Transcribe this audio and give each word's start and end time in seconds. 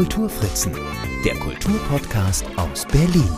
Kulturfritzen, 0.00 0.72
der 1.26 1.34
Kulturpodcast 1.34 2.46
aus 2.56 2.86
Berlin. 2.86 3.28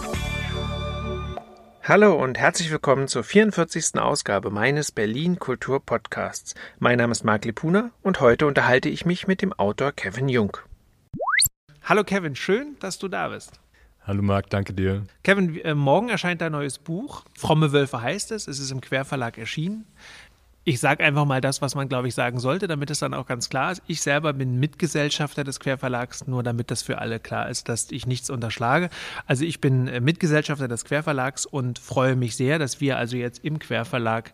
Hallo 1.83 2.15
und 2.15 2.39
herzlich 2.39 2.71
willkommen 2.71 3.09
zur 3.09 3.25
44. 3.25 4.01
Ausgabe 4.01 4.51
meines 4.51 4.93
Berlin 4.93 5.41
Kultur 5.41 5.85
Podcasts. 5.85 6.55
Mein 6.79 6.99
Name 6.99 7.11
ist 7.11 7.25
Marc 7.25 7.47
Lipuna 7.47 7.91
und 8.03 8.21
heute 8.21 8.47
unterhalte 8.47 8.89
ich 8.89 9.05
mich 9.05 9.27
mit 9.27 9.43
dem 9.43 9.53
Autor 9.53 9.91
Kevin 9.91 10.29
Jung. 10.29 10.57
Hallo 11.83 12.05
Kevin, 12.05 12.37
schön, 12.37 12.77
dass 12.79 12.97
du 13.01 13.09
da 13.09 13.31
bist. 13.31 13.59
Hallo 14.07 14.23
Marc, 14.23 14.49
danke 14.51 14.73
dir. 14.73 15.03
Kevin, 15.25 15.61
äh, 15.63 15.75
morgen 15.75 16.11
erscheint 16.11 16.41
dein 16.41 16.53
neues 16.53 16.79
Buch. 16.79 17.25
Fromme 17.37 17.73
Wölfe 17.73 18.03
heißt 18.03 18.31
es. 18.31 18.47
Es 18.47 18.61
ist 18.61 18.71
im 18.71 18.81
Querverlag 18.81 19.37
erschienen 19.37 19.85
ich 20.65 20.79
sage 20.79 21.03
einfach 21.03 21.25
mal 21.25 21.41
das, 21.41 21.61
was 21.61 21.75
man, 21.75 21.89
glaube 21.89 22.09
ich, 22.09 22.15
sagen 22.15 22.39
sollte, 22.39 22.69
damit 22.69 22.91
es 22.91 23.01
dann 23.01 23.15
auch 23.15 23.27
ganz 23.27 23.49
klar 23.49 23.73
ist. 23.73 23.83
Ich 23.87 24.01
selber 24.01 24.33
bin 24.33 24.61
Mitgesellschafter 24.61 25.43
des 25.43 25.59
Querverlags, 25.59 26.27
nur 26.27 26.43
damit 26.43 26.71
das 26.71 26.83
für 26.83 26.99
alle 26.99 27.19
klar 27.19 27.49
ist, 27.49 27.69
dass 27.69 27.91
ich 27.91 28.07
nichts 28.07 28.31
unterschlage. 28.31 28.89
Also 29.27 29.45
ich 29.45 29.61
bin 29.61 29.89
äh, 29.89 30.01
Mitgesellschafter 30.01 30.69
des 30.69 30.85
Querverlags 30.85 31.47
und 31.47 31.79
freue 31.79 32.15
mich 32.15 32.37
sehr, 32.37 32.59
dass 32.59 32.81
wir 32.81 32.97
also 32.97 33.17
jetzt 33.17 33.45
im 33.45 33.59
Querverlag 33.59 34.33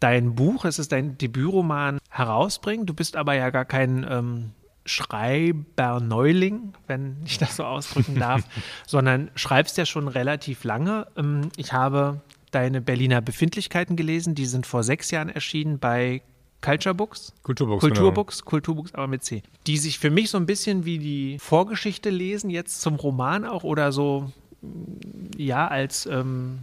dein 0.00 0.34
Buch, 0.34 0.64
es 0.64 0.78
ist 0.78 0.92
dein 0.92 1.18
Debütroman, 1.18 1.98
herausbringen. 2.08 2.86
Du 2.86 2.94
bist 2.94 3.16
aber 3.16 3.34
ja 3.34 3.50
gar 3.50 3.66
kein 3.66 4.06
ähm, 4.08 4.52
Schreiber-Neuling, 4.86 6.72
wenn 6.86 7.16
ich 7.26 7.38
das 7.38 7.56
so 7.56 7.64
ausdrücken 7.64 8.18
darf, 8.18 8.42
sondern 8.86 9.30
schreibst 9.34 9.76
ja 9.76 9.84
schon 9.84 10.08
relativ 10.08 10.64
lange. 10.64 11.06
Ähm, 11.16 11.50
ich 11.56 11.72
habe 11.74 12.22
deine 12.50 12.80
Berliner 12.80 13.20
Befindlichkeiten 13.20 13.96
gelesen. 13.96 14.34
Die 14.34 14.46
sind 14.46 14.66
vor 14.66 14.82
sechs 14.82 15.10
Jahren 15.10 15.28
erschienen 15.28 15.78
bei 15.78 16.22
Culture 16.62 16.94
Books. 16.94 17.32
Kulturbooks. 17.42 17.80
Kulturbooks, 17.80 18.38
genau. 18.38 18.50
Kulturbooks, 18.50 18.94
aber 18.94 19.06
mit 19.06 19.24
C. 19.24 19.42
Die 19.66 19.76
sich 19.76 19.98
für 19.98 20.10
mich 20.10 20.30
so 20.30 20.38
ein 20.38 20.46
bisschen 20.46 20.84
wie 20.84 20.98
die 20.98 21.38
Vorgeschichte 21.38 22.10
lesen, 22.10 22.50
jetzt 22.50 22.80
zum 22.80 22.96
Roman 22.96 23.44
auch 23.44 23.64
oder 23.64 23.92
so, 23.92 24.32
ja, 25.36 25.68
als. 25.68 26.06
Ähm, 26.06 26.60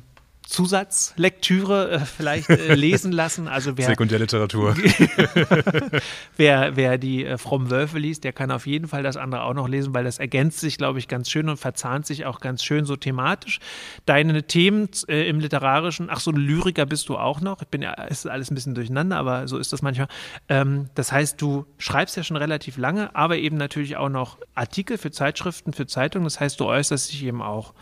Zusatzlektüre 0.53 1.89
äh, 1.89 1.99
vielleicht 1.99 2.47
äh, 2.47 2.75
lesen 2.75 3.11
lassen. 3.11 3.47
Also 3.47 3.75
wer, 3.75 3.87
Sekundärliteratur. 3.87 4.75
wer, 6.37 6.75
wer 6.75 6.97
die 6.99 7.25
äh, 7.25 7.39
Fromm 7.39 7.71
Wölfe 7.71 7.97
liest, 7.97 8.23
der 8.23 8.33
kann 8.33 8.51
auf 8.51 8.67
jeden 8.67 8.87
Fall 8.87 9.01
das 9.01 9.17
andere 9.17 9.43
auch 9.43 9.55
noch 9.55 9.67
lesen, 9.67 9.95
weil 9.95 10.03
das 10.03 10.19
ergänzt 10.19 10.59
sich, 10.59 10.77
glaube 10.77 10.99
ich, 10.99 11.07
ganz 11.07 11.31
schön 11.31 11.49
und 11.49 11.57
verzahnt 11.57 12.05
sich 12.05 12.27
auch 12.27 12.39
ganz 12.39 12.63
schön 12.63 12.85
so 12.85 12.95
thematisch. 12.95 13.59
Deine 14.05 14.43
Themen 14.43 14.89
äh, 15.07 15.27
im 15.27 15.39
Literarischen, 15.39 16.09
ach 16.11 16.19
so, 16.19 16.29
ein 16.29 16.37
Lyriker 16.37 16.85
bist 16.85 17.09
du 17.09 17.17
auch 17.17 17.41
noch. 17.41 17.63
Ich 17.63 17.69
bin 17.69 17.81
ja, 17.81 17.93
ist 18.03 18.27
alles 18.27 18.51
ein 18.51 18.55
bisschen 18.55 18.75
durcheinander, 18.75 19.17
aber 19.17 19.47
so 19.47 19.57
ist 19.57 19.73
das 19.73 19.81
manchmal. 19.81 20.07
Ähm, 20.49 20.89
das 20.93 21.11
heißt, 21.11 21.41
du 21.41 21.65
schreibst 21.79 22.15
ja 22.15 22.23
schon 22.23 22.37
relativ 22.37 22.77
lange, 22.77 23.15
aber 23.15 23.37
eben 23.37 23.57
natürlich 23.57 23.97
auch 23.97 24.09
noch 24.09 24.37
Artikel 24.53 24.99
für 24.99 25.09
Zeitschriften, 25.09 25.73
für 25.73 25.87
Zeitungen. 25.87 26.25
Das 26.25 26.39
heißt, 26.39 26.59
du 26.59 26.65
äußerst 26.65 27.11
dich 27.11 27.23
eben 27.23 27.41
auch 27.41 27.73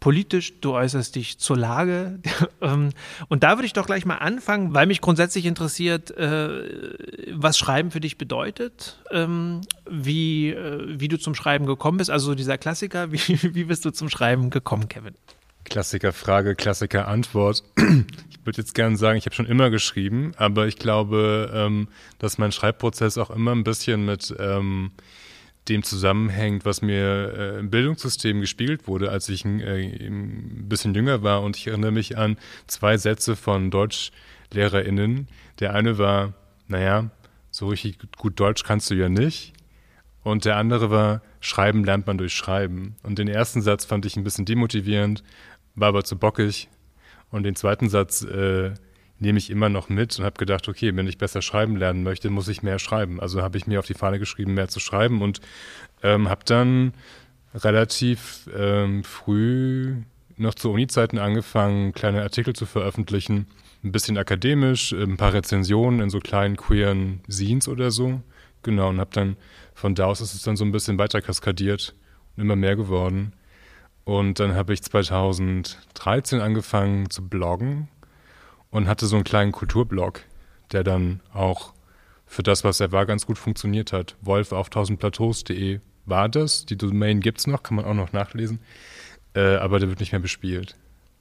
politisch, 0.00 0.60
du 0.60 0.72
äußerst 0.74 1.14
dich 1.14 1.38
zur 1.38 1.56
Lage. 1.56 2.20
Ähm, 2.60 2.90
und 3.28 3.44
da 3.44 3.56
würde 3.56 3.66
ich 3.66 3.72
doch 3.72 3.86
gleich 3.86 4.04
mal 4.04 4.16
anfangen, 4.16 4.74
weil 4.74 4.86
mich 4.86 5.00
grundsätzlich 5.00 5.46
interessiert, 5.46 6.10
äh, 6.16 6.96
was 7.32 7.56
Schreiben 7.56 7.92
für 7.92 8.00
dich 8.00 8.18
bedeutet, 8.18 8.98
ähm, 9.12 9.60
wie, 9.88 10.50
äh, 10.50 10.98
wie 10.98 11.06
du 11.06 11.18
zum 11.18 11.36
Schreiben 11.36 11.66
gekommen 11.66 11.98
bist. 11.98 12.10
Also 12.10 12.34
dieser 12.34 12.58
Klassiker, 12.58 13.12
wie, 13.12 13.54
wie 13.54 13.64
bist 13.64 13.84
du 13.84 13.92
zum 13.92 14.08
Schreiben 14.08 14.50
gekommen, 14.50 14.88
Kevin? 14.88 15.14
Klassiker 15.64 16.12
Frage, 16.12 16.56
Klassiker 16.56 17.06
Antwort. 17.06 17.62
Ich 18.30 18.50
würde 18.50 18.62
jetzt 18.62 18.74
gerne 18.74 18.96
sagen, 18.96 19.18
ich 19.18 19.26
habe 19.26 19.34
schon 19.34 19.44
immer 19.44 19.68
geschrieben, 19.68 20.32
aber 20.38 20.66
ich 20.68 20.76
glaube, 20.76 21.50
ähm, 21.52 21.88
dass 22.18 22.38
mein 22.38 22.50
Schreibprozess 22.50 23.18
auch 23.18 23.28
immer 23.28 23.52
ein 23.54 23.62
bisschen 23.62 24.06
mit 24.06 24.34
dem 25.68 25.82
zusammenhängt, 25.82 26.64
was 26.64 26.82
mir 26.82 27.34
äh, 27.36 27.58
im 27.58 27.70
Bildungssystem 27.70 28.40
gespiegelt 28.40 28.86
wurde, 28.86 29.10
als 29.10 29.28
ich 29.28 29.44
äh, 29.44 30.06
ein 30.06 30.68
bisschen 30.68 30.94
jünger 30.94 31.22
war. 31.22 31.42
Und 31.42 31.56
ich 31.56 31.66
erinnere 31.66 31.92
mich 31.92 32.16
an 32.16 32.36
zwei 32.66 32.96
Sätze 32.96 33.36
von 33.36 33.70
DeutschlehrerInnen. 33.70 35.28
Der 35.60 35.74
eine 35.74 35.98
war, 35.98 36.34
naja, 36.66 37.10
so 37.50 37.68
richtig 37.68 37.98
gut 38.16 38.38
Deutsch 38.38 38.64
kannst 38.64 38.90
du 38.90 38.94
ja 38.94 39.08
nicht. 39.08 39.52
Und 40.22 40.44
der 40.44 40.56
andere 40.56 40.90
war, 40.90 41.22
Schreiben 41.40 41.84
lernt 41.84 42.06
man 42.06 42.18
durch 42.18 42.34
Schreiben. 42.34 42.96
Und 43.02 43.18
den 43.18 43.28
ersten 43.28 43.62
Satz 43.62 43.84
fand 43.84 44.04
ich 44.04 44.16
ein 44.16 44.24
bisschen 44.24 44.44
demotivierend, 44.44 45.22
war 45.74 45.88
aber 45.88 46.04
zu 46.04 46.18
bockig. 46.18 46.68
Und 47.30 47.44
den 47.44 47.56
zweiten 47.56 47.88
Satz 47.88 48.22
äh, 48.22 48.72
nehme 49.20 49.38
ich 49.38 49.50
immer 49.50 49.68
noch 49.68 49.88
mit 49.88 50.18
und 50.18 50.24
habe 50.24 50.38
gedacht, 50.38 50.68
okay, 50.68 50.94
wenn 50.94 51.06
ich 51.06 51.18
besser 51.18 51.42
schreiben 51.42 51.76
lernen 51.76 52.02
möchte, 52.02 52.30
muss 52.30 52.48
ich 52.48 52.62
mehr 52.62 52.78
schreiben. 52.78 53.20
Also 53.20 53.42
habe 53.42 53.58
ich 53.58 53.66
mir 53.66 53.78
auf 53.78 53.86
die 53.86 53.94
Fahne 53.94 54.18
geschrieben, 54.18 54.54
mehr 54.54 54.68
zu 54.68 54.80
schreiben 54.80 55.22
und 55.22 55.40
ähm, 56.02 56.28
habe 56.28 56.44
dann 56.44 56.92
relativ 57.54 58.48
ähm, 58.56 59.02
früh 59.04 59.96
noch 60.36 60.54
zu 60.54 60.70
Uni-Zeiten 60.70 61.18
angefangen, 61.18 61.92
kleine 61.92 62.22
Artikel 62.22 62.54
zu 62.54 62.64
veröffentlichen, 62.64 63.46
ein 63.82 63.92
bisschen 63.92 64.18
akademisch, 64.18 64.92
ein 64.92 65.16
paar 65.16 65.32
Rezensionen 65.32 66.00
in 66.00 66.10
so 66.10 66.20
kleinen 66.20 66.56
queeren 66.56 67.20
Scenes 67.28 67.68
oder 67.68 67.90
so. 67.90 68.20
Genau, 68.62 68.88
und 68.88 69.00
habe 69.00 69.10
dann 69.12 69.36
von 69.74 69.94
da 69.94 70.06
aus 70.06 70.20
ist 70.20 70.34
es 70.34 70.42
dann 70.42 70.56
so 70.56 70.64
ein 70.64 70.72
bisschen 70.72 70.98
weiter 70.98 71.22
kaskadiert 71.22 71.94
und 72.36 72.42
immer 72.42 72.56
mehr 72.56 72.76
geworden. 72.76 73.32
Und 74.04 74.40
dann 74.40 74.54
habe 74.54 74.72
ich 74.72 74.82
2013 74.82 76.40
angefangen 76.40 77.10
zu 77.10 77.28
bloggen 77.28 77.88
und 78.70 78.86
hatte 78.86 79.06
so 79.06 79.16
einen 79.16 79.24
kleinen 79.24 79.52
Kulturblog, 79.52 80.22
der 80.72 80.84
dann 80.84 81.20
auch 81.32 81.72
für 82.26 82.42
das, 82.42 82.64
was 82.64 82.80
er 82.80 82.92
war, 82.92 83.06
ganz 83.06 83.26
gut 83.26 83.38
funktioniert 83.38 83.92
hat. 83.92 84.16
Wolf 84.20 84.52
auf 84.52 84.68
1000plateaus.de 84.68 85.80
war 86.04 86.28
das. 86.28 86.66
Die 86.66 86.76
Domain 86.76 87.20
gibt 87.20 87.38
es 87.38 87.46
noch, 87.46 87.62
kann 87.62 87.76
man 87.76 87.84
auch 87.84 87.94
noch 87.94 88.12
nachlesen. 88.12 88.60
Äh, 89.34 89.56
aber 89.56 89.78
der 89.78 89.88
wird 89.88 90.00
nicht 90.00 90.12
mehr 90.12 90.20
bespielt. 90.20 90.76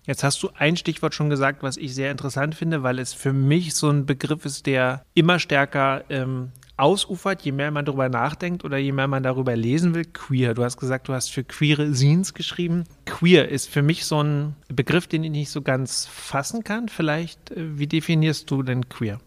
Jetzt 0.08 0.24
hast 0.24 0.42
du 0.42 0.50
ein 0.58 0.78
Stichwort 0.78 1.14
schon 1.14 1.30
gesagt, 1.30 1.64
was 1.64 1.76
ich 1.76 1.94
sehr 1.94 2.12
interessant 2.12 2.56
finde, 2.56 2.82
weil 2.82 2.98
es 2.98 3.14
für 3.14 3.34
mich 3.34 3.76
so 3.76 3.90
ein 3.90 4.06
Begriff 4.06 4.46
ist, 4.46 4.66
der 4.66 5.04
immer 5.14 5.38
stärker 5.38 6.06
ähm, 6.10 6.54
ausufert, 6.78 7.42
je 7.42 7.52
mehr 7.52 7.72
man 7.72 7.84
darüber 7.84 8.08
nachdenkt 8.08 8.64
oder 8.64 8.78
je 8.78 8.94
mehr 8.94 9.10
man 9.10 9.22
darüber 9.22 9.58
lesen 9.58 9.94
will. 9.96 10.06
Queer. 10.06 10.54
Du 10.54 10.64
hast 10.64 10.78
gesagt, 10.78 11.10
du 11.10 11.14
hast 11.14 11.34
für 11.34 11.44
queere 11.44 11.94
Scenes 11.94 12.34
geschrieben. 12.34 12.86
Queer 13.06 13.50
ist 13.50 13.70
für 13.70 13.82
mich 13.82 14.06
so 14.06 14.24
ein 14.24 14.56
Begriff, 14.70 15.08
den 15.08 15.26
ich 15.26 15.32
nicht 15.32 15.50
so 15.50 15.62
ganz 15.62 16.06
fassen 16.06 16.64
kann. 16.64 16.88
Vielleicht, 16.88 17.52
äh, 17.52 17.78
wie 17.78 17.88
definierst 17.88 18.50
du 18.50 18.64
denn 18.64 18.88
queer? 18.88 19.20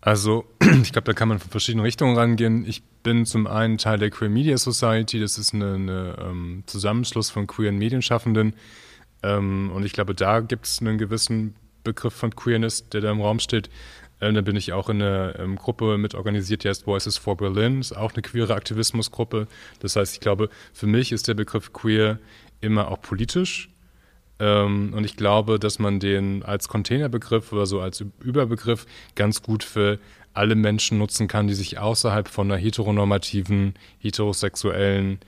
Also, 0.00 0.46
ich 0.82 0.92
glaube, 0.92 1.04
da 1.04 1.12
kann 1.12 1.28
man 1.28 1.38
von 1.38 1.50
verschiedenen 1.50 1.84
Richtungen 1.84 2.16
rangehen. 2.16 2.66
Ich 2.66 2.82
bin 3.02 3.26
zum 3.26 3.46
einen 3.46 3.76
Teil 3.76 3.98
der 3.98 4.08
Queer 4.08 4.30
Media 4.30 4.56
Society. 4.56 5.20
Das 5.20 5.36
ist 5.36 5.52
ein 5.52 5.88
ähm, 5.90 6.62
Zusammenschluss 6.64 7.28
von 7.28 7.46
queeren 7.46 7.76
Medienschaffenden. 7.76 8.54
Ähm, 9.22 9.70
und 9.74 9.84
ich 9.84 9.92
glaube, 9.92 10.14
da 10.14 10.40
gibt 10.40 10.66
es 10.66 10.80
einen 10.80 10.98
gewissen 10.98 11.54
Begriff 11.84 12.14
von 12.14 12.34
Queerness, 12.34 12.88
der 12.88 13.00
da 13.00 13.10
im 13.10 13.20
Raum 13.20 13.38
steht. 13.38 13.70
Ähm, 14.20 14.34
da 14.34 14.40
bin 14.40 14.56
ich 14.56 14.72
auch 14.72 14.88
in 14.88 15.02
einer 15.02 15.38
ähm, 15.38 15.56
Gruppe 15.56 15.98
mit 15.98 16.14
organisiert, 16.14 16.64
die 16.64 16.68
heißt 16.68 16.86
Voices 16.86 17.18
for 17.18 17.36
Berlin. 17.36 17.80
Ist 17.80 17.96
auch 17.96 18.12
eine 18.14 18.22
queere 18.22 18.54
Aktivismusgruppe. 18.54 19.46
Das 19.80 19.96
heißt, 19.96 20.14
ich 20.14 20.20
glaube, 20.20 20.48
für 20.72 20.86
mich 20.86 21.12
ist 21.12 21.28
der 21.28 21.34
Begriff 21.34 21.72
queer 21.72 22.18
immer 22.60 22.88
auch 22.90 23.00
politisch. 23.00 23.70
Ähm, 24.38 24.92
und 24.94 25.04
ich 25.04 25.16
glaube, 25.16 25.58
dass 25.58 25.78
man 25.78 26.00
den 26.00 26.42
als 26.42 26.68
Containerbegriff 26.68 27.52
oder 27.52 27.66
so 27.66 27.80
als 27.80 28.04
Überbegriff 28.20 28.86
ganz 29.14 29.42
gut 29.42 29.64
für 29.64 29.98
alle 30.34 30.54
Menschen 30.54 30.98
nutzen 30.98 31.28
kann, 31.28 31.46
die 31.46 31.54
sich 31.54 31.78
außerhalb 31.78 32.28
von 32.28 32.50
einer 32.50 32.60
heteronormativen, 32.60 33.74
heterosexuellen 33.98 35.20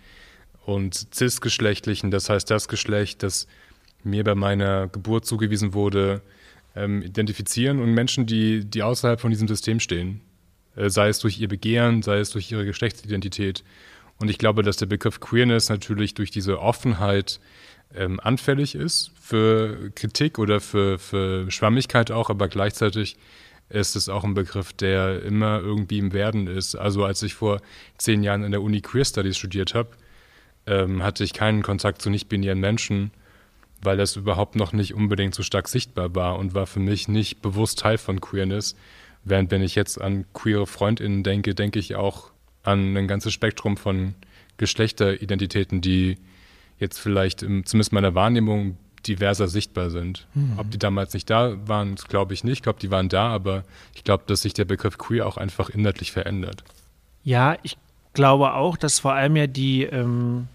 und 0.67 1.15
cisgeschlechtlichen, 1.15 2.11
das 2.11 2.29
heißt 2.29 2.51
das 2.51 2.69
Geschlecht, 2.69 3.23
das 3.23 3.47
mir 4.05 4.25
bei 4.25 4.35
meiner 4.35 4.89
Geburt 4.89 5.27
zugewiesen 5.27 5.75
wurde, 5.75 6.23
ähm, 6.75 7.03
identifizieren 7.03 7.81
und 7.81 7.93
Menschen, 7.93 8.27
die, 8.27 8.65
die 8.65 8.83
außerhalb 8.83 9.21
von 9.21 9.31
diesem 9.31 9.49
System 9.49 9.81
stehen. 9.81 10.21
Äh, 10.77 10.91
sei 10.91 11.09
es 11.09 11.19
durch 11.19 11.41
ihr 11.41 11.49
Begehren, 11.49 12.03
sei 12.03 12.19
es 12.19 12.31
durch 12.31 12.51
ihre 12.51 12.65
Geschlechtsidentität. 12.65 13.65
Und 14.19 14.31
ich 14.31 14.39
glaube, 14.39 14.63
dass 14.63 14.77
der 14.77 14.87
Begriff 14.87 15.21
Queerness 15.21 15.69
natürlich 15.69 16.15
durch 16.15 16.31
diese 16.31 16.61
Offenheit 16.61 17.41
ähm, 17.95 18.21
anfällig 18.21 18.75
ist 18.75 19.13
für 19.21 19.91
Kritik 19.95 20.39
oder 20.39 20.61
für, 20.61 20.99
für 20.99 21.51
Schwammigkeit 21.51 22.11
auch, 22.11 22.31
aber 22.31 22.49
gleichzeitig 22.49 23.17
ist 23.71 23.97
es 23.97 24.09
auch 24.09 24.25
ein 24.25 24.35
Begriff, 24.35 24.73
der 24.73 25.23
immer 25.23 25.61
irgendwie 25.61 25.99
im 25.99 26.13
Werden 26.13 26.47
ist. 26.47 26.75
Also 26.75 27.05
als 27.05 27.23
ich 27.23 27.35
vor 27.35 27.61
zehn 27.99 28.23
Jahren 28.23 28.43
in 28.43 28.51
der 28.51 28.63
Uni 28.63 28.81
Queer 28.81 29.05
Studies 29.05 29.37
studiert 29.37 29.75
habe, 29.75 29.91
ähm, 30.67 31.03
hatte 31.03 31.25
ich 31.25 31.33
keinen 31.33 31.63
Kontakt 31.63 32.03
zu 32.03 32.11
nicht-binären 32.11 32.61
Menschen 32.61 33.11
weil 33.83 33.97
das 33.97 34.17
überhaupt 34.17 34.57
noch 34.57 34.73
nicht 34.73 34.95
unbedingt 34.95 35.35
so 35.35 35.43
stark 35.43 35.69
sichtbar 35.69 36.15
war 36.15 36.39
und 36.39 36.55
war 36.55 36.67
für 36.67 36.81
mich 36.81 37.09
nicht 37.09 37.43
bewusst 37.43 37.81
Teil 37.81 37.99
von 37.99 38.21
Queerness. 38.21 38.77
Während 39.25 39.51
wenn 39.51 39.63
ich 39.63 39.75
jetzt 39.75 40.01
an 40.01 40.25
queere 40.33 40.67
Freundinnen 40.67 41.23
denke, 41.23 41.55
denke 41.55 41.79
ich 41.79 41.97
auch 41.97 42.31
an 42.63 42.97
ein 42.97 43.09
ganzes 43.09 43.33
Spektrum 43.33 43.77
von 43.77 44.15
Geschlechteridentitäten, 44.57 45.81
die 45.81 46.17
jetzt 46.79 46.99
vielleicht 46.99 47.43
im, 47.43 47.65
zumindest 47.65 47.93
meiner 47.93 48.15
Wahrnehmung 48.15 48.77
diverser 49.07 49.49
sichtbar 49.49 49.91
sind. 49.91 50.27
Mhm. 50.35 50.55
Ob 50.59 50.71
die 50.71 50.79
damals 50.79 51.15
nicht 51.15 51.31
da 51.31 51.57
waren, 51.69 51.95
glaube 51.95 52.35
ich 52.35 52.45
nicht. 52.45 52.59
Ich 52.59 52.63
glaube, 52.63 52.81
die 52.81 52.91
waren 52.91 53.09
da, 53.09 53.29
aber 53.29 53.65
ich 53.95 54.05
glaube, 54.05 54.25
dass 54.27 54.43
sich 54.43 54.55
der 54.55 54.65
Begriff 54.65 54.99
queer 54.99 55.27
auch 55.27 55.37
einfach 55.37 55.71
inhaltlich 55.71 56.13
verändert. 56.13 56.65
Ja, 57.23 57.57
ich 57.63 57.77
glaube 58.13 58.55
auch, 58.55 58.77
dass 58.77 58.99
vor 58.99 59.15
allem 59.15 59.37
ja 59.37 59.47
die 59.47 59.85
ähm, 59.85 60.49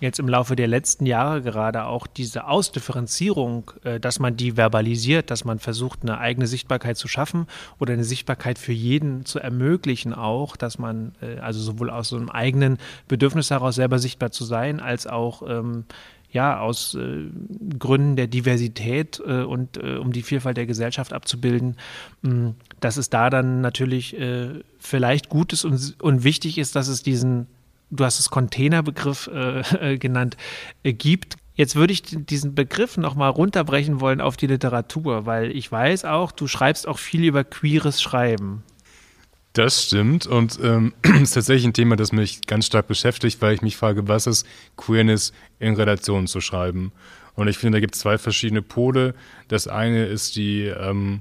jetzt 0.00 0.18
im 0.18 0.28
Laufe 0.28 0.56
der 0.56 0.66
letzten 0.66 1.06
Jahre 1.06 1.42
gerade 1.42 1.86
auch 1.86 2.06
diese 2.06 2.46
Ausdifferenzierung, 2.46 3.70
äh, 3.84 4.00
dass 4.00 4.18
man 4.18 4.36
die 4.36 4.56
verbalisiert, 4.56 5.30
dass 5.30 5.44
man 5.44 5.58
versucht, 5.58 6.00
eine 6.02 6.18
eigene 6.18 6.46
Sichtbarkeit 6.46 6.96
zu 6.96 7.08
schaffen 7.08 7.46
oder 7.78 7.92
eine 7.92 8.04
Sichtbarkeit 8.04 8.58
für 8.58 8.72
jeden 8.72 9.24
zu 9.24 9.38
ermöglichen, 9.38 10.12
auch, 10.12 10.56
dass 10.56 10.78
man 10.78 11.12
äh, 11.20 11.38
also 11.38 11.60
sowohl 11.60 11.90
aus 11.90 12.08
so 12.08 12.16
einem 12.16 12.28
eigenen 12.28 12.78
Bedürfnis 13.08 13.50
heraus 13.50 13.76
selber 13.76 13.98
sichtbar 13.98 14.30
zu 14.30 14.44
sein, 14.44 14.80
als 14.80 15.06
auch 15.06 15.42
ähm, 15.48 15.84
ja, 16.34 16.58
aus 16.58 16.96
äh, 16.96 17.30
Gründen 17.78 18.16
der 18.16 18.26
Diversität 18.26 19.22
äh, 19.24 19.42
und 19.42 19.76
äh, 19.76 19.98
um 19.98 20.12
die 20.12 20.22
Vielfalt 20.22 20.56
der 20.56 20.66
Gesellschaft 20.66 21.12
abzubilden, 21.12 21.76
mh, 22.22 22.30
hm, 22.30 22.54
dass 22.80 22.96
es 22.96 23.08
da 23.08 23.30
dann 23.30 23.60
natürlich 23.60 24.18
äh, 24.18 24.48
vielleicht 24.78 25.28
gut 25.28 25.52
ist 25.52 25.64
und, 25.64 25.94
und 26.02 26.24
wichtig 26.24 26.58
ist, 26.58 26.74
dass 26.74 26.88
es 26.88 27.04
diesen 27.04 27.46
du 27.90 28.04
hast 28.04 28.20
es 28.20 28.30
Containerbegriff 28.30 29.28
äh, 29.32 29.60
äh, 29.92 29.98
genannt, 29.98 30.36
äh, 30.82 30.92
gibt. 30.92 31.36
Jetzt 31.54 31.76
würde 31.76 31.92
ich 31.92 32.02
diesen 32.02 32.54
Begriff 32.54 32.96
nochmal 32.96 33.30
runterbrechen 33.30 34.00
wollen 34.00 34.20
auf 34.20 34.36
die 34.36 34.48
Literatur, 34.48 35.24
weil 35.24 35.52
ich 35.52 35.70
weiß 35.70 36.04
auch, 36.04 36.32
du 36.32 36.48
schreibst 36.48 36.88
auch 36.88 36.98
viel 36.98 37.24
über 37.24 37.44
queeres 37.44 38.02
Schreiben. 38.02 38.64
Das 39.52 39.84
stimmt 39.84 40.26
und 40.26 40.58
ähm, 40.64 40.94
ist 41.22 41.34
tatsächlich 41.34 41.64
ein 41.64 41.74
Thema, 41.74 41.94
das 41.94 42.10
mich 42.10 42.44
ganz 42.46 42.66
stark 42.66 42.88
beschäftigt, 42.88 43.40
weil 43.40 43.54
ich 43.54 43.62
mich 43.62 43.76
frage, 43.76 44.08
was 44.08 44.26
ist 44.26 44.44
Queerness 44.76 45.32
in 45.60 45.74
Relation 45.74 46.26
zu 46.26 46.40
schreiben? 46.40 46.90
Und 47.34 47.46
ich 47.46 47.58
finde, 47.58 47.76
da 47.76 47.80
gibt 47.80 47.94
es 47.94 48.00
zwei 48.00 48.18
verschiedene 48.18 48.62
Pole. 48.62 49.14
Das 49.46 49.68
eine 49.68 50.06
ist 50.06 50.34
die 50.34 50.64
ähm, 50.64 51.20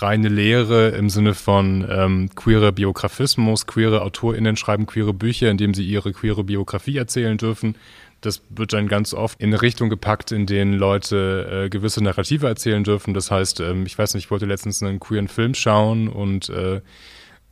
reine 0.00 0.28
Lehre 0.28 0.90
im 0.90 1.10
Sinne 1.10 1.34
von 1.34 1.86
ähm, 1.90 2.30
queere 2.34 2.72
Biografismus. 2.72 3.66
Queere 3.66 4.02
AutorInnen 4.02 4.56
schreiben 4.56 4.86
queere 4.86 5.12
Bücher, 5.12 5.50
indem 5.50 5.74
sie 5.74 5.84
ihre 5.84 6.12
queere 6.12 6.44
Biografie 6.44 6.96
erzählen 6.96 7.36
dürfen. 7.36 7.74
Das 8.20 8.42
wird 8.50 8.72
dann 8.72 8.88
ganz 8.88 9.14
oft 9.14 9.40
in 9.40 9.50
eine 9.50 9.62
Richtung 9.62 9.90
gepackt, 9.90 10.32
in 10.32 10.46
denen 10.46 10.74
Leute 10.74 11.64
äh, 11.66 11.68
gewisse 11.68 12.02
Narrative 12.02 12.46
erzählen 12.48 12.82
dürfen. 12.82 13.14
Das 13.14 13.30
heißt, 13.30 13.60
ähm, 13.60 13.86
ich 13.86 13.96
weiß 13.96 14.14
nicht, 14.14 14.24
ich 14.24 14.30
wollte 14.30 14.46
letztens 14.46 14.82
einen 14.82 14.98
queeren 15.00 15.28
Film 15.28 15.54
schauen 15.54 16.08
und 16.08 16.48
äh, 16.48 16.80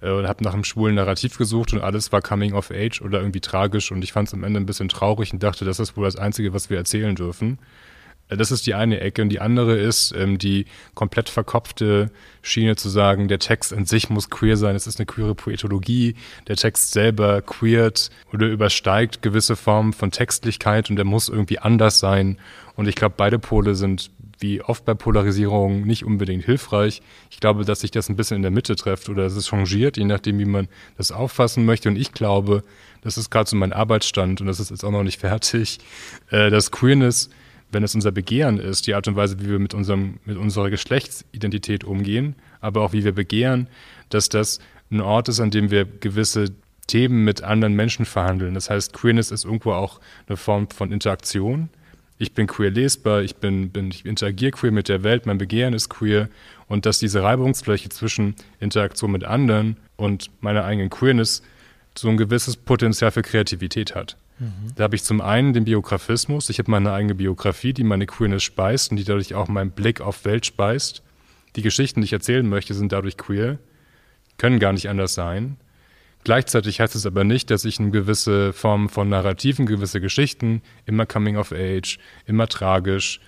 äh, 0.02 0.26
habe 0.26 0.44
nach 0.44 0.54
einem 0.54 0.64
schwulen 0.64 0.96
Narrativ 0.96 1.38
gesucht 1.38 1.72
und 1.72 1.80
alles 1.80 2.12
war 2.12 2.20
Coming 2.20 2.52
of 2.52 2.70
Age 2.70 3.00
oder 3.00 3.20
irgendwie 3.20 3.40
tragisch 3.40 3.92
und 3.92 4.02
ich 4.02 4.12
fand 4.12 4.28
es 4.28 4.34
am 4.34 4.44
Ende 4.44 4.60
ein 4.60 4.66
bisschen 4.66 4.88
traurig 4.88 5.32
und 5.32 5.42
dachte, 5.42 5.64
das 5.64 5.80
ist 5.80 5.96
wohl 5.96 6.04
das 6.04 6.16
Einzige, 6.16 6.52
was 6.52 6.68
wir 6.68 6.76
erzählen 6.76 7.14
dürfen. 7.14 7.58
Das 8.28 8.50
ist 8.50 8.66
die 8.66 8.74
eine 8.74 9.00
Ecke 9.00 9.22
und 9.22 9.28
die 9.28 9.40
andere 9.40 9.76
ist 9.76 10.12
ähm, 10.16 10.38
die 10.38 10.66
komplett 10.94 11.28
verkopfte 11.28 12.10
Schiene 12.42 12.74
zu 12.74 12.88
sagen, 12.88 13.28
der 13.28 13.38
Text 13.38 13.72
an 13.72 13.84
sich 13.84 14.10
muss 14.10 14.30
queer 14.30 14.56
sein, 14.56 14.74
es 14.74 14.86
ist 14.86 14.98
eine 14.98 15.06
queere 15.06 15.34
Poetologie, 15.34 16.16
der 16.48 16.56
Text 16.56 16.92
selber 16.92 17.40
queert 17.42 18.10
oder 18.32 18.48
übersteigt 18.48 19.22
gewisse 19.22 19.54
Formen 19.54 19.92
von 19.92 20.10
Textlichkeit 20.10 20.90
und 20.90 20.96
der 20.96 21.04
muss 21.04 21.28
irgendwie 21.28 21.60
anders 21.60 22.00
sein. 22.00 22.38
Und 22.74 22.88
ich 22.88 22.96
glaube, 22.96 23.14
beide 23.16 23.38
Pole 23.38 23.74
sind 23.74 24.10
wie 24.38 24.60
oft 24.60 24.84
bei 24.84 24.94
Polarisierung 24.94 25.82
nicht 25.82 26.04
unbedingt 26.04 26.44
hilfreich. 26.44 27.02
Ich 27.30 27.40
glaube, 27.40 27.64
dass 27.64 27.80
sich 27.80 27.90
das 27.90 28.08
ein 28.08 28.16
bisschen 28.16 28.36
in 28.36 28.42
der 28.42 28.50
Mitte 28.50 28.76
trifft 28.76 29.08
oder 29.08 29.22
dass 29.22 29.34
es 29.34 29.48
changiert, 29.48 29.96
je 29.96 30.04
nachdem, 30.04 30.38
wie 30.38 30.44
man 30.44 30.68
das 30.98 31.10
auffassen 31.12 31.64
möchte. 31.64 31.88
Und 31.88 31.96
ich 31.96 32.12
glaube, 32.12 32.62
das 33.02 33.16
ist 33.16 33.30
gerade 33.30 33.48
so 33.48 33.56
mein 33.56 33.72
Arbeitsstand 33.72 34.40
und 34.40 34.46
das 34.46 34.60
ist 34.60 34.70
jetzt 34.70 34.84
auch 34.84 34.90
noch 34.90 35.04
nicht 35.04 35.20
fertig, 35.20 35.78
äh, 36.30 36.50
dass 36.50 36.70
Queerness 36.70 37.30
wenn 37.70 37.82
es 37.82 37.94
unser 37.94 38.12
Begehren 38.12 38.58
ist, 38.58 38.86
die 38.86 38.94
Art 38.94 39.08
und 39.08 39.16
Weise, 39.16 39.40
wie 39.40 39.48
wir 39.50 39.58
mit, 39.58 39.74
unserem, 39.74 40.18
mit 40.24 40.36
unserer 40.36 40.70
Geschlechtsidentität 40.70 41.84
umgehen, 41.84 42.36
aber 42.60 42.82
auch 42.82 42.92
wie 42.92 43.04
wir 43.04 43.12
begehren, 43.12 43.68
dass 44.08 44.28
das 44.28 44.60
ein 44.90 45.00
Ort 45.00 45.28
ist, 45.28 45.40
an 45.40 45.50
dem 45.50 45.70
wir 45.70 45.84
gewisse 45.84 46.54
Themen 46.86 47.24
mit 47.24 47.42
anderen 47.42 47.74
Menschen 47.74 48.04
verhandeln. 48.04 48.54
Das 48.54 48.70
heißt, 48.70 48.92
Queerness 48.92 49.30
ist 49.30 49.44
irgendwo 49.44 49.72
auch 49.72 50.00
eine 50.28 50.36
Form 50.36 50.68
von 50.70 50.92
Interaktion. 50.92 51.68
Ich 52.18 52.32
bin 52.32 52.46
queer 52.46 52.70
lesbar, 52.70 53.22
ich, 53.22 53.36
bin, 53.36 53.70
bin, 53.70 53.90
ich 53.90 54.06
interagiere 54.06 54.52
queer 54.52 54.72
mit 54.72 54.88
der 54.88 55.02
Welt, 55.02 55.26
mein 55.26 55.38
Begehren 55.38 55.74
ist 55.74 55.90
queer 55.90 56.28
und 56.68 56.86
dass 56.86 56.98
diese 56.98 57.22
Reibungsfläche 57.22 57.88
zwischen 57.88 58.36
Interaktion 58.60 59.10
mit 59.10 59.24
anderen 59.24 59.76
und 59.96 60.30
meiner 60.40 60.64
eigenen 60.64 60.88
Queerness 60.88 61.42
so 61.98 62.08
ein 62.08 62.16
gewisses 62.16 62.56
Potenzial 62.56 63.10
für 63.10 63.22
Kreativität 63.22 63.94
hat. 63.94 64.16
Da 64.74 64.84
habe 64.84 64.96
ich 64.96 65.02
zum 65.02 65.20
einen 65.20 65.54
den 65.54 65.64
Biografismus. 65.64 66.50
Ich 66.50 66.58
habe 66.58 66.70
meine 66.70 66.92
eigene 66.92 67.14
Biografie, 67.14 67.72
die 67.72 67.84
meine 67.84 68.06
Queerness 68.06 68.42
speist 68.42 68.90
und 68.90 68.98
die 68.98 69.04
dadurch 69.04 69.34
auch 69.34 69.48
meinen 69.48 69.70
Blick 69.70 70.00
auf 70.00 70.24
Welt 70.24 70.44
speist. 70.44 71.02
Die 71.56 71.62
Geschichten, 71.62 72.00
die 72.00 72.06
ich 72.06 72.12
erzählen 72.12 72.46
möchte, 72.46 72.74
sind 72.74 72.92
dadurch 72.92 73.16
queer, 73.16 73.58
können 74.36 74.58
gar 74.58 74.74
nicht 74.74 74.90
anders 74.90 75.14
sein. 75.14 75.56
Gleichzeitig 76.22 76.80
heißt 76.80 76.94
es 76.96 77.06
aber 77.06 77.24
nicht, 77.24 77.50
dass 77.50 77.64
ich 77.64 77.78
eine 77.78 77.90
gewisse 77.90 78.52
Form 78.52 78.88
von 78.88 79.08
Narrativen, 79.08 79.64
gewisse 79.64 80.00
Geschichten, 80.00 80.60
immer 80.84 81.06
Coming 81.06 81.36
of 81.36 81.52
Age, 81.52 81.98
immer 82.26 82.48
tragisch, 82.48 83.20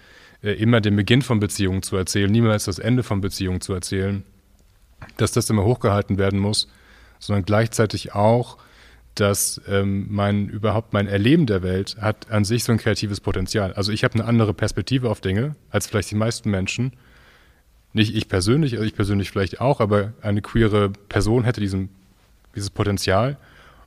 äh, 0.43 0.53
immer 0.53 0.81
den 0.81 0.97
Beginn 0.97 1.23
von 1.23 1.41
Beziehungen 1.41 1.83
zu 1.83 1.97
erzählen, 1.97 2.31
niemals 2.31 2.65
das 2.65 2.79
Ende 2.79 3.03
von 3.03 3.21
Beziehungen 3.21 3.61
zu 3.61 3.73
erzählen, 3.73 4.25
dass 5.17 5.33
das 5.33 5.49
immer 5.49 5.65
hochgehalten 5.65 6.19
werden 6.19 6.39
muss, 6.39 6.69
sondern 7.19 7.45
gleichzeitig 7.45 8.15
auch 8.15 8.59
dass 9.21 9.61
ähm, 9.69 10.07
mein 10.11 10.49
überhaupt 10.49 10.93
mein 10.93 11.09
Erleben 11.09 11.47
der 11.47 11.63
Welt 11.63 11.97
hat 12.01 12.31
an 12.31 12.45
sich 12.45 12.65
so 12.65 12.73
ein 12.73 12.79
kreatives 12.79 13.21
Potenzial. 13.21 13.73
Also 13.73 13.93
ich 13.93 14.05
habe 14.05 14.15
eine 14.15 14.25
andere 14.25 14.55
Perspektive 14.55 15.11
auf 15.11 15.21
Dinge 15.21 15.57
als 15.71 15.87
vielleicht 15.87 16.11
die 16.11 16.17
meisten 16.17 16.51
Menschen. 16.51 16.93
Nicht 17.93 18.15
ich 18.15 18.29
persönlich, 18.29 18.75
also 18.75 18.85
ich 18.85 18.95
persönlich 18.95 19.31
vielleicht 19.31 19.61
auch, 19.61 19.81
aber 19.81 20.13
eine 20.21 20.43
queere 20.43 20.91
Person 21.09 21.45
hätte 21.45 21.61
diesen, 21.61 21.89
dieses 22.55 22.71
Potenzial. 22.71 23.39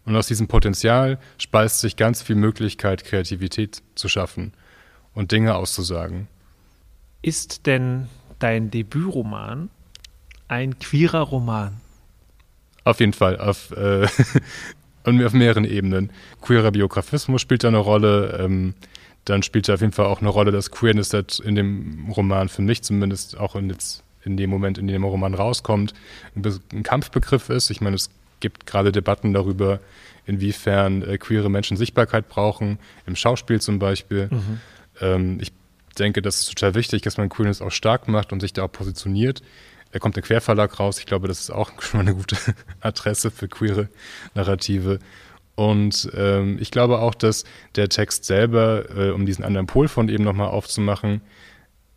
Und 0.06 0.16
aus 0.16 0.28
diesem 0.28 0.48
Potenzial 0.48 1.19
speist 1.38 1.80
sich 1.80 1.95
ganz 1.95 2.22
viel 2.22 2.36
Möglichkeit, 2.36 3.04
Kreativität 3.04 3.84
zu 3.95 4.10
schaffen 4.10 4.54
und 5.13 5.31
Dinge 5.31 5.56
auszusagen. 5.56 6.27
Ist 7.22 7.68
denn 7.68 8.07
dein 8.39 8.72
Debütroman 8.72 9.69
ein 10.48 10.80
queerer 10.80 11.22
Roman? 11.22 11.80
Auf 12.84 13.00
jeden 13.00 13.13
Fall. 13.13 13.39
Auf, 13.39 13.72
äh, 13.72 14.07
und 15.03 15.24
auf 15.24 15.33
mehreren 15.33 15.65
Ebenen. 15.65 16.12
Queerer 16.42 16.71
Biografismus 16.71 17.42
spielt 17.42 17.63
da 17.63 17.69
eine 17.69 17.77
Rolle. 17.77 18.39
Ähm, 18.42 18.74
dann 19.25 19.44
spielt 19.44 19.69
da 19.69 19.75
auf 19.75 19.81
jeden 19.81 19.94
Fall 19.94 20.06
auch 20.06 20.21
eine 20.21 20.30
Rolle, 20.30 20.51
dass 20.51 20.71
Queerness 20.71 21.13
in 21.44 21.56
dem 21.56 22.09
Roman 22.09 22.50
für 22.50 22.62
mich 22.62 22.81
zumindest 22.81 23.38
auch 23.38 23.56
in, 23.56 23.70
jetzt, 23.70 24.03
in 24.24 24.36
dem 24.36 24.50
Moment, 24.50 24.77
in 24.77 24.88
dem 24.88 25.01
der 25.01 25.12
Roman 25.12 25.34
rauskommt, 25.34 25.93
ein, 26.36 26.60
ein 26.74 26.84
Kampfbegriff 26.84 27.50
ist. 27.50 27.70
Ich 27.70 27.81
meine, 27.81 27.96
es 27.96 28.10
gibt 28.39 28.65
gerade 28.65 28.91
Debatten 28.91 29.34
darüber, 29.34 29.79
inwiefern 30.25 31.03
äh, 31.03 31.17
queere 31.17 31.50
Menschen 31.50 31.77
Sichtbarkeit 31.77 32.29
brauchen, 32.29 32.79
im 33.05 33.15
Schauspiel 33.15 33.62
zum 33.62 33.79
Beispiel. 33.79 34.29
Mhm. 34.31 34.60
Ähm, 35.00 35.38
ich 35.39 35.51
denke, 36.00 36.22
das 36.22 36.41
ist 36.41 36.50
total 36.50 36.75
wichtig, 36.75 37.01
dass 37.03 37.17
man 37.17 37.29
Queerness 37.29 37.62
auch 37.62 37.72
stark 37.72 38.08
macht 38.08 38.31
und 38.31 38.39
sich 38.39 38.53
da 38.53 38.63
auch 38.63 38.72
positioniert. 38.72 39.41
Da 39.91 40.00
kommt 40.00 40.15
der 40.15 40.24
Querverlag 40.24 40.79
raus. 40.79 41.00
Ich 41.00 41.05
glaube, 41.05 41.27
das 41.27 41.39
ist 41.39 41.51
auch 41.51 41.71
schon 41.81 42.00
mal 42.00 42.07
eine 42.07 42.15
gute 42.15 42.38
Adresse 42.79 43.31
für 43.31 43.48
queere 43.48 43.89
Narrative. 44.36 45.00
Und 45.55 46.10
ähm, 46.15 46.57
ich 46.60 46.71
glaube 46.71 47.00
auch, 47.00 47.13
dass 47.13 47.43
der 47.75 47.89
Text 47.89 48.25
selber, 48.25 48.86
äh, 48.95 49.10
um 49.12 49.25
diesen 49.25 49.43
anderen 49.43 49.67
Pol 49.67 49.88
von 49.88 50.10
eben 50.10 50.24
nochmal 50.24 50.48
aufzumachen, 50.48 51.21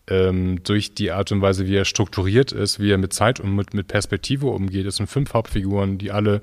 ähm, 0.07 0.63
durch 0.65 0.95
die 0.95 1.13
Art 1.13 1.33
und 1.33 1.41
Weise, 1.41 1.67
wie 1.67 1.77
er 1.77 1.85
strukturiert 1.85 2.53
ist, 2.53 2.79
wie 2.79 2.91
er 2.91 2.99
mit 2.99 3.13
Zeit 3.13 3.41
und 3.41 3.55
mit, 3.55 3.73
mit 3.73 3.89
Perspektive 3.89 4.49
umgeht, 4.49 4.87
es 4.87 4.97
sind 4.97 5.07
fünf 5.07 5.33
Hauptfiguren, 5.33 5.99
die 5.99 6.11
alle 6.11 6.43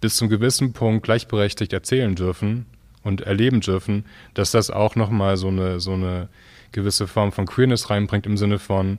bis 0.00 0.16
zum 0.16 0.28
gewissen 0.28 0.72
Punkt 0.72 1.04
gleichberechtigt 1.04 1.72
erzählen 1.72 2.14
dürfen 2.14 2.66
und 3.02 3.20
erleben 3.20 3.60
dürfen, 3.60 4.04
dass 4.34 4.50
das 4.50 4.70
auch 4.70 4.96
nochmal 4.96 5.36
so 5.36 5.48
eine, 5.48 5.80
so 5.80 5.92
eine 5.92 6.28
gewisse 6.72 7.06
Form 7.06 7.32
von 7.32 7.46
Queerness 7.46 7.90
reinbringt 7.90 8.26
im 8.26 8.36
Sinne 8.36 8.58
von, 8.58 8.98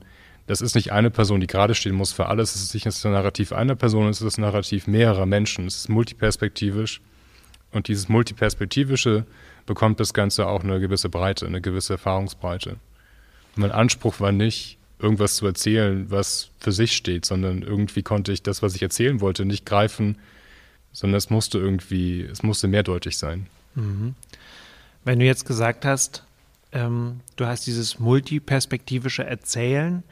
das 0.49 0.61
ist 0.61 0.73
nicht 0.73 0.91
eine 0.91 1.11
Person, 1.11 1.41
die 1.41 1.45
gerade 1.45 1.75
stehen 1.75 1.93
muss 1.93 2.11
für 2.11 2.25
alles. 2.25 2.55
Es 2.55 2.63
ist 2.63 2.73
nicht 2.73 2.87
das 2.87 3.03
Narrativ 3.03 3.53
einer 3.53 3.75
Person, 3.75 4.07
es 4.07 4.19
ist 4.19 4.25
das 4.25 4.37
Narrativ 4.39 4.87
mehrerer 4.87 5.27
Menschen. 5.27 5.67
Es 5.67 5.75
ist 5.75 5.89
multiperspektivisch. 5.89 7.01
Und 7.71 7.87
dieses 7.87 8.09
Multiperspektivische 8.09 9.27
bekommt 9.67 9.99
das 9.99 10.11
Ganze 10.11 10.47
auch 10.47 10.63
eine 10.63 10.79
gewisse 10.79 11.07
Breite, 11.07 11.45
eine 11.45 11.61
gewisse 11.61 11.93
Erfahrungsbreite. 11.93 12.77
Mein 13.57 13.69
Anspruch 13.69 14.19
war 14.19 14.31
nicht, 14.31 14.79
irgendwas 14.97 15.35
zu 15.35 15.45
erzählen, 15.45 16.09
was 16.09 16.49
für 16.59 16.71
sich 16.71 16.93
steht, 16.93 17.25
sondern 17.25 17.61
irgendwie 17.61 18.01
konnte 18.01 18.31
ich 18.31 18.41
das, 18.41 18.63
was 18.63 18.73
ich 18.73 18.81
erzählen 18.81 19.21
wollte, 19.21 19.45
nicht 19.45 19.67
greifen, 19.67 20.17
sondern 20.93 21.19
es 21.19 21.29
musste 21.29 21.59
irgendwie, 21.59 22.23
es 22.23 22.41
musste 22.41 22.67
mehrdeutig 22.67 23.19
sein. 23.19 23.45
Mhm. 23.75 24.15
Wenn 25.05 25.19
du 25.19 25.25
jetzt 25.25 25.45
gesagt 25.45 25.85
hast, 25.85 26.23
ähm, 26.71 27.19
du 27.35 27.45
hast 27.45 27.67
dieses 27.67 27.99
multiperspektivische 27.99 29.23
Erzählen, 29.23 30.03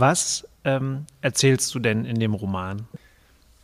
was 0.00 0.46
ähm, 0.64 1.06
erzählst 1.20 1.74
du 1.74 1.78
denn 1.78 2.04
in 2.04 2.18
dem 2.18 2.34
Roman? 2.34 2.86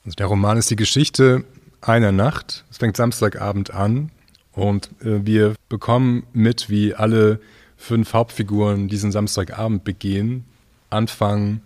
Also 0.04 0.16
der 0.16 0.26
Roman 0.26 0.56
ist 0.56 0.70
die 0.70 0.76
Geschichte 0.76 1.44
einer 1.80 2.12
Nacht. 2.12 2.64
Es 2.70 2.78
fängt 2.78 2.96
Samstagabend 2.96 3.72
an 3.72 4.10
und 4.52 4.90
äh, 5.02 5.24
wir 5.26 5.54
bekommen 5.68 6.24
mit, 6.32 6.68
wie 6.68 6.94
alle 6.94 7.40
fünf 7.76 8.12
Hauptfiguren 8.12 8.88
diesen 8.88 9.12
Samstagabend 9.12 9.84
begehen, 9.84 10.44
anfangen. 10.90 11.62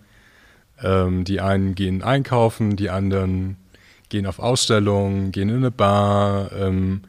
Ähm, 0.81 1.23
die 1.23 1.41
einen 1.41 1.75
gehen 1.75 2.03
einkaufen, 2.03 2.75
die 2.75 2.89
anderen 2.89 3.57
gehen 4.09 4.25
auf 4.25 4.39
Ausstellungen, 4.39 5.31
gehen 5.31 5.49
in 5.49 5.57
eine 5.57 5.71
Bar. 5.71 6.51
Ähm, 6.53 7.01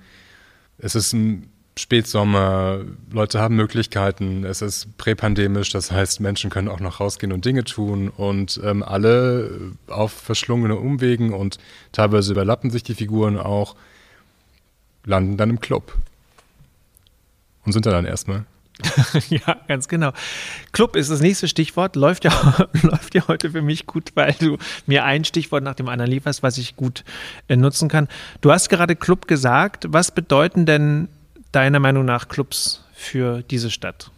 es 0.78 0.94
ist 0.94 1.12
ein 1.12 1.50
Spätsommer, 1.78 2.80
Leute 3.10 3.40
haben 3.40 3.54
Möglichkeiten, 3.54 4.44
es 4.44 4.62
ist 4.62 4.98
präpandemisch, 4.98 5.70
das 5.70 5.92
heißt, 5.92 6.20
Menschen 6.20 6.50
können 6.50 6.68
auch 6.68 6.80
noch 6.80 6.98
rausgehen 6.98 7.32
und 7.32 7.44
Dinge 7.44 7.64
tun 7.64 8.08
und 8.08 8.60
ähm, 8.64 8.82
alle 8.82 9.72
auf 9.86 10.12
verschlungene 10.12 10.76
Umwegen 10.76 11.32
und 11.32 11.58
teilweise 11.92 12.32
überlappen 12.32 12.70
sich 12.70 12.82
die 12.82 12.94
Figuren 12.94 13.38
auch, 13.38 13.76
landen 15.04 15.36
dann 15.36 15.50
im 15.50 15.60
Club 15.60 15.94
und 17.64 17.72
sind 17.72 17.86
da 17.86 17.92
dann 17.92 18.06
erstmal. 18.06 18.44
ja, 19.28 19.56
ganz 19.66 19.88
genau. 19.88 20.12
Club 20.72 20.94
ist 20.94 21.10
das 21.10 21.20
nächste 21.20 21.48
Stichwort. 21.48 21.96
Läuft 21.96 22.24
ja, 22.24 22.68
läuft 22.82 23.14
ja 23.14 23.26
heute 23.26 23.50
für 23.50 23.62
mich 23.62 23.86
gut, 23.86 24.12
weil 24.14 24.34
du 24.38 24.56
mir 24.86 25.04
ein 25.04 25.24
Stichwort 25.24 25.64
nach 25.64 25.74
dem 25.74 25.88
anderen 25.88 26.10
lieferst, 26.10 26.42
was 26.42 26.58
ich 26.58 26.76
gut 26.76 27.04
äh, 27.48 27.56
nutzen 27.56 27.88
kann. 27.88 28.08
Du 28.40 28.52
hast 28.52 28.68
gerade 28.68 28.94
Club 28.94 29.26
gesagt. 29.26 29.86
Was 29.88 30.12
bedeuten 30.12 30.64
denn 30.64 31.08
deiner 31.52 31.80
Meinung 31.80 32.04
nach 32.04 32.28
Clubs 32.28 32.84
für 32.92 33.42
diese 33.42 33.70
Stadt? 33.70 34.10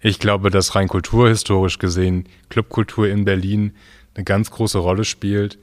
Ich 0.00 0.18
glaube, 0.20 0.50
dass 0.50 0.74
rein 0.74 0.88
kulturhistorisch 0.88 1.78
gesehen 1.78 2.28
Clubkultur 2.48 3.08
in 3.08 3.24
Berlin 3.24 3.74
eine 4.14 4.24
ganz 4.24 4.50
große 4.50 4.78
Rolle 4.78 5.04
spielt 5.04 5.58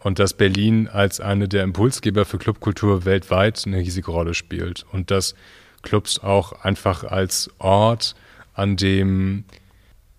und 0.00 0.18
dass 0.18 0.34
Berlin 0.34 0.88
als 0.88 1.20
eine 1.20 1.48
der 1.48 1.62
Impulsgeber 1.62 2.24
für 2.24 2.38
Clubkultur 2.38 3.04
weltweit 3.04 3.62
eine 3.66 3.78
riesige 3.78 4.10
Rolle 4.10 4.34
spielt 4.34 4.84
und 4.92 5.10
dass 5.10 5.34
Clubs 5.82 6.18
auch 6.18 6.64
einfach 6.64 7.04
als 7.04 7.50
Ort, 7.58 8.16
an 8.54 8.76
dem 8.76 9.44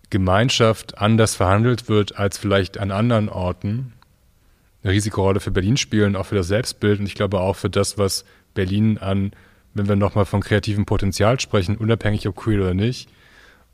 Gemeinschaft 0.09 0.99
anders 0.99 1.35
verhandelt 1.35 1.89
wird 1.89 2.17
als 2.17 2.37
vielleicht 2.37 2.77
an 2.77 2.91
anderen 2.91 3.29
Orten, 3.29 3.93
eine 4.83 4.93
riesige 4.93 5.15
Rolle 5.15 5.39
für 5.39 5.51
Berlin 5.51 5.75
spielen, 5.75 6.15
auch 6.15 6.27
für 6.27 6.35
das 6.35 6.47
Selbstbild 6.47 6.99
und 6.99 7.07
ich 7.07 7.15
glaube 7.15 7.39
auch 7.39 7.55
für 7.55 7.69
das, 7.69 7.97
was 7.97 8.23
Berlin 8.53 8.97
an 8.99 9.31
wenn 9.77 9.87
wir 9.87 9.95
nochmal 9.95 10.25
von 10.25 10.41
kreativem 10.41 10.85
Potenzial 10.85 11.39
sprechen, 11.39 11.77
unabhängig 11.77 12.27
ob 12.27 12.35
queer 12.35 12.61
oder 12.61 12.73
nicht, 12.73 13.09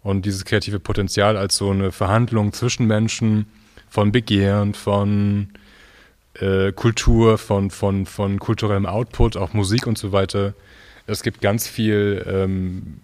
und 0.04 0.26
dieses 0.26 0.44
kreative 0.46 0.80
Potenzial 0.80 1.38
als 1.38 1.56
so 1.56 1.72
eine 1.72 1.92
Verhandlung 1.92 2.52
zwischen 2.52 2.86
Menschen 2.88 3.48
von 3.90 4.12
Begehren, 4.12 4.74
von 4.74 5.50
äh, 6.36 6.72
Kultur, 6.74 7.38
von, 7.38 7.70
von, 7.72 8.06
von 8.06 8.40
kulturellem 8.40 8.86
Output, 8.86 9.38
auch 9.38 9.54
Musik 9.54 9.88
und 9.88 9.98
so 9.98 10.12
weiter. 10.12 10.54
Es 11.08 11.24
gibt 11.24 11.42
ganz 11.42 11.68
viel, 11.68 12.26
ähm, 12.28 13.00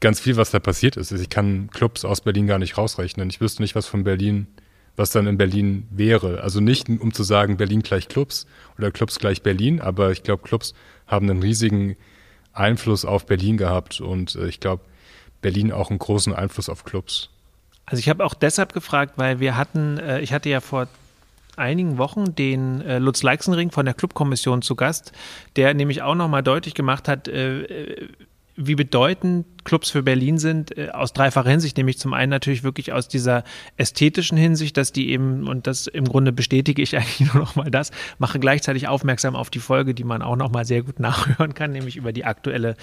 ganz 0.00 0.18
viel, 0.18 0.36
was 0.36 0.50
da 0.50 0.58
passiert 0.58 0.96
ist. 0.96 1.12
Ich 1.12 1.28
kann 1.28 1.70
Clubs 1.72 2.04
aus 2.04 2.20
Berlin 2.20 2.46
gar 2.46 2.58
nicht 2.58 2.78
rausrechnen. 2.78 3.30
Ich 3.30 3.40
wüsste 3.40 3.62
nicht, 3.62 3.74
was 3.74 3.86
von 3.86 4.02
Berlin, 4.02 4.46
was 4.96 5.12
dann 5.12 5.26
in 5.26 5.38
Berlin 5.38 5.86
wäre. 5.90 6.42
Also 6.42 6.60
nicht, 6.60 6.88
um 6.88 7.12
zu 7.12 7.22
sagen, 7.22 7.58
Berlin 7.58 7.82
gleich 7.82 8.08
Clubs 8.08 8.46
oder 8.76 8.90
Clubs 8.90 9.18
gleich 9.18 9.42
Berlin, 9.42 9.80
aber 9.80 10.10
ich 10.10 10.22
glaube, 10.22 10.42
Clubs 10.42 10.74
haben 11.06 11.28
einen 11.28 11.42
riesigen 11.42 11.96
Einfluss 12.52 13.04
auf 13.04 13.26
Berlin 13.26 13.56
gehabt 13.56 14.00
und 14.00 14.34
äh, 14.36 14.46
ich 14.46 14.60
glaube, 14.60 14.82
Berlin 15.40 15.72
auch 15.72 15.90
einen 15.90 15.98
großen 15.98 16.34
Einfluss 16.34 16.68
auf 16.68 16.84
Clubs. 16.84 17.30
Also 17.86 18.00
ich 18.00 18.08
habe 18.08 18.24
auch 18.24 18.34
deshalb 18.34 18.72
gefragt, 18.72 19.14
weil 19.16 19.40
wir 19.40 19.56
hatten, 19.56 19.98
äh, 19.98 20.20
ich 20.20 20.32
hatte 20.32 20.48
ja 20.48 20.60
vor 20.60 20.88
einigen 21.56 21.98
Wochen 21.98 22.34
den 22.34 22.80
äh, 22.82 22.98
Lutz 22.98 23.22
Leixenring 23.22 23.70
von 23.70 23.84
der 23.84 23.94
Clubkommission 23.94 24.62
zu 24.62 24.76
Gast, 24.76 25.12
der 25.56 25.74
nämlich 25.74 26.02
auch 26.02 26.14
nochmal 26.14 26.42
deutlich 26.42 26.74
gemacht 26.74 27.08
hat, 27.08 27.28
wie 27.28 28.74
bedeutend 28.74 29.59
Clubs 29.64 29.90
für 29.90 30.02
Berlin 30.02 30.38
sind, 30.38 30.76
äh, 30.76 30.90
aus 30.90 31.12
dreifacher 31.12 31.50
Hinsicht, 31.50 31.76
nämlich 31.76 31.98
zum 31.98 32.14
einen 32.14 32.30
natürlich 32.30 32.62
wirklich 32.62 32.92
aus 32.92 33.08
dieser 33.08 33.44
ästhetischen 33.76 34.38
Hinsicht, 34.38 34.76
dass 34.76 34.92
die 34.92 35.10
eben, 35.10 35.48
und 35.48 35.66
das 35.66 35.86
im 35.86 36.04
Grunde 36.04 36.32
bestätige 36.32 36.82
ich 36.82 36.96
eigentlich 36.96 37.32
nur 37.32 37.42
noch 37.42 37.56
mal 37.56 37.70
das, 37.70 37.90
mache 38.18 38.38
gleichzeitig 38.38 38.88
aufmerksam 38.88 39.36
auf 39.36 39.50
die 39.50 39.58
Folge, 39.58 39.94
die 39.94 40.04
man 40.04 40.22
auch 40.22 40.36
noch 40.36 40.50
mal 40.50 40.64
sehr 40.64 40.82
gut 40.82 41.00
nachhören 41.00 41.54
kann, 41.54 41.72
nämlich 41.72 41.96
über 41.96 42.12
die 42.12 42.24
aktuelle 42.24 42.76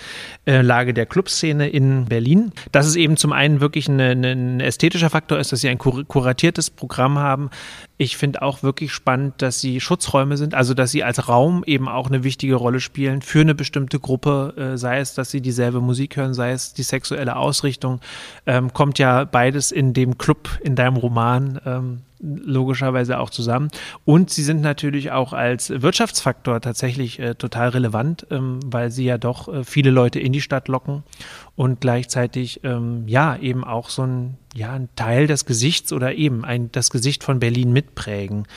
äh, 0.45 0.61
Lage 0.61 0.93
der 0.93 1.05
Clubszene 1.05 1.69
in 1.69 2.05
Berlin. 2.05 2.51
Dass 2.71 2.85
es 2.85 2.95
eben 2.95 3.17
zum 3.17 3.33
einen 3.33 3.59
wirklich 3.61 3.89
eine, 3.89 4.11
ein 4.11 4.59
ästhetischer 4.59 5.09
Faktor 5.09 5.39
ist, 5.39 5.51
dass 5.51 5.61
sie 5.61 5.69
ein 5.69 5.77
kur 5.77 6.05
kuratiertes 6.05 6.69
Programm 6.69 7.17
haben. 7.17 7.49
Ich 7.97 8.17
finde 8.17 8.41
auch 8.41 8.61
wirklich 8.63 8.93
spannend, 8.93 9.41
dass 9.41 9.59
sie 9.59 9.81
Schutzräume 9.81 10.37
sind, 10.37 10.53
also 10.53 10.73
dass 10.73 10.91
sie 10.91 11.03
als 11.03 11.27
Raum 11.27 11.63
eben 11.65 11.87
auch 11.87 12.07
eine 12.07 12.23
wichtige 12.23 12.55
Rolle 12.55 12.79
spielen 12.79 13.21
für 13.21 13.41
eine 13.41 13.55
bestimmte 13.55 13.99
Gruppe, 13.99 14.53
äh, 14.55 14.77
sei 14.77 14.99
es, 14.99 15.15
dass 15.15 15.31
sie 15.31 15.41
dieselbe 15.41 15.81
Musik 15.81 16.15
hören, 16.15 16.33
sei 16.33 16.51
es 16.51 16.73
die 16.77 16.83
sexuelle 16.83 17.35
Ausrichtung, 17.35 17.99
ähm, 18.45 18.73
kommt 18.73 18.99
ja 18.99 19.25
beides 19.25 19.71
in 19.71 19.93
dem 19.93 20.17
Club, 20.17 20.49
in 20.63 20.75
deinem 20.75 20.97
Roman 20.97 21.59
ähm, 21.65 22.01
logischerweise 22.19 23.19
auch 23.19 23.29
zusammen. 23.29 23.69
Und 24.05 24.29
sie 24.29 24.43
sind 24.43 24.61
natürlich 24.61 25.11
auch 25.11 25.33
als 25.33 25.69
Wirtschaftsfaktor 25.69 26.61
tatsächlich 26.61 27.19
äh, 27.19 27.35
total 27.35 27.69
relevant, 27.69 28.25
ähm, 28.31 28.59
weil 28.65 28.91
sie 28.91 29.05
ja 29.05 29.17
doch 29.17 29.47
äh, 29.47 29.63
viele 29.63 29.91
Leute 29.91 30.19
in 30.19 30.33
die 30.33 30.41
Stadt 30.41 30.67
locken 30.67 31.03
und 31.55 31.81
gleichzeitig 31.81 32.61
ähm, 32.63 33.03
ja 33.07 33.37
eben 33.37 33.63
auch 33.63 33.89
so 33.89 34.03
ein, 34.03 34.37
ja, 34.55 34.73
ein 34.73 34.89
Teil 34.95 35.27
des 35.27 35.45
Gesichts 35.45 35.93
oder 35.93 36.15
eben 36.15 36.43
ein, 36.43 36.71
das 36.71 36.89
Gesicht 36.89 37.23
von 37.23 37.39
Berlin 37.39 37.71
mitprägen. 37.71 38.47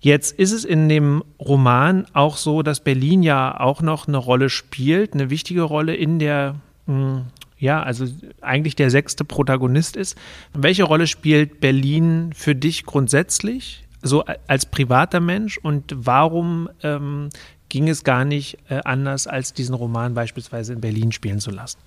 Jetzt 0.00 0.36
ist 0.36 0.50
es 0.50 0.64
in 0.64 0.88
dem 0.88 1.22
Roman 1.38 2.06
auch 2.12 2.36
so, 2.36 2.62
dass 2.62 2.80
Berlin 2.80 3.22
ja 3.22 3.60
auch 3.60 3.82
noch 3.82 4.08
eine 4.08 4.16
Rolle 4.16 4.50
spielt, 4.50 5.14
eine 5.14 5.30
wichtige 5.30 5.62
Rolle 5.62 5.94
in 5.94 6.18
der 6.18 6.56
hm, 6.86 7.26
ja, 7.62 7.80
also 7.80 8.06
eigentlich 8.40 8.74
der 8.74 8.90
sechste 8.90 9.24
Protagonist 9.24 9.96
ist. 9.96 10.18
Welche 10.52 10.82
Rolle 10.82 11.06
spielt 11.06 11.60
Berlin 11.60 12.32
für 12.34 12.56
dich 12.56 12.84
grundsätzlich, 12.84 13.84
so 14.02 14.24
als 14.48 14.66
privater 14.66 15.20
Mensch 15.20 15.58
und 15.58 15.94
warum 15.96 16.68
ähm, 16.82 17.28
ging 17.68 17.88
es 17.88 18.02
gar 18.02 18.24
nicht 18.24 18.58
äh, 18.68 18.80
anders, 18.84 19.28
als 19.28 19.52
diesen 19.52 19.76
Roman 19.76 20.12
beispielsweise 20.12 20.72
in 20.72 20.80
Berlin 20.80 21.12
spielen 21.12 21.38
zu 21.38 21.52
lassen? 21.52 21.78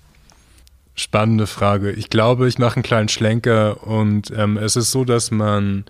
Spannende 0.94 1.46
Frage. 1.46 1.92
Ich 1.92 2.08
glaube, 2.08 2.48
ich 2.48 2.58
mache 2.58 2.76
einen 2.76 2.82
kleinen 2.82 3.10
Schlenker 3.10 3.86
und 3.86 4.30
ähm, 4.34 4.56
es 4.56 4.76
ist 4.76 4.92
so, 4.92 5.04
dass 5.04 5.30
man 5.30 5.84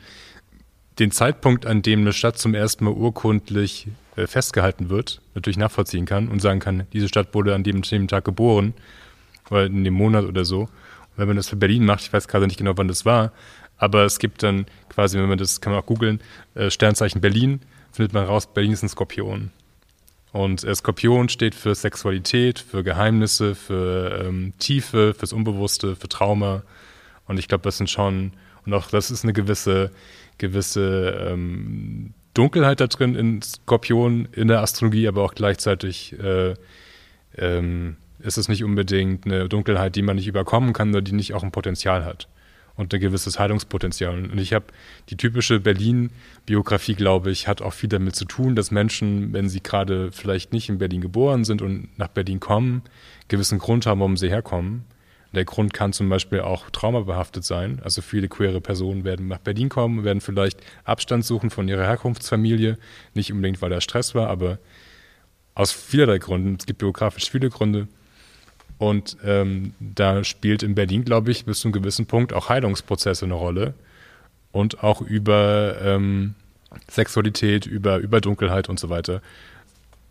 den 0.99 1.13
Zeitpunkt, 1.13 1.65
an 1.65 1.83
dem 1.83 2.01
eine 2.01 2.13
Stadt 2.13 2.39
zum 2.39 2.55
ersten 2.55 2.87
Mal 2.87 2.93
urkundlich 2.93 3.87
äh, 4.17 4.27
festgehalten 4.27 4.91
wird, 4.91 5.21
natürlich 5.37 5.59
nachvollziehen 5.59 6.07
kann 6.07 6.27
und 6.27 6.43
sagen 6.43 6.59
kann, 6.59 6.89
diese 6.93 7.07
Stadt 7.07 7.35
wurde 7.35 7.55
an 7.55 7.63
dem, 7.63 7.83
dem 7.83 8.09
Tag 8.09 8.25
geboren 8.25 8.75
oder 9.51 9.67
in 9.67 9.85
dem 9.85 9.95
Monat 9.95 10.25
oder 10.25 10.45
so. 10.45 10.61
Und 10.61 10.71
wenn 11.17 11.29
man 11.29 11.37
das 11.37 11.49
für 11.49 11.57
Berlin 11.57 11.85
macht, 11.85 12.03
ich 12.03 12.13
weiß 12.13 12.29
gerade 12.29 12.47
nicht 12.47 12.59
genau, 12.59 12.73
wann 12.77 12.89
das 12.89 13.05
war, 13.05 13.33
aber 13.79 14.05
es 14.05 14.19
gibt 14.19 14.43
dann 14.43 14.67
quasi, 14.89 15.19
wenn 15.19 15.29
man 15.29 15.39
das, 15.39 15.61
kann 15.61 15.73
man 15.73 15.83
auch 15.83 15.87
googeln, 15.87 16.21
äh, 16.55 16.71
Sternzeichen 16.71 17.21
Berlin, 17.21 17.61
findet 17.93 18.13
man 18.13 18.25
raus, 18.25 18.47
Berlin 18.47 18.73
ist 18.73 18.83
ein 18.83 18.89
Skorpion. 18.89 19.51
Und 20.33 20.65
äh, 20.65 20.75
Skorpion 20.75 21.29
steht 21.29 21.55
für 21.55 21.75
Sexualität, 21.75 22.59
für 22.59 22.83
Geheimnisse, 22.83 23.55
für 23.55 24.25
ähm, 24.25 24.53
Tiefe, 24.59 25.15
fürs 25.15 25.33
Unbewusste, 25.33 25.97
für 25.97 26.09
Trauma. 26.09 26.63
Und 27.27 27.39
ich 27.39 27.49
glaube, 27.49 27.63
das 27.63 27.79
sind 27.79 27.91
schon, 27.91 28.33
und 28.65 28.75
auch 28.75 28.89
das 28.91 29.11
ist 29.11 29.25
eine 29.25 29.33
gewisse, 29.33 29.91
gewisse 30.39 31.29
ähm, 31.31 32.13
Dunkelheit 32.35 32.81
da 32.81 32.87
drin 32.87 33.15
in 33.15 33.41
Skorpion, 33.41 34.29
in 34.33 34.49
der 34.49 34.61
Astrologie, 34.61 35.09
aber 35.09 35.23
auch 35.23 35.35
gleichzeitig 35.35 36.15
äh, 36.19 36.55
ähm, 37.39 37.97
ist 38.19 38.39
es 38.39 38.49
nicht 38.49 38.65
unbedingt 38.65 39.27
eine 39.27 39.49
Dunkelheit, 39.49 39.97
die 39.97 40.03
man 40.03 40.17
nicht 40.17 40.27
überkommen 40.27 40.73
kann 40.73 40.91
oder 40.91 41.03
die 41.03 41.13
nicht 41.13 41.35
auch 41.35 41.43
ein 41.43 41.53
Potenzial 41.53 42.05
hat 42.05 42.29
und 42.77 42.93
ein 42.93 43.01
gewisses 43.01 43.39
Heilungspotenzial. 43.39 44.15
Und 44.31 44.39
ich 44.39 44.53
habe 44.53 44.67
die 45.09 45.17
typische 45.17 45.61
Berlin-Biografie, 45.61 46.95
glaube 46.95 47.31
ich, 47.31 47.49
hat 47.49 47.63
auch 47.63 47.73
viel 47.73 47.89
damit 47.89 48.15
zu 48.17 48.25
tun, 48.25 48.55
dass 48.55 48.71
Menschen, 48.71 49.33
wenn 49.33 49.49
sie 49.49 49.63
gerade 49.63 50.13
vielleicht 50.13 50.53
nicht 50.53 50.69
in 50.69 50.79
Berlin 50.79 51.01
geboren 51.01 51.45
sind 51.45 51.63
und 51.63 51.99
nach 51.99 52.09
Berlin 52.09 52.41
kommen, 52.41 52.83
gewissen 53.29 53.59
Grund 53.59 53.87
haben, 53.87 54.01
warum 54.01 54.17
sie 54.17 54.29
herkommen. 54.29 54.85
Der 55.35 55.45
Grund 55.45 55.75
kann 55.75 55.93
zum 55.93 56.09
Beispiel 56.09 56.41
auch 56.41 56.71
traumabehaftet 56.71 57.45
sein. 57.45 57.81
Also 57.83 58.01
viele 58.01 58.29
queere 58.29 58.61
Personen 58.61 59.05
werden 59.05 59.29
nach 59.29 59.39
Berlin 59.39 59.69
kommen, 59.69 60.05
werden 60.05 60.21
vielleicht 60.21 60.61
Abstand 60.85 61.25
suchen 61.25 61.51
von 61.51 61.69
ihrer 61.69 61.85
Herkunftsfamilie. 61.85 62.79
Nicht 63.15 63.33
unbedingt, 63.33 63.61
weil 63.61 63.71
da 63.71 63.81
Stress 63.81 64.15
war, 64.15 64.29
aber 64.29 64.59
aus 65.55 65.73
vielerlei 65.73 66.19
Gründen. 66.19 66.57
Es 66.59 66.67
gibt 66.67 66.79
biografisch 66.79 67.31
viele 67.31 67.51
Gründe. 67.51 67.89
Und 68.79 69.17
ähm, 69.25 69.75
da 69.81 70.23
spielt 70.25 70.63
in 70.63 70.75
Berlin, 70.75 71.05
glaube 71.05 71.31
ich, 71.31 71.45
bis 71.45 71.61
zu 71.61 71.69
einem 71.69 71.73
gewissen 71.73 72.07
Punkt 72.07 72.33
auch 72.33 72.49
Heilungsprozesse 72.49 73.25
eine 73.25 73.35
Rolle. 73.35 73.75
Und 74.53 74.83
auch 74.83 75.01
über 75.01 75.77
ähm, 75.83 76.35
Sexualität, 76.91 77.67
über, 77.67 77.99
über 77.99 78.21
Dunkelheit 78.21 78.69
und 78.69 78.79
so 78.79 78.89
weiter. 78.89 79.23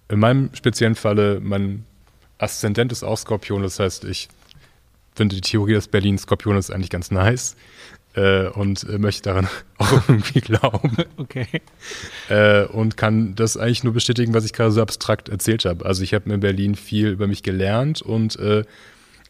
In 0.10 0.19
meinem 0.19 0.50
speziellen 0.53 0.95
Falle, 0.95 1.39
mein 1.41 1.86
Aszendent 2.38 2.91
ist 2.91 3.03
auch 3.03 3.17
Skorpion, 3.17 3.63
das 3.63 3.79
heißt, 3.79 4.03
ich 4.05 4.29
finde 5.15 5.36
die 5.36 5.41
Theorie 5.41 5.74
des 5.74 5.88
Berlin 5.88 6.17
Skorpion 6.17 6.57
ist 6.57 6.72
eigentlich 6.72 6.89
ganz 6.89 7.10
nice 7.10 7.55
äh, 8.15 8.48
und 8.48 8.88
möchte 9.00 9.29
daran 9.29 9.48
auch 9.77 9.91
irgendwie 10.07 10.41
glauben. 10.41 10.98
Okay. 11.17 11.48
Äh, 12.29 12.65
und 12.65 12.98
kann 12.98 13.36
das 13.36 13.57
eigentlich 13.57 13.84
nur 13.84 13.93
bestätigen, 13.93 14.34
was 14.34 14.45
ich 14.45 14.53
gerade 14.53 14.72
so 14.72 14.81
abstrakt 14.81 15.27
erzählt 15.29 15.65
habe. 15.65 15.86
Also 15.86 16.03
ich 16.03 16.13
habe 16.13 16.31
in 16.31 16.39
Berlin 16.39 16.75
viel 16.75 17.07
über 17.07 17.27
mich 17.27 17.41
gelernt 17.41 18.01
und 18.01 18.38
äh, 18.38 18.63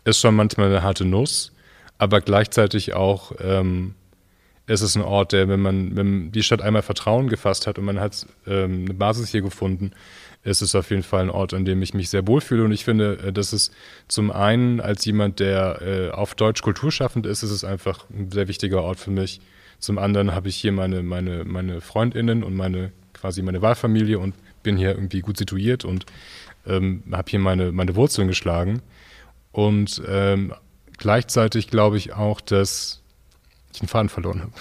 ist 0.03 0.19
schon 0.19 0.35
manchmal 0.35 0.67
eine 0.67 0.83
harte 0.83 1.05
Nuss, 1.05 1.51
aber 1.97 2.21
gleichzeitig 2.21 2.93
auch 2.93 3.31
ähm, 3.39 3.95
es 4.67 4.81
ist 4.81 4.95
ein 4.95 5.03
Ort, 5.03 5.31
der, 5.31 5.47
wenn 5.47 5.59
man, 5.59 5.95
wenn 5.95 6.31
die 6.31 6.43
Stadt 6.43 6.61
einmal 6.61 6.81
Vertrauen 6.81 7.29
gefasst 7.29 7.67
hat 7.67 7.77
und 7.77 7.85
man 7.85 7.99
hat 7.99 8.25
ähm, 8.47 8.85
eine 8.85 8.93
Basis 8.93 9.29
hier 9.29 9.41
gefunden, 9.41 9.91
ist 10.45 10.61
es 10.61 10.75
auf 10.75 10.91
jeden 10.91 11.03
Fall 11.03 11.23
ein 11.23 11.29
Ort, 11.29 11.53
an 11.53 11.65
dem 11.65 11.81
ich 11.81 11.93
mich 11.93 12.09
sehr 12.09 12.27
wohlfühle. 12.27 12.63
Und 12.63 12.71
ich 12.71 12.85
finde, 12.85 13.17
äh, 13.17 13.33
dass 13.33 13.51
es 13.51 13.71
zum 14.07 14.31
einen 14.31 14.79
als 14.79 15.03
jemand, 15.03 15.39
der 15.39 15.81
äh, 15.81 16.09
auf 16.11 16.35
Deutsch 16.35 16.61
kulturschaffend 16.61 17.25
ist, 17.25 17.43
ist 17.43 17.51
es 17.51 17.63
einfach 17.63 18.05
ein 18.09 18.31
sehr 18.31 18.47
wichtiger 18.47 18.83
Ort 18.83 18.99
für 18.99 19.11
mich. 19.11 19.41
Zum 19.79 19.97
anderen 19.97 20.33
habe 20.33 20.47
ich 20.47 20.55
hier 20.55 20.71
meine, 20.71 21.03
meine, 21.03 21.43
meine 21.43 21.81
FreundInnen 21.81 22.43
und 22.43 22.55
meine 22.55 22.91
quasi 23.13 23.41
meine 23.41 23.61
Wahlfamilie 23.61 24.19
und 24.19 24.35
bin 24.61 24.77
hier 24.77 24.91
irgendwie 24.91 25.21
gut 25.21 25.37
situiert 25.37 25.83
und 25.83 26.05
ähm, 26.67 27.03
habe 27.11 27.29
hier 27.29 27.39
meine, 27.39 27.71
meine 27.71 27.95
Wurzeln 27.95 28.27
geschlagen. 28.27 28.81
Und 29.51 30.01
ähm, 30.07 30.53
gleichzeitig 30.97 31.69
glaube 31.69 31.97
ich 31.97 32.13
auch, 32.13 32.39
dass 32.39 33.01
ich 33.73 33.79
den 33.79 33.87
Faden 33.87 34.09
verloren 34.09 34.41
habe. 34.41 34.51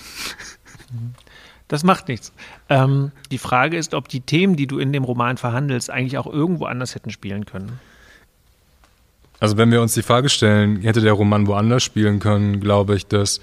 Das 1.74 1.82
macht 1.82 2.06
nichts. 2.06 2.32
Ähm, 2.68 3.10
die 3.32 3.38
Frage 3.38 3.76
ist, 3.76 3.94
ob 3.94 4.06
die 4.06 4.20
Themen, 4.20 4.54
die 4.54 4.68
du 4.68 4.78
in 4.78 4.92
dem 4.92 5.02
Roman 5.02 5.38
verhandelst, 5.38 5.90
eigentlich 5.90 6.18
auch 6.18 6.28
irgendwo 6.28 6.66
anders 6.66 6.94
hätten 6.94 7.10
spielen 7.10 7.46
können. 7.46 7.80
Also 9.40 9.56
wenn 9.56 9.72
wir 9.72 9.82
uns 9.82 9.92
die 9.92 10.04
Frage 10.04 10.28
stellen, 10.28 10.82
hätte 10.82 11.00
der 11.00 11.14
Roman 11.14 11.48
woanders 11.48 11.82
spielen 11.82 12.20
können, 12.20 12.60
glaube 12.60 12.94
ich, 12.94 13.08
dass 13.08 13.40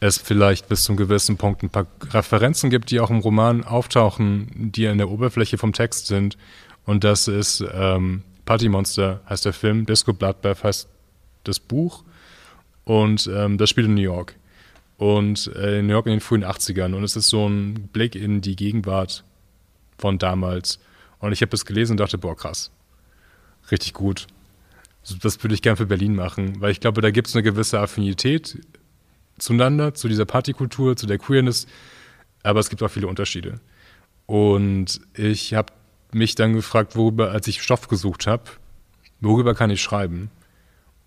es 0.00 0.16
vielleicht 0.16 0.70
bis 0.70 0.84
zum 0.84 0.96
gewissen 0.96 1.36
Punkt 1.36 1.62
ein 1.62 1.68
paar 1.68 1.84
Referenzen 2.08 2.70
gibt, 2.70 2.90
die 2.90 3.00
auch 3.00 3.10
im 3.10 3.18
Roman 3.18 3.64
auftauchen, 3.64 4.48
die 4.72 4.86
in 4.86 4.96
der 4.96 5.10
Oberfläche 5.10 5.58
vom 5.58 5.74
Text 5.74 6.06
sind. 6.06 6.38
Und 6.86 7.04
das 7.04 7.28
ist 7.28 7.62
ähm, 7.74 8.22
Party 8.46 8.70
Monster 8.70 9.20
heißt 9.28 9.44
der 9.44 9.52
Film, 9.52 9.84
Disco 9.84 10.14
Bloodbath 10.14 10.64
heißt 10.64 10.88
das 11.44 11.60
Buch 11.60 12.02
und 12.84 13.28
ähm, 13.30 13.58
das 13.58 13.68
spielt 13.68 13.88
in 13.88 13.94
New 13.96 14.00
York. 14.00 14.36
Und 15.02 15.50
äh, 15.56 15.80
in 15.80 15.88
New 15.88 15.94
York 15.94 16.06
in 16.06 16.12
den 16.12 16.20
frühen 16.20 16.44
80ern. 16.44 16.94
Und 16.94 17.02
es 17.02 17.16
ist 17.16 17.28
so 17.28 17.48
ein 17.48 17.88
Blick 17.88 18.14
in 18.14 18.40
die 18.40 18.54
Gegenwart 18.54 19.24
von 19.98 20.16
damals. 20.16 20.78
Und 21.18 21.32
ich 21.32 21.42
habe 21.42 21.50
das 21.50 21.66
gelesen 21.66 21.94
und 21.94 21.96
dachte, 22.00 22.18
boah, 22.18 22.36
krass. 22.36 22.70
Richtig 23.72 23.94
gut. 23.94 24.28
Das 25.20 25.42
würde 25.42 25.56
ich 25.56 25.62
gern 25.62 25.76
für 25.76 25.86
Berlin 25.86 26.14
machen, 26.14 26.60
weil 26.60 26.70
ich 26.70 26.78
glaube, 26.78 27.00
da 27.00 27.10
gibt 27.10 27.26
es 27.26 27.34
eine 27.34 27.42
gewisse 27.42 27.80
Affinität 27.80 28.60
zueinander, 29.40 29.92
zu 29.92 30.06
dieser 30.06 30.24
Partykultur, 30.24 30.96
zu 30.96 31.08
der 31.08 31.18
Queerness, 31.18 31.66
aber 32.44 32.60
es 32.60 32.70
gibt 32.70 32.80
auch 32.84 32.88
viele 32.88 33.08
Unterschiede. 33.08 33.58
Und 34.26 35.00
ich 35.14 35.54
habe 35.54 35.72
mich 36.12 36.36
dann 36.36 36.52
gefragt, 36.52 36.94
worüber, 36.94 37.32
als 37.32 37.48
ich 37.48 37.60
Stoff 37.60 37.88
gesucht 37.88 38.28
habe, 38.28 38.44
worüber 39.20 39.56
kann 39.56 39.70
ich 39.70 39.82
schreiben? 39.82 40.30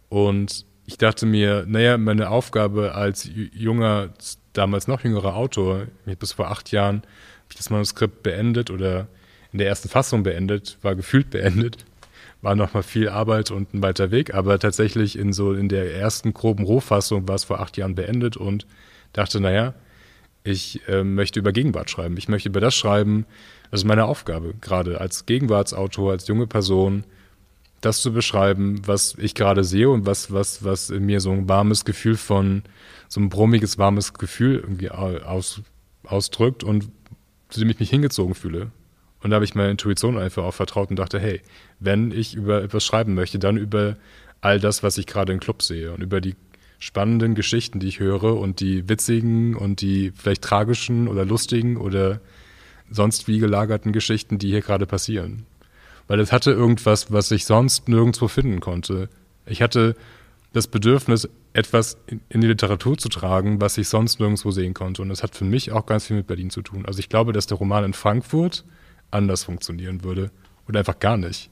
Und 0.10 0.66
ich 0.86 0.98
dachte 0.98 1.26
mir, 1.26 1.66
naja, 1.68 1.98
meine 1.98 2.30
Aufgabe 2.30 2.94
als 2.94 3.30
junger, 3.54 4.10
damals 4.54 4.88
noch 4.88 5.04
jüngerer 5.04 5.36
Autor, 5.36 5.88
bis 6.20 6.34
vor 6.34 6.52
acht 6.52 6.72
Jahren, 6.72 6.98
habe 6.98 7.52
ich 7.52 7.58
das 7.58 7.70
Manuskript 7.70 8.24
beendet 8.24 8.70
oder 8.70 9.08
in 9.52 9.60
der 9.60 9.68
ersten 9.68 9.90
Fassung 9.90 10.24
beendet, 10.24 10.78
war 10.82 10.96
gefühlt 10.96 11.30
beendet, 11.30 11.86
war 12.42 12.56
nochmal 12.56 12.84
viel 12.84 13.10
Arbeit 13.10 13.52
und 13.52 13.74
ein 13.74 13.82
weiter 13.82 14.12
Weg, 14.12 14.34
aber 14.34 14.60
tatsächlich 14.60 15.18
in 15.18 15.34
so 15.34 15.54
in 15.54 15.70
der 15.70 15.96
ersten 15.96 16.34
groben 16.34 16.64
Rohfassung 16.64 17.28
war 17.28 17.36
es 17.36 17.44
vor 17.44 17.60
acht 17.60 17.78
Jahren 17.78 17.96
beendet 17.96 18.38
und 18.38 18.68
dachte, 19.14 19.40
naja, 19.40 19.74
ich 20.44 20.88
äh, 20.88 21.04
möchte 21.04 21.40
über 21.40 21.52
Gegenwart 21.52 21.90
schreiben. 21.90 22.18
Ich 22.18 22.28
möchte 22.30 22.50
über 22.50 22.62
das 22.62 22.76
schreiben, 22.76 23.26
das 23.72 23.82
ist 23.82 23.86
meine 23.86 24.06
Aufgabe, 24.06 24.54
gerade 24.62 25.02
als 25.02 25.26
Gegenwartsautor, 25.26 26.12
als 26.12 26.28
junge 26.28 26.46
Person, 26.46 27.04
das 27.86 28.02
zu 28.02 28.12
beschreiben, 28.12 28.82
was 28.86 29.16
ich 29.18 29.36
gerade 29.36 29.64
sehe 29.64 29.90
und 29.90 30.06
was, 30.06 30.32
was, 30.32 30.64
was 30.64 30.90
in 30.90 31.06
mir 31.06 31.20
so 31.20 31.32
ein 31.32 31.48
warmes 31.48 31.86
Gefühl 31.86 32.18
von, 32.18 32.64
so 33.08 33.20
ein 33.20 33.30
brummiges, 33.30 33.78
warmes 33.78 34.14
Gefühl 34.14 34.56
irgendwie 34.56 34.90
aus, 34.90 35.62
ausdrückt 36.04 36.64
und 36.64 36.90
zu 37.50 37.60
dem 37.60 37.70
ich 37.70 37.80
mich 37.80 37.90
hingezogen 37.90 38.36
fühle. 38.36 38.72
Und 39.22 39.30
da 39.30 39.36
habe 39.36 39.46
ich 39.46 39.56
meiner 39.56 39.70
Intuition 39.70 40.18
einfach 40.18 40.44
auch 40.44 40.54
vertraut 40.54 40.90
und 40.90 40.98
dachte, 40.98 41.20
hey, 41.20 41.42
wenn 41.80 42.12
ich 42.12 42.36
über 42.36 42.64
etwas 42.64 42.84
schreiben 42.84 43.14
möchte, 43.14 43.40
dann 43.40 43.58
über 43.58 43.98
all 44.42 44.60
das, 44.60 44.84
was 44.84 44.98
ich 44.98 45.08
gerade 45.08 45.34
im 45.34 45.40
Club 45.40 45.62
sehe 45.62 45.94
und 45.94 46.02
über 46.02 46.22
die 46.22 46.36
spannenden 46.80 47.36
Geschichten, 47.36 47.80
die 47.80 47.88
ich 47.88 48.00
höre 48.00 48.38
und 48.38 48.60
die 48.60 48.90
witzigen 48.90 49.56
und 49.56 49.82
die 49.82 50.12
vielleicht 50.16 50.44
tragischen 50.44 51.08
oder 51.08 51.26
lustigen 51.26 51.78
oder 51.78 52.20
sonst 52.90 53.28
wie 53.28 53.40
gelagerten 53.40 53.94
Geschichten, 53.94 54.38
die 54.38 54.50
hier 54.50 54.62
gerade 54.62 54.86
passieren. 54.86 55.46
Weil 56.08 56.20
es 56.20 56.32
hatte 56.32 56.52
irgendwas, 56.52 57.12
was 57.12 57.32
ich 57.32 57.46
sonst 57.46 57.88
nirgendwo 57.88 58.28
finden 58.28 58.60
konnte. 58.60 59.10
Ich 59.46 59.62
hatte 59.62 59.96
das 60.54 60.68
Bedürfnis, 60.68 61.28
etwas 61.54 61.98
in 62.08 62.42
die 62.42 62.48
Literatur 62.48 62.98
zu 62.98 63.10
tragen, 63.10 63.62
was 63.62 63.78
ich 63.78 63.88
sonst 63.88 64.20
nirgendwo 64.20 64.52
sehen 64.52 64.74
konnte. 64.74 65.02
Und 65.02 65.10
das 65.10 65.24
hat 65.24 65.36
für 65.36 65.46
mich 65.46 65.72
auch 65.72 65.86
ganz 65.86 66.08
viel 66.08 66.18
mit 66.18 66.28
Berlin 66.28 66.50
zu 66.50 66.62
tun. 66.62 66.86
Also 66.86 67.00
ich 67.00 67.10
glaube, 67.10 67.34
dass 67.34 67.48
der 67.48 67.58
Roman 67.58 67.86
in 67.86 67.94
Frankfurt 67.94 68.66
anders 69.12 69.44
funktionieren 69.44 70.04
würde. 70.04 70.32
Oder 70.68 70.80
einfach 70.80 71.00
gar 71.00 71.18
nicht. 71.18 71.50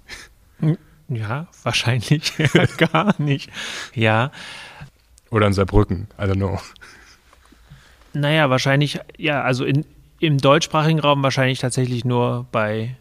Ja, 1.08 1.48
wahrscheinlich 1.64 2.34
gar 2.78 3.20
nicht. 3.22 3.50
Ja. 3.94 4.32
Oder 5.30 5.48
in 5.48 5.54
Saarbrücken, 5.54 6.08
I 6.20 6.24
don't 6.24 6.36
know. 6.36 6.60
Naja, 8.14 8.50
wahrscheinlich, 8.50 9.00
ja, 9.18 9.42
also 9.42 9.66
in, 9.66 9.86
im 10.20 10.38
deutschsprachigen 10.38 11.00
Raum 11.00 11.24
wahrscheinlich 11.24 11.60
tatsächlich 11.60 12.06
nur 12.06 12.46
bei 12.52 12.96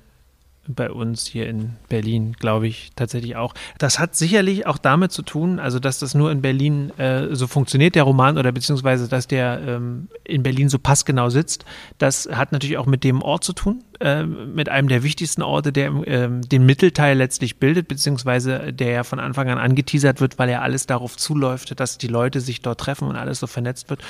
bei 0.69 0.91
uns 0.91 1.27
hier 1.27 1.49
in 1.49 1.77
Berlin, 1.89 2.35
glaube 2.39 2.69
ich, 2.69 2.93
tatsächlich 2.95 3.35
auch. 3.37 3.55
Das 3.79 3.99
hat 3.99 4.15
sicherlich 4.15 4.67
auch 4.67 4.79
damit 4.79 5.11
zu 5.11 5.23
tun, 5.23 5.59
also 5.59 5.81
dass 5.81 5.99
das 5.99 6.15
nur 6.15 6.31
in 6.31 6.41
Berlin 6.41 6.91
äh, 6.99 7.35
so 7.35 7.47
funktioniert, 7.49 7.97
der 7.97 8.05
Roman, 8.05 8.39
oder 8.39 8.53
beziehungsweise 8.53 9.09
dass 9.09 9.27
der 9.27 9.61
ähm, 9.67 10.09
in 10.25 10.43
Berlin 10.43 10.69
so 10.69 10.79
passgenau 10.79 11.31
sitzt. 11.31 11.65
Das 11.99 12.29
hat 12.33 12.53
natürlich 12.53 12.79
auch 12.79 12.87
mit 12.87 13.03
dem 13.03 13.23
Ort 13.23 13.43
zu 13.43 13.53
tun, 13.55 13.83
äh, 14.01 14.25
mit 14.25 14.69
einem 14.69 14.89
der 14.89 15.03
wichtigsten 15.03 15.43
Orte, 15.43 15.73
der 15.73 15.91
äh, 16.07 16.29
den 16.31 16.65
Mittelteil 16.65 17.17
letztlich 17.17 17.59
bildet, 17.59 17.89
beziehungsweise 17.89 18.73
der 18.73 18.91
ja 18.91 19.05
von 19.05 19.19
Anfang 19.19 19.49
an 19.49 19.59
angeteasert 19.59 20.21
wird, 20.21 20.39
weil 20.39 20.49
ja 20.49 20.61
alles 20.61 20.87
darauf 20.87 21.17
zuläuft, 21.17 21.79
dass 21.81 21.99
die 21.99 22.09
Leute 22.09 22.41
sich 22.41 22.63
dort 22.63 22.79
treffen 22.81 23.09
und 23.09 23.17
alles 23.17 23.41
so 23.41 23.49
vernetzt 23.49 23.91
wird. 23.91 24.03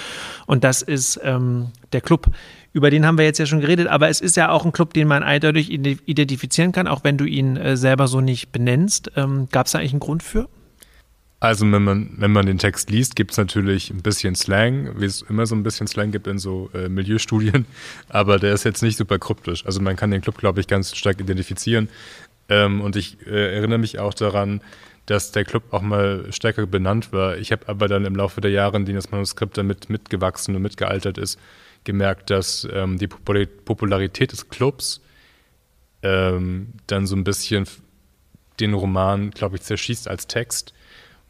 Und 0.47 0.65
das 0.65 0.83
ist 0.83 1.19
ähm, 1.23 1.73
der 1.93 2.03
Club 2.03 2.31
über 2.73 2.91
den 2.91 3.07
haben 3.07 3.19
wir 3.19 3.25
jetzt 3.25 3.39
ja 3.39 3.47
schon 3.47 3.61
geredet, 3.61 3.87
aber 3.87 4.09
es 4.09 4.21
ist 4.21 4.37
ja 4.37 4.51
auch 4.51 4.65
ein 4.65 4.73
Club, 4.73 4.95
den 4.95 5.09
man 5.09 5.23
eindeutig 5.23 5.71
identifizieren 5.71 6.73
kann, 6.73 6.87
auch 6.89 7.05
wenn 7.05 7.19
du 7.19 7.25
ihn 7.25 7.57
äh, 7.57 7.77
selber 7.77 8.09
so 8.09 8.21
nicht 8.21 8.51
benennst. 8.51 9.13
Ähm, 9.17 9.49
Gab 9.51 9.67
es 9.67 9.73
da 9.73 9.79
eigentlich 9.79 9.93
einen 9.93 10.01
Grund 10.01 10.23
für? 10.23 10.49
Also 11.43 11.71
wenn 11.71 11.83
man, 11.83 12.11
wenn 12.19 12.31
man 12.31 12.47
den 12.47 12.59
Text 12.59 12.89
liest, 12.89 13.17
gibt 13.17 13.33
es 13.33 13.37
natürlich 13.37 13.91
ein 13.91 14.01
bisschen 14.01 14.37
Slang, 14.37 15.01
wie 15.01 15.07
es 15.07 15.23
immer 15.23 15.45
so 15.45 15.57
ein 15.57 15.65
bisschen 15.65 15.89
Slang 15.89 16.13
gibt 16.13 16.29
in 16.29 16.39
so 16.39 16.71
äh, 16.73 16.89
Milieustudien, 16.89 17.67
aber 18.09 18.39
der 18.39 18.55
ist 18.55 18.65
jetzt 18.65 18.83
nicht 18.83 18.97
super 18.97 19.19
kryptisch. 19.19 19.67
Also 19.67 19.81
man 19.81 19.97
kann 19.97 20.13
den 20.13 20.21
Club, 20.21 20.39
glaube 20.39 20.61
ich, 20.61 20.69
ganz 20.69 20.97
stark 20.97 21.21
identifizieren. 21.21 21.89
Ähm, 22.49 22.81
und 22.81 22.97
ich 22.97 23.19
äh, 23.27 23.57
erinnere 23.57 23.79
mich 23.79 23.99
auch 23.99 24.15
daran, 24.15 24.61
dass 25.07 25.33
der 25.33 25.45
Club 25.45 25.65
auch 25.73 25.83
mal 25.83 26.27
stärker 26.31 26.67
benannt 26.67 27.13
war. 27.13 27.37
Ich 27.37 27.51
habe 27.51 27.69
aber 27.69 27.89
dann 27.89 28.05
im 28.05 28.15
Laufe 28.15 28.41
der 28.41 28.53
Jahre, 28.53 28.77
in 28.77 28.85
denen 28.85 28.97
das 28.97 29.11
Manuskript 29.11 29.59
damit 29.59 29.91
mitgewachsen 29.91 30.55
und 30.55 30.63
mitgealtert 30.63 31.19
ist, 31.19 31.41
gemerkt, 31.85 32.31
dass 32.31 32.67
ähm, 32.73 32.99
die 32.99 33.09
Popularität 33.09 34.33
des 34.33 34.49
Clubs 34.49 35.01
ähm, 36.03 36.73
dann 36.87 37.07
so 37.07 37.17
ein 37.17 37.25
bisschen 37.25 37.67
den 38.61 38.75
Roman, 38.75 39.31
glaube 39.31 39.57
ich, 39.57 39.63
zerschießt 39.63 40.09
als 40.09 40.27
Text, 40.27 40.75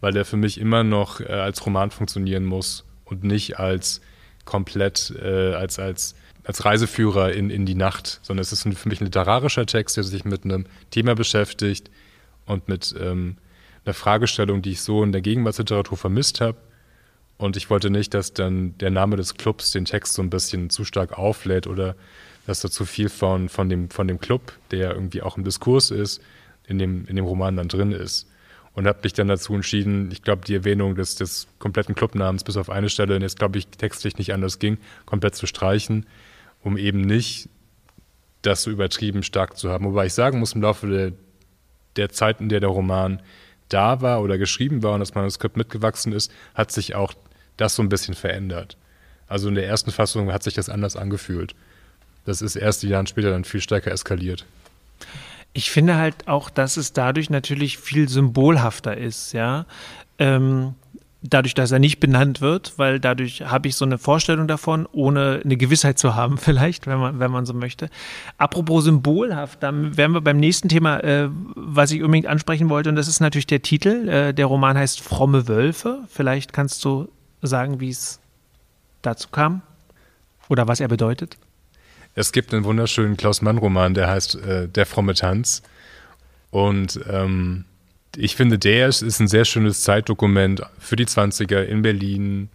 weil 0.01 0.12
der 0.12 0.25
für 0.25 0.37
mich 0.37 0.61
immer 0.61 0.85
noch 0.85 1.21
äh, 1.21 1.25
als 1.27 1.65
Roman 1.65 1.91
funktionieren 1.91 2.45
muss 2.45 2.85
und 3.05 3.25
nicht 3.25 3.59
als 3.59 4.01
komplett 4.45 5.15
äh, 5.23 5.55
als, 5.55 5.79
als, 5.79 6.15
als 6.45 6.65
Reiseführer 6.65 7.33
in, 7.33 7.51
in 7.51 7.65
die 7.65 7.77
Nacht, 7.77 8.21
sondern 8.23 8.43
es 8.43 8.53
ist 8.53 8.62
für 8.62 8.88
mich 8.88 9.01
ein 9.01 9.05
literarischer 9.05 9.67
Text, 9.67 9.97
der 9.97 10.05
sich 10.05 10.25
mit 10.25 10.45
einem 10.45 10.67
Thema 10.91 11.15
beschäftigt 11.15 11.91
und 12.47 12.69
mit 12.69 12.95
ähm, 13.01 13.37
einer 13.85 13.95
Fragestellung, 13.95 14.62
die 14.62 14.73
ich 14.73 14.83
so 14.83 15.03
in 15.05 15.12
der 15.12 15.21
Gegenwartsliteratur 15.21 15.97
vermisst 15.97 16.41
habe 16.41 16.59
und 17.42 17.57
ich 17.57 17.70
wollte 17.70 17.90
nicht, 17.90 18.14
dass 18.14 18.33
dann 18.33 18.78
der 18.78 18.90
Name 18.90 19.16
des 19.16 19.35
Clubs 19.35 19.72
den 19.72 19.85
Text 19.85 20.14
so 20.14 20.22
ein 20.22 20.31
bisschen 20.31 20.70
zu 20.70 20.85
stark 20.85 21.18
auflädt 21.18 21.66
oder 21.66 21.96
dass 22.46 22.61
da 22.61 22.70
zu 22.70 22.85
viel 22.85 23.09
von, 23.09 23.48
von, 23.48 23.68
dem, 23.68 23.90
von 23.90 24.09
dem 24.09 24.20
Club, 24.20 24.52
der 24.70 24.94
irgendwie 24.94 25.22
auch 25.22 25.37
im 25.37 25.44
Diskurs 25.44 25.90
ist, 25.90 26.20
in 26.66 26.78
dem, 26.78 27.05
in 27.07 27.16
dem 27.16 27.24
Roman 27.24 27.57
dann 27.57 27.68
drin 27.68 27.92
ist. 27.92 28.28
Und 28.74 28.87
habe 28.87 29.00
mich 29.02 29.12
dann 29.12 29.28
dazu 29.28 29.55
entschieden, 29.55 30.11
ich 30.12 30.22
glaube, 30.22 30.44
die 30.46 30.55
Erwähnung 30.55 30.94
des, 30.94 31.16
des 31.16 31.46
kompletten 31.59 31.94
Clubnamens 31.94 32.42
bis 32.42 32.57
auf 32.57 32.70
eine 32.70 32.88
Stelle, 32.88 33.16
und 33.16 33.22
jetzt 33.22 33.38
glaube 33.38 33.59
ich 33.59 33.66
textlich 33.66 34.16
nicht 34.16 34.33
anders 34.33 34.59
ging, 34.59 34.78
komplett 35.05 35.35
zu 35.35 35.46
streichen, 35.46 36.07
um 36.62 36.78
eben 36.78 37.00
nicht 37.00 37.48
das 38.40 38.62
so 38.62 38.70
übertrieben 38.70 39.22
stark 39.22 39.59
zu 39.59 39.70
haben. 39.70 39.85
Wobei 39.85 40.07
ich 40.07 40.14
sagen 40.14 40.38
muss, 40.38 40.55
im 40.55 40.62
Laufe 40.62 40.87
der, 40.87 41.12
der 41.96 42.09
Zeit, 42.09 42.40
in 42.40 42.48
der 42.48 42.61
der 42.61 42.70
Roman 42.70 43.20
da 43.68 44.00
war 44.00 44.22
oder 44.22 44.38
geschrieben 44.38 44.83
war 44.83 44.94
und 44.94 45.00
das 45.00 45.14
Manuskript 45.14 45.57
mitgewachsen 45.57 46.12
ist, 46.12 46.33
hat 46.55 46.72
sich 46.72 46.94
auch 46.94 47.14
das 47.57 47.75
so 47.75 47.83
ein 47.83 47.88
bisschen 47.88 48.15
verändert. 48.15 48.77
Also 49.29 49.49
in 49.49 49.55
der 49.55 49.67
ersten 49.67 49.91
Fassung 49.91 50.33
hat 50.33 50.43
sich 50.43 50.55
das 50.55 50.69
anders 50.69 50.97
angefühlt. 50.97 51.55
Das 52.25 52.43
ist 52.43 52.57
erst 52.57 52.83
die 52.83 52.88
Jahre 52.88 53.07
später 53.07 53.31
dann 53.31 53.45
viel 53.45 53.61
stärker 53.61 53.91
eskaliert. 53.91 54.45
Ich 55.55 55.71
finde 55.71 55.97
halt 55.97 56.29
auch, 56.29 56.51
dass 56.51 56.77
es 56.77 56.93
dadurch 56.93 57.31
natürlich 57.31 57.79
viel 57.79 58.09
symbolhafter 58.09 58.97
ist, 58.97 59.33
ja. 59.33 59.67
Ähm, 60.19 60.75
dadurch, 61.23 61.55
dass 61.55 61.71
er 61.71 61.79
nicht 61.79 62.01
benannt 62.01 62.41
wird, 62.41 62.75
weil 62.79 62.99
dadurch 62.99 63.43
habe 63.43 63.69
ich 63.69 63.77
so 63.77 63.85
eine 63.85 63.99
Vorstellung 63.99 64.49
davon, 64.49 64.88
ohne 64.93 65.41
eine 65.45 65.57
Gewissheit 65.57 65.99
zu 65.99 66.15
haben, 66.15 66.38
vielleicht, 66.38 66.87
wenn 66.87 66.99
man, 66.99 67.19
wenn 67.19 67.31
man 67.31 67.47
so 67.47 67.55
möchte. 67.55 67.88
Apropos 68.38 68.85
symbolhaft, 68.85 69.62
dann 69.62 69.97
wären 69.97 70.12
wir 70.12 70.21
beim 70.21 70.38
nächsten 70.38 70.69
Thema, 70.69 70.99
äh, 71.01 71.29
was 71.55 71.91
ich 71.91 72.03
unbedingt 72.03 72.27
ansprechen 72.27 72.69
wollte, 72.69 72.88
und 72.88 72.97
das 72.97 73.09
ist 73.09 73.21
natürlich 73.21 73.47
der 73.47 73.62
Titel. 73.62 74.09
Äh, 74.09 74.35
der 74.35 74.47
Roman 74.47 74.77
heißt 74.77 75.01
Fromme 75.01 75.49
Wölfe. 75.49 76.01
Vielleicht 76.09 76.53
kannst 76.53 76.85
du 76.85 77.09
sagen, 77.46 77.81
wie 77.81 77.90
es 77.90 78.20
dazu 79.02 79.28
kam 79.28 79.62
oder 80.48 80.68
was 80.68 80.81
er 80.81 80.88
bedeutet. 80.88 81.37
Es 82.14 82.33
gibt 82.33 82.52
einen 82.52 82.64
wunderschönen 82.64 83.16
Klaus 83.16 83.42
Mann-Roman, 83.42 83.94
der 83.94 84.09
heißt 84.09 84.35
äh, 84.37 84.68
Der 84.68 84.87
fromme 84.87 85.14
Tanz. 85.14 85.62
Und 86.50 87.00
ähm, 87.09 87.64
ich 88.16 88.37
finde, 88.37 88.59
der 88.59 88.88
ist, 88.88 89.02
ist 89.02 89.20
ein 89.20 89.28
sehr 89.28 89.46
schönes 89.46 89.83
Zeitdokument 89.83 90.62
für 90.78 90.96
die 90.96 91.07
20er 91.07 91.62
in 91.62 91.81
Berlin 91.81 92.50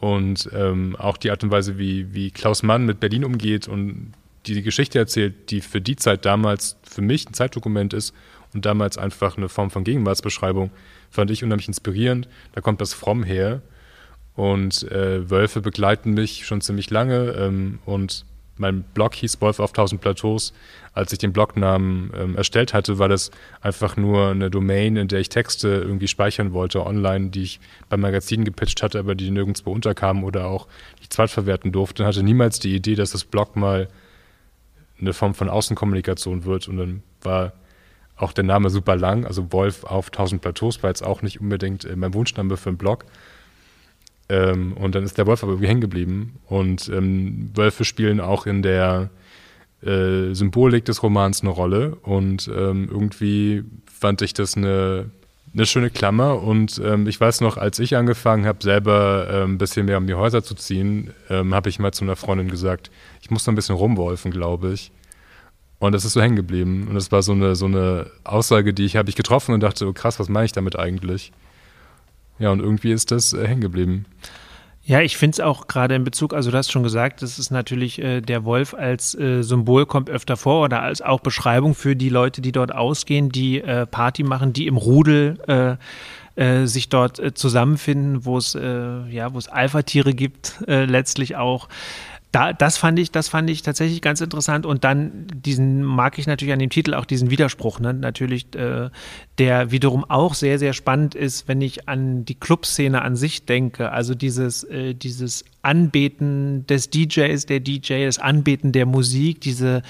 und 0.00 0.48
ähm, 0.52 0.96
auch 0.96 1.16
die 1.16 1.30
Art 1.30 1.44
und 1.44 1.50
Weise, 1.50 1.78
wie, 1.78 2.12
wie 2.12 2.30
Klaus 2.30 2.62
Mann 2.62 2.86
mit 2.86 2.98
Berlin 2.98 3.24
umgeht 3.24 3.68
und 3.68 4.12
die 4.46 4.62
Geschichte 4.62 4.98
erzählt, 4.98 5.50
die 5.50 5.60
für 5.60 5.80
die 5.80 5.96
Zeit 5.96 6.24
damals 6.24 6.76
für 6.82 7.02
mich 7.02 7.28
ein 7.28 7.34
Zeitdokument 7.34 7.92
ist 7.92 8.14
und 8.54 8.64
damals 8.64 8.98
einfach 8.98 9.36
eine 9.36 9.48
Form 9.48 9.70
von 9.70 9.84
Gegenwartsbeschreibung, 9.84 10.70
fand 11.10 11.30
ich 11.30 11.44
unheimlich 11.44 11.68
inspirierend. 11.68 12.28
Da 12.52 12.60
kommt 12.60 12.80
das 12.80 12.94
Fromm 12.94 13.22
her 13.22 13.62
und 14.38 14.84
äh, 14.92 15.28
Wölfe 15.28 15.60
begleiten 15.60 16.14
mich 16.14 16.46
schon 16.46 16.60
ziemlich 16.60 16.90
lange 16.90 17.32
ähm, 17.32 17.80
und 17.84 18.24
mein 18.56 18.84
Blog 18.84 19.16
hieß 19.16 19.40
Wolf 19.40 19.58
auf 19.58 19.70
1000 19.70 20.00
Plateaus. 20.00 20.52
Als 20.92 21.12
ich 21.12 21.18
den 21.18 21.32
Blognamen 21.32 22.12
ähm, 22.16 22.36
erstellt 22.36 22.72
hatte, 22.72 23.00
war 23.00 23.08
das 23.08 23.32
einfach 23.62 23.96
nur 23.96 24.30
eine 24.30 24.48
Domain, 24.48 24.94
in 24.96 25.08
der 25.08 25.18
ich 25.18 25.28
Texte 25.28 25.68
irgendwie 25.68 26.06
speichern 26.06 26.52
wollte 26.52 26.86
online, 26.86 27.30
die 27.30 27.42
ich 27.42 27.60
beim 27.88 28.00
Magazin 28.00 28.44
gepitcht 28.44 28.80
hatte, 28.80 29.00
aber 29.00 29.16
die 29.16 29.32
nirgendwo 29.32 29.72
unterkamen 29.72 30.22
oder 30.22 30.46
auch 30.46 30.68
nicht 31.00 31.12
zweitverwerten 31.12 31.72
durfte. 31.72 32.04
Und 32.04 32.08
hatte 32.08 32.22
niemals 32.22 32.60
die 32.60 32.76
Idee, 32.76 32.94
dass 32.94 33.10
das 33.10 33.24
Blog 33.24 33.56
mal 33.56 33.88
eine 35.00 35.14
Form 35.14 35.34
von 35.34 35.48
Außenkommunikation 35.48 36.44
wird. 36.44 36.68
Und 36.68 36.76
dann 36.76 37.02
war 37.22 37.54
auch 38.16 38.32
der 38.32 38.44
Name 38.44 38.70
super 38.70 38.94
lang. 38.94 39.24
Also 39.24 39.52
Wolf 39.52 39.82
auf 39.82 40.12
1000 40.12 40.40
Plateaus 40.40 40.80
war 40.84 40.90
jetzt 40.90 41.02
auch 41.02 41.22
nicht 41.22 41.40
unbedingt 41.40 41.84
äh, 41.84 41.96
mein 41.96 42.14
Wunschname 42.14 42.56
für 42.56 42.68
einen 42.68 42.78
Blog. 42.78 43.04
Ähm, 44.28 44.74
und 44.74 44.94
dann 44.94 45.04
ist 45.04 45.18
der 45.18 45.26
Wolf 45.26 45.42
aber 45.42 45.52
irgendwie 45.52 45.68
hängen 45.68 45.80
geblieben. 45.80 46.34
Und 46.46 46.88
ähm, 46.88 47.50
Wölfe 47.54 47.84
spielen 47.84 48.20
auch 48.20 48.46
in 48.46 48.62
der 48.62 49.10
äh, 49.82 50.34
Symbolik 50.34 50.84
des 50.84 51.02
Romans 51.02 51.42
eine 51.42 51.50
Rolle. 51.50 51.96
Und 52.02 52.48
ähm, 52.54 52.88
irgendwie 52.90 53.64
fand 53.86 54.22
ich 54.22 54.34
das 54.34 54.56
eine, 54.56 55.10
eine 55.54 55.66
schöne 55.66 55.90
Klammer. 55.90 56.42
Und 56.42 56.80
ähm, 56.84 57.06
ich 57.06 57.20
weiß 57.20 57.40
noch, 57.40 57.56
als 57.56 57.78
ich 57.78 57.96
angefangen 57.96 58.44
habe, 58.44 58.62
selber 58.62 59.44
ein 59.46 59.58
bisschen 59.58 59.86
mehr 59.86 59.98
um 59.98 60.06
die 60.06 60.14
Häuser 60.14 60.42
zu 60.42 60.54
ziehen, 60.54 61.12
ähm, 61.30 61.54
habe 61.54 61.68
ich 61.68 61.78
mal 61.78 61.92
zu 61.92 62.04
einer 62.04 62.16
Freundin 62.16 62.48
gesagt, 62.48 62.90
ich 63.22 63.30
muss 63.30 63.46
noch 63.46 63.52
ein 63.52 63.56
bisschen 63.56 63.76
rumwolfen, 63.76 64.30
glaube 64.30 64.72
ich. 64.72 64.92
Und 65.78 65.92
das 65.92 66.04
ist 66.04 66.12
so 66.12 66.20
hängen 66.20 66.36
geblieben. 66.36 66.86
Und 66.88 66.96
das 66.96 67.12
war 67.12 67.22
so 67.22 67.32
eine, 67.32 67.54
so 67.54 67.66
eine 67.66 68.10
Aussage, 68.24 68.74
die 68.74 68.84
ich 68.84 68.96
habe 68.96 69.08
ich 69.08 69.16
getroffen 69.16 69.54
und 69.54 69.60
dachte, 69.62 69.86
oh 69.86 69.92
krass, 69.92 70.18
was 70.18 70.28
meine 70.28 70.46
ich 70.46 70.52
damit 70.52 70.76
eigentlich? 70.78 71.32
Ja, 72.38 72.50
und 72.50 72.60
irgendwie 72.60 72.92
ist 72.92 73.10
das 73.10 73.32
äh, 73.32 73.46
hängen 73.46 73.60
geblieben. 73.60 74.06
Ja, 74.88 75.02
ich 75.02 75.18
finde 75.18 75.34
es 75.34 75.40
auch 75.40 75.66
gerade 75.66 75.94
in 75.94 76.04
Bezug, 76.04 76.32
also 76.32 76.50
du 76.50 76.56
hast 76.56 76.72
schon 76.72 76.82
gesagt, 76.82 77.20
das 77.20 77.38
ist 77.38 77.50
natürlich 77.50 77.98
äh, 77.98 78.22
der 78.22 78.46
Wolf 78.46 78.72
als 78.72 79.14
äh, 79.14 79.42
Symbol 79.42 79.84
kommt 79.84 80.08
öfter 80.08 80.38
vor 80.38 80.64
oder 80.64 80.80
als 80.80 81.02
auch 81.02 81.20
Beschreibung 81.20 81.74
für 81.74 81.94
die 81.94 82.08
Leute, 82.08 82.40
die 82.40 82.52
dort 82.52 82.74
ausgehen, 82.74 83.28
die 83.28 83.60
äh, 83.60 83.84
Party 83.84 84.22
machen, 84.22 84.54
die 84.54 84.66
im 84.66 84.78
Rudel 84.78 85.38
äh, 85.46 85.76
äh, 86.42 86.66
sich 86.66 86.88
dort 86.88 87.18
äh, 87.18 87.34
zusammenfinden, 87.34 88.24
wo 88.24 88.38
es 88.38 88.54
ja, 88.54 89.34
wo 89.34 89.38
es 89.38 89.48
Alpha-Tiere 89.48 90.14
gibt, 90.14 90.54
letztlich 90.66 91.36
auch 91.36 91.68
da, 92.30 92.52
das 92.52 92.76
fand 92.76 92.98
ich, 92.98 93.10
das 93.10 93.28
fand 93.28 93.48
ich 93.48 93.62
tatsächlich 93.62 94.02
ganz 94.02 94.20
interessant. 94.20 94.66
Und 94.66 94.84
dann 94.84 95.26
diesen 95.34 95.82
mag 95.82 96.18
ich 96.18 96.26
natürlich 96.26 96.52
an 96.52 96.58
dem 96.58 96.68
Titel 96.68 96.92
auch 96.92 97.06
diesen 97.06 97.30
Widerspruch, 97.30 97.80
ne? 97.80 97.94
natürlich, 97.94 98.54
äh, 98.54 98.90
der 99.38 99.70
wiederum 99.70 100.04
auch 100.04 100.34
sehr, 100.34 100.58
sehr 100.58 100.74
spannend 100.74 101.14
ist, 101.14 101.48
wenn 101.48 101.62
ich 101.62 101.88
an 101.88 102.26
die 102.26 102.34
Clubszene 102.34 103.00
an 103.00 103.16
sich 103.16 103.46
denke. 103.46 103.92
Also 103.92 104.14
dieses, 104.14 104.64
äh, 104.64 104.94
dieses 104.94 105.44
Anbeten 105.62 106.66
des 106.66 106.90
DJs, 106.90 107.46
der 107.46 107.60
DJ, 107.60 108.04
das 108.04 108.18
Anbeten 108.18 108.72
der 108.72 108.84
Musik, 108.84 109.40
diese, 109.40 109.82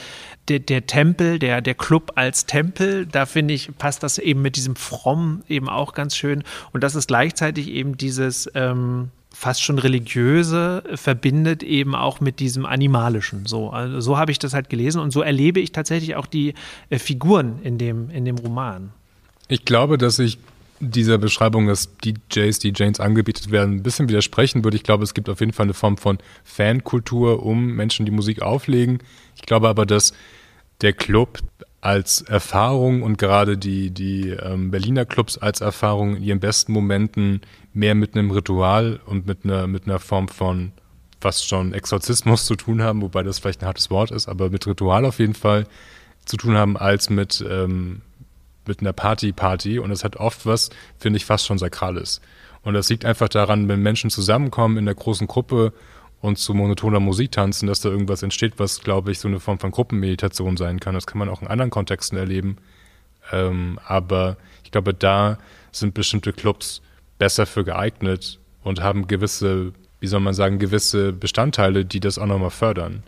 der, 0.48 0.61
der 0.61 0.87
Tempel, 0.87 1.40
der, 1.40 1.61
der 1.61 1.74
Club 1.74 2.12
als 2.14 2.46
Tempel, 2.46 3.07
da 3.07 3.27
finde 3.27 3.55
ich, 3.55 3.77
passt 3.79 4.05
das 4.05 4.18
eben 4.18 4.42
mit 4.42 4.55
diesem 4.55 4.77
Fromm 4.77 5.42
eben 5.48 5.68
auch 5.68 5.92
ganz 5.92 6.14
schön. 6.14 6.44
Und 6.72 6.85
das 6.85 6.94
ist 6.94 7.09
gleichzeitig 7.09 7.68
eben 7.68 7.96
dieses, 7.96 8.48
ähm, 8.55 9.11
fast 9.38 9.62
schon 9.62 9.79
religiöse 9.79 10.83
verbindet 10.96 11.62
eben 11.62 11.94
auch 11.94 12.18
mit 12.18 12.40
diesem 12.40 12.66
animalischen. 12.66 13.46
So, 13.46 13.70
also 13.70 14.01
so 14.01 14.18
habe 14.18 14.33
ich 14.33 14.40
das 14.40 14.53
halt 14.53 14.68
gelesen 14.68 15.01
und 15.01 15.12
so 15.12 15.22
erlebe 15.22 15.61
ich 15.61 15.70
tatsächlich 15.70 16.16
auch 16.16 16.27
die 16.27 16.55
äh, 16.90 16.98
Figuren 16.98 17.61
in 17.62 17.79
dem, 17.79 18.11
in 18.11 18.24
dem 18.24 18.37
Roman. 18.37 18.90
Ich 19.46 19.64
glaube, 19.64 19.96
dass 19.96 20.18
ich 20.18 20.38
dieser 20.81 21.18
Beschreibung, 21.18 21.68
dass 21.68 21.96
DJs, 21.98 22.59
die 22.59 22.72
Janes 22.74 22.98
angebietet 22.98 23.53
werden, 23.53 23.77
ein 23.77 23.83
bisschen 23.85 24.09
widersprechen 24.09 24.64
würde. 24.64 24.77
Ich 24.77 24.83
glaube, 24.83 25.05
es 25.05 25.14
gibt 25.14 25.29
auf 25.29 25.38
jeden 25.38 25.53
Fall 25.53 25.66
eine 25.66 25.74
Form 25.74 25.98
von 25.98 26.18
Fankultur 26.42 27.44
um 27.44 27.77
Menschen, 27.77 28.07
die 28.07 28.12
Musik 28.12 28.42
auflegen. 28.42 28.98
Ich 29.37 29.42
glaube 29.42 29.68
aber, 29.68 29.87
dass 29.87 30.14
der 30.81 30.94
Club 30.94 31.38
als 31.81 32.23
Erfahrung 32.23 33.03
und 33.03 33.19
gerade 33.19 33.57
die, 33.57 33.91
die 33.91 34.31
ähm, 34.31 34.71
Berliner 34.71 35.05
Clubs 35.05 35.38
als 35.38 35.61
Erfahrung 35.61 36.17
in 36.17 36.23
ihren 36.23 36.41
besten 36.41 36.73
Momenten 36.73 37.41
mehr 37.73 37.95
mit 37.95 38.17
einem 38.17 38.31
Ritual 38.31 39.01
und 39.07 39.27
mit 39.27 39.45
einer, 39.45 39.67
mit 39.67 39.87
einer 39.87 40.01
Form 40.01 40.29
von 40.29 40.73
fast 41.21 41.49
schon 41.49 41.73
Exorzismus 41.73 42.47
zu 42.47 42.57
tun 42.57 42.83
haben, 42.83 43.03
wobei 43.03 43.23
das 43.23 43.38
vielleicht 43.38 43.62
ein 43.62 43.67
hartes 43.67 43.91
Wort 43.91 44.11
ist, 44.11 44.29
aber 44.29 44.51
mit 44.51 44.67
Ritual 44.67 45.05
auf 45.05 45.19
jeden 45.19 45.35
Fall 45.35 45.67
zu 46.25 46.37
tun 46.37 46.57
haben 46.57 46.77
als 46.77 47.11
mit, 47.11 47.45
ähm, 47.49 48.03
mit 48.67 48.81
einer 48.81 48.93
Party-Party. 48.93 49.79
Und 49.79 49.91
es 49.91 50.05
hat 50.05 50.17
oft 50.17 50.47
was, 50.47 50.71
finde 50.99 51.17
ich, 51.17 51.25
fast 51.25 51.47
schon 51.47 51.59
Sakrales. 51.59 52.21
Und 52.62 52.75
das 52.75 52.88
liegt 52.88 53.05
einfach 53.05 53.29
daran, 53.29 53.69
wenn 53.69 53.81
Menschen 53.83 54.11
zusammenkommen 54.11 54.77
in 54.77 54.85
der 54.85 54.95
großen 54.95 55.27
Gruppe 55.27 55.73
und 56.20 56.38
zu 56.38 56.54
monotoner 56.54 57.00
Musik 57.00 57.33
tanzen, 57.33 57.66
dass 57.66 57.81
da 57.81 57.88
irgendwas 57.88 58.22
entsteht, 58.22 58.54
was, 58.59 58.81
glaube 58.81 59.12
ich, 59.12 59.20
so 59.20 59.28
eine 59.28 59.40
Form 59.40 59.59
von 59.59 59.70
Gruppenmeditation 59.70 60.57
sein 60.57 60.81
kann. 60.81 60.94
Das 60.94 61.07
kann 61.07 61.18
man 61.18 61.28
auch 61.28 61.42
in 61.42 61.48
anderen 61.48 61.70
Kontexten 61.70 62.18
erleben. 62.18 62.57
Ähm, 63.31 63.78
aber 63.87 64.37
ich 64.64 64.70
glaube, 64.70 64.94
da 64.94 65.38
sind 65.70 65.94
bestimmte 65.94 66.33
Clubs 66.33 66.83
besser 67.18 67.46
für 67.46 67.64
geeignet 67.64 68.38
und 68.62 68.83
haben 68.83 69.07
gewisse, 69.07 69.72
wie 70.00 70.07
soll 70.07 70.20
man 70.20 70.35
sagen, 70.35 70.59
gewisse 70.59 71.12
Bestandteile, 71.12 71.85
die 71.85 72.00
das 72.00 72.18
auch 72.18 72.26
nochmal 72.26 72.50
fördern. 72.50 73.02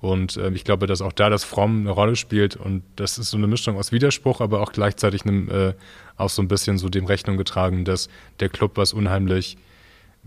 Und 0.00 0.36
äh, 0.36 0.50
ich 0.50 0.64
glaube, 0.64 0.86
dass 0.86 1.00
auch 1.00 1.12
da 1.12 1.30
das 1.30 1.44
Fromm 1.44 1.80
eine 1.80 1.90
Rolle 1.90 2.16
spielt 2.16 2.56
und 2.56 2.82
das 2.96 3.16
ist 3.16 3.30
so 3.30 3.38
eine 3.38 3.46
Mischung 3.46 3.78
aus 3.78 3.90
Widerspruch, 3.90 4.42
aber 4.42 4.60
auch 4.60 4.72
gleichzeitig 4.72 5.24
einem, 5.24 5.48
äh, 5.48 5.72
auch 6.18 6.28
so 6.28 6.42
ein 6.42 6.48
bisschen 6.48 6.76
so 6.76 6.90
dem 6.90 7.06
Rechnung 7.06 7.38
getragen, 7.38 7.86
dass 7.86 8.10
der 8.40 8.50
Club 8.50 8.72
was 8.74 8.92
unheimlich 8.92 9.56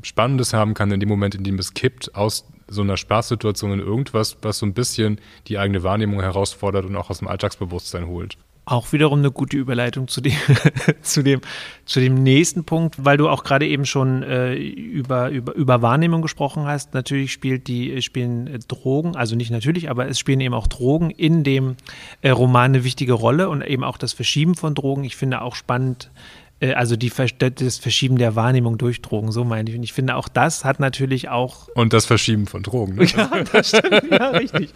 Spannendes 0.02 0.54
haben 0.54 0.74
kann 0.74 0.92
in 0.92 1.00
dem 1.00 1.10
Moment, 1.10 1.36
in 1.36 1.44
dem 1.44 1.60
es 1.60 1.74
kippt, 1.74 2.16
aus 2.16 2.46
so 2.68 2.82
einer 2.82 2.98
Spaßsituation 2.98 3.74
in 3.74 3.80
irgendwas, 3.80 4.38
was 4.42 4.60
so 4.60 4.66
ein 4.66 4.74
bisschen 4.74 5.20
die 5.48 5.58
eigene 5.58 5.84
Wahrnehmung 5.84 6.22
herausfordert 6.22 6.86
und 6.86 6.96
auch 6.96 7.10
aus 7.10 7.20
dem 7.20 7.28
Alltagsbewusstsein 7.28 8.08
holt. 8.08 8.38
Auch 8.70 8.92
wiederum 8.92 9.20
eine 9.20 9.32
gute 9.32 9.56
Überleitung 9.56 10.10
zu 10.10 10.20
dem, 10.20 10.36
zu 11.02 11.24
dem, 11.24 11.40
zu 11.86 12.02
dem 12.02 12.22
nächsten 12.22 12.66
Punkt, 12.66 13.06
weil 13.06 13.16
du 13.16 13.30
auch 13.30 13.46
gerade 13.46 13.66
eben 13.66 13.86
schon 13.86 14.24
äh, 14.24 14.56
über, 14.56 15.30
über, 15.30 15.56
über 15.56 15.82
Wahrnehmung 15.82 16.22
gesprochen 16.22 16.66
hast. 16.66 16.94
Natürlich 16.94 17.32
spielt 17.32 17.70
die, 17.70 18.02
spielen 18.02 18.48
äh, 18.48 18.60
Drogen, 18.60 19.16
also 19.16 19.38
nicht 19.38 19.52
natürlich, 19.52 19.90
aber 19.90 20.10
es 20.10 20.20
spielen 20.20 20.42
eben 20.42 20.54
auch 20.54 20.68
Drogen 20.68 21.12
in 21.12 21.46
dem 21.46 21.78
äh, 22.22 22.32
Roman 22.32 22.72
eine 22.72 22.84
wichtige 22.84 23.14
Rolle 23.14 23.48
und 23.48 23.62
eben 23.62 23.86
auch 23.86 23.98
das 23.98 24.12
Verschieben 24.12 24.56
von 24.56 24.76
Drogen. 24.76 25.06
Ich 25.06 25.16
finde 25.16 25.44
auch 25.44 25.56
spannend, 25.56 26.12
äh, 26.12 26.18
also 26.60 26.96
die, 26.96 27.12
das 27.12 27.78
Verschieben 27.78 28.18
der 28.18 28.36
Wahrnehmung 28.36 28.78
durch 28.78 29.02
Drogen, 29.02 29.32
so 29.32 29.44
meine 29.44 29.70
ich. 29.70 29.76
Und 29.76 29.84
ich 29.84 29.94
finde, 29.94 30.16
auch 30.16 30.28
das 30.28 30.66
hat 30.66 30.80
natürlich 30.80 31.30
auch. 31.30 31.68
Und 31.76 31.94
das 31.94 32.06
Verschieben 32.06 32.48
von 32.48 32.64
Drogen. 32.64 32.96
Ne? 32.96 33.06
Ja, 33.16 33.44
das 33.52 33.70
stimmt, 33.70 34.12
ja, 34.12 34.30
richtig. 34.30 34.74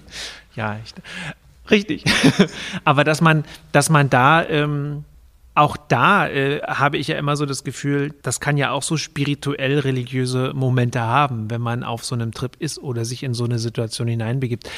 Ja, 0.56 0.80
ich, 0.84 1.72
richtig. 1.72 2.04
Aber 2.84 3.04
dass 3.04 3.22
man, 3.22 3.44
dass 3.72 3.90
man 3.90 4.10
da. 4.10 4.48
Ähm, 4.48 5.06
auch 5.54 5.76
da 5.76 6.30
äh, 6.30 6.62
habe 6.62 6.98
ich 6.98 7.10
ja 7.10 7.18
immer 7.18 7.36
so 7.36 7.46
das 7.46 7.66
Gefühl, 7.66 8.14
das 8.22 8.40
kann 8.40 8.56
ja 8.56 8.72
auch 8.72 8.84
so 8.84 8.96
spirituell 8.96 9.80
religiöse 9.80 10.54
Momente 10.56 11.02
haben, 11.02 11.50
wenn 11.50 11.60
man 11.60 11.84
auf 11.84 12.06
so 12.06 12.16
einem 12.16 12.34
Trip 12.34 12.56
ist 12.60 12.80
oder 12.80 13.04
sich 13.04 13.24
in 13.24 13.34
so 13.34 13.44
eine 13.44 13.60
Situation 13.60 14.08
hineinbegibt. 14.08 14.70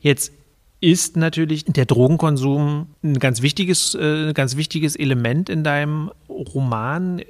Jetzt 0.00 0.32
ist 0.82 1.16
natürlich 1.16 1.64
der 1.64 1.86
Drogenkonsum 1.86 2.88
ein 3.04 3.18
ganz 3.20 3.40
wichtiges, 3.40 3.94
äh, 3.94 4.32
ganz 4.34 4.56
wichtiges 4.56 4.96
Element 4.96 5.48
in 5.48 5.62
deinem 5.62 6.10
Roman. 6.28 7.22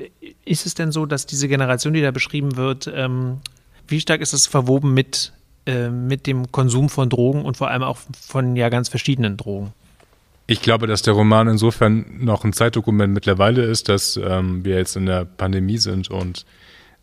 Ist 0.46 0.64
es 0.64 0.74
denn 0.74 0.90
so, 0.90 1.04
dass 1.04 1.26
diese 1.26 1.48
Generation, 1.48 1.92
die 1.92 2.00
da 2.00 2.10
beschrieben 2.10 2.56
wird, 2.56 2.90
ähm, 2.92 3.40
wie 3.86 4.00
stark 4.00 4.22
ist 4.22 4.32
es 4.32 4.46
verwoben 4.46 4.94
mit, 4.94 5.34
äh, 5.66 5.90
mit 5.90 6.26
dem 6.26 6.50
Konsum 6.50 6.88
von 6.88 7.10
Drogen 7.10 7.44
und 7.44 7.58
vor 7.58 7.68
allem 7.68 7.82
auch 7.82 7.98
von 8.18 8.56
ja 8.56 8.70
ganz 8.70 8.88
verschiedenen 8.88 9.36
Drogen? 9.36 9.74
Ich 10.46 10.62
glaube, 10.62 10.86
dass 10.86 11.02
der 11.02 11.12
Roman 11.12 11.46
insofern 11.46 12.06
noch 12.20 12.44
ein 12.44 12.54
Zeitdokument 12.54 13.12
mittlerweile 13.12 13.64
ist, 13.64 13.90
dass 13.90 14.16
ähm, 14.16 14.64
wir 14.64 14.76
jetzt 14.76 14.96
in 14.96 15.04
der 15.04 15.26
Pandemie 15.26 15.78
sind 15.78 16.10
und 16.10 16.46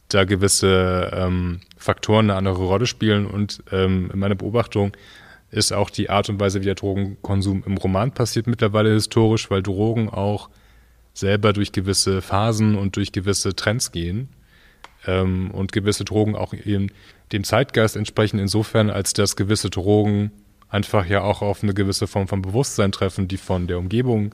da 0.08 0.24
gewisse 0.24 1.12
ähm, 1.14 1.62
Faktoren 1.78 2.32
eine 2.32 2.40
andere 2.40 2.66
Rolle 2.66 2.88
spielen. 2.88 3.28
Und 3.28 3.64
ähm, 3.72 4.10
in 4.12 4.18
meiner 4.18 4.34
Beobachtung 4.34 4.94
ist 5.52 5.72
auch 5.72 5.90
die 5.90 6.10
Art 6.10 6.30
und 6.30 6.40
Weise, 6.40 6.62
wie 6.62 6.66
der 6.66 6.76
Drogenkonsum 6.76 7.64
im 7.66 7.78
Roman 7.78 8.12
passiert, 8.12 8.48
mittlerweile 8.48 8.94
historisch, 8.94 9.50
weil 9.50 9.64
Drogen 9.64 10.10
auch 10.10 10.50
selber 11.14 11.54
durch 11.54 11.72
gewisse 11.72 12.22
Phasen 12.22 12.76
und 12.76 12.96
durch 12.96 13.12
gewisse 13.12 13.56
Trends 13.56 13.92
gehen 13.92 14.30
ähm, 15.08 15.52
und 15.52 15.72
gewisse 15.72 16.06
Drogen 16.06 16.36
auch 16.36 16.54
eben 16.54 16.92
dem 17.32 17.44
Zeitgeist 17.44 17.96
entsprechen, 17.96 18.40
insofern, 18.40 18.90
als 18.90 19.14
dass 19.14 19.36
gewisse 19.36 19.70
Drogen 19.70 20.32
einfach 20.70 21.06
ja 21.06 21.22
auch 21.22 21.42
auf 21.42 21.64
eine 21.64 21.74
gewisse 21.74 22.08
Form 22.08 22.28
von 22.28 22.42
Bewusstsein 22.42 22.92
treffen, 22.92 23.28
die 23.28 23.38
von 23.38 23.68
der 23.68 23.80
Umgebung 23.80 24.34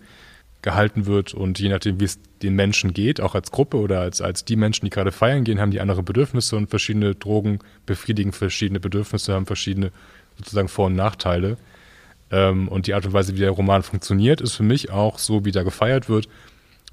gehalten 0.61 1.05
wird. 1.05 1.33
Und 1.33 1.59
je 1.59 1.69
nachdem, 1.69 1.99
wie 1.99 2.05
es 2.05 2.19
den 2.41 2.55
Menschen 2.55 2.93
geht, 2.93 3.21
auch 3.21 3.35
als 3.35 3.51
Gruppe 3.51 3.77
oder 3.77 4.01
als, 4.01 4.21
als 4.21 4.43
die 4.43 4.55
Menschen, 4.55 4.85
die 4.85 4.89
gerade 4.89 5.11
feiern 5.11 5.43
gehen, 5.43 5.59
haben 5.59 5.71
die 5.71 5.79
andere 5.79 6.03
Bedürfnisse 6.03 6.57
und 6.57 6.69
verschiedene 6.69 7.15
Drogen 7.15 7.59
befriedigen 7.85 8.33
verschiedene 8.33 8.79
Bedürfnisse, 8.79 9.33
haben 9.33 9.45
verschiedene 9.45 9.91
sozusagen 10.37 10.67
Vor- 10.67 10.87
und 10.87 10.95
Nachteile. 10.95 11.57
Ähm, 12.31 12.67
und 12.67 12.87
die 12.87 12.93
Art 12.93 13.05
und 13.05 13.13
Weise, 13.13 13.35
wie 13.35 13.39
der 13.39 13.51
Roman 13.51 13.83
funktioniert, 13.83 14.41
ist 14.41 14.53
für 14.53 14.63
mich 14.63 14.91
auch 14.91 15.19
so, 15.19 15.45
wie 15.45 15.51
da 15.51 15.63
gefeiert 15.63 16.09
wird, 16.09 16.27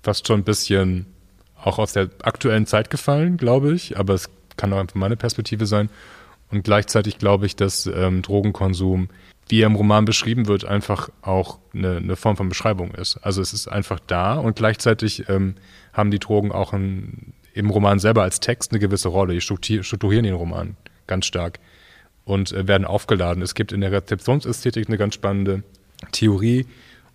fast 0.03 0.27
schon 0.27 0.41
ein 0.41 0.45
bisschen 0.45 1.07
auch 1.63 1.79
aus 1.79 1.93
der 1.93 2.11
aktuellen 2.23 2.67
Zeit 2.67 2.91
gefallen, 2.91 3.37
glaube 3.37 3.73
ich, 3.73 3.99
aber 3.99 4.15
es 4.15 4.29
kann 4.57 4.73
auch 4.73 4.79
einfach 4.79 4.97
meine 4.97 5.17
Perspektive 5.17 5.67
sein. 5.67 5.89
Und 6.51 6.65
gleichzeitig 6.65 7.19
glaube 7.19 7.47
ich, 7.47 7.57
dass 7.57 7.87
ähm, 7.87 8.21
Drogenkonsum 8.21 9.09
wie 9.49 9.61
er 9.61 9.67
im 9.67 9.75
Roman 9.75 10.05
beschrieben 10.05 10.47
wird, 10.47 10.65
einfach 10.65 11.11
auch 11.21 11.59
eine, 11.75 11.97
eine 11.97 12.17
Form 12.17 12.37
von 12.37 12.49
Beschreibung 12.49 12.95
ist. 12.95 13.19
Also 13.19 13.43
es 13.43 13.53
ist 13.53 13.69
einfach 13.69 14.01
da 14.07 14.35
und 14.35 14.57
gleichzeitig 14.57 15.29
ähm, 15.29 15.57
haben 15.93 16.11
die 16.11 16.19
Drogen 16.19 16.53
auch 16.53 16.73
ein, 16.73 17.35
im 17.53 17.69
Roman 17.71 17.99
selber 17.99 18.23
als 18.23 18.41
Text 18.41 18.73
eine 18.73 18.81
gewisse 18.81 19.09
Rolle. 19.09 19.35
Die 19.35 19.41
strukturieren 19.41 20.25
den 20.25 20.35
Roman 20.35 20.77
ganz 21.07 21.27
stark 21.27 21.59
und 22.25 22.53
äh, 22.53 22.67
werden 22.67 22.85
aufgeladen. 22.85 23.43
Es 23.43 23.55
gibt 23.55 23.73
in 23.73 23.81
der 23.81 23.93
Rezeptionsästhetik 23.93 24.89
eine 24.89 24.99
ganz 24.99 25.15
spannende 25.15 25.63
Theorie, 26.13 26.67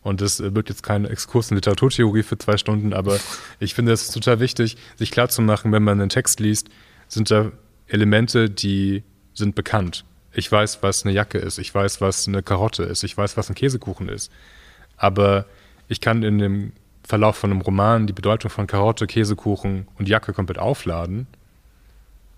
und 0.08 0.22
das 0.22 0.40
äh, 0.40 0.56
wird 0.56 0.70
jetzt 0.70 0.84
kein 0.84 1.04
Exkurs 1.04 1.52
in 1.52 1.58
Literaturtheorie 1.58 2.24
für 2.24 2.38
zwei 2.38 2.56
Stunden, 2.58 2.94
aber 2.94 3.20
ich 3.60 3.74
finde 3.74 3.92
es 3.92 4.10
total 4.10 4.40
wichtig, 4.40 4.78
sich 4.96 5.12
klarzumachen, 5.12 5.72
wenn 5.74 5.84
man 5.84 6.00
einen 6.00 6.10
Text 6.10 6.40
liest, 6.40 6.70
sind 7.10 7.30
da 7.30 7.52
Elemente, 7.88 8.50
die 8.50 9.04
sind 9.34 9.54
bekannt. 9.56 10.06
Ich 10.34 10.50
weiß, 10.50 10.80
was 10.82 11.04
eine 11.04 11.14
Jacke 11.14 11.40
ist. 11.40 11.58
Ich 11.58 11.74
weiß, 11.74 12.00
was 12.00 12.28
eine 12.28 12.42
Karotte 12.42 12.84
ist. 12.84 13.04
Ich 13.04 13.18
weiß, 13.18 13.38
was 13.38 13.50
ein 13.50 13.56
Käsekuchen 13.56 14.08
ist. 14.08 14.32
Aber 14.96 15.46
ich 15.88 16.00
kann 16.00 16.24
in 16.24 16.38
dem 16.38 16.72
Verlauf 17.04 17.38
von 17.38 17.52
einem 17.52 17.62
Roman 17.62 18.08
die 18.08 18.14
Bedeutung 18.14 18.52
von 18.52 18.68
Karotte, 18.68 19.08
Käsekuchen 19.08 19.88
und 19.98 20.08
Jacke 20.08 20.34
komplett 20.34 20.60
aufladen 20.60 21.28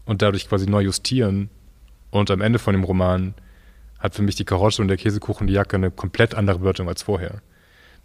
und 0.05 0.21
dadurch 0.21 0.47
quasi 0.47 0.67
neu 0.67 0.81
justieren. 0.81 1.49
Und 2.11 2.31
am 2.31 2.41
Ende 2.41 2.59
von 2.59 2.73
dem 2.73 2.83
Roman 2.83 3.33
hat 3.99 4.15
für 4.15 4.21
mich 4.21 4.35
die 4.35 4.45
Karotte 4.45 4.81
und 4.81 4.87
der 4.87 4.97
Käsekuchen 4.97 5.47
die 5.47 5.53
Jacke 5.53 5.75
eine 5.75 5.91
komplett 5.91 6.35
andere 6.35 6.59
Bedeutung 6.59 6.87
als 6.87 7.03
vorher. 7.03 7.41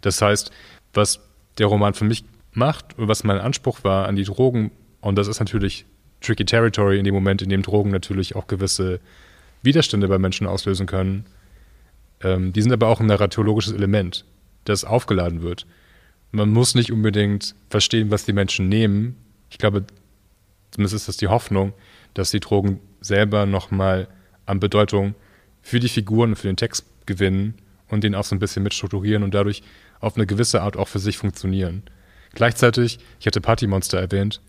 Das 0.01 0.21
heißt, 0.21 0.51
was 0.93 1.19
der 1.57 1.67
Roman 1.67 1.93
für 1.93 2.05
mich 2.05 2.25
macht 2.51 2.97
und 2.97 3.07
was 3.07 3.23
mein 3.23 3.39
Anspruch 3.39 3.83
war 3.83 4.07
an 4.07 4.15
die 4.15 4.23
Drogen, 4.23 4.71
und 5.01 5.17
das 5.17 5.27
ist 5.27 5.39
natürlich 5.39 5.85
tricky 6.21 6.45
territory 6.45 6.99
in 6.99 7.05
dem 7.05 7.13
Moment, 7.13 7.41
in 7.41 7.49
dem 7.49 7.61
Drogen 7.61 7.91
natürlich 7.91 8.35
auch 8.35 8.47
gewisse 8.47 8.99
Widerstände 9.61 10.07
bei 10.07 10.17
Menschen 10.17 10.47
auslösen 10.47 10.85
können. 10.85 11.25
Ähm, 12.21 12.53
die 12.53 12.61
sind 12.61 12.71
aber 12.71 12.87
auch 12.87 12.99
ein 12.99 13.07
narratologisches 13.07 13.73
Element, 13.73 14.25
das 14.65 14.83
aufgeladen 14.83 15.41
wird. 15.41 15.65
Man 16.31 16.49
muss 16.49 16.75
nicht 16.75 16.91
unbedingt 16.91 17.55
verstehen, 17.69 18.11
was 18.11 18.25
die 18.25 18.33
Menschen 18.33 18.67
nehmen. 18.67 19.15
Ich 19.49 19.57
glaube, 19.57 19.85
zumindest 20.71 20.95
ist 20.95 21.07
das 21.07 21.17
die 21.17 21.27
Hoffnung, 21.27 21.73
dass 22.15 22.31
die 22.31 22.39
Drogen 22.39 22.79
selber 23.01 23.45
nochmal 23.45 24.07
an 24.47 24.59
Bedeutung 24.59 25.13
für 25.61 25.79
die 25.79 25.89
Figuren 25.89 26.31
und 26.31 26.35
für 26.35 26.47
den 26.47 26.57
Text 26.57 26.85
gewinnen 27.05 27.53
und 27.89 28.03
den 28.03 28.15
auch 28.15 28.23
so 28.23 28.35
ein 28.35 28.39
bisschen 28.39 28.63
mitstrukturieren 28.63 29.23
und 29.23 29.33
dadurch 29.33 29.61
auf 29.99 30.15
eine 30.15 30.25
gewisse 30.25 30.61
Art 30.61 30.77
auch 30.77 30.87
für 30.87 30.99
sich 30.99 31.17
funktionieren. 31.17 31.83
Gleichzeitig, 32.33 32.99
ich 33.19 33.27
hatte 33.27 33.41
Partymonster 33.41 33.99
erwähnt, 33.99 34.41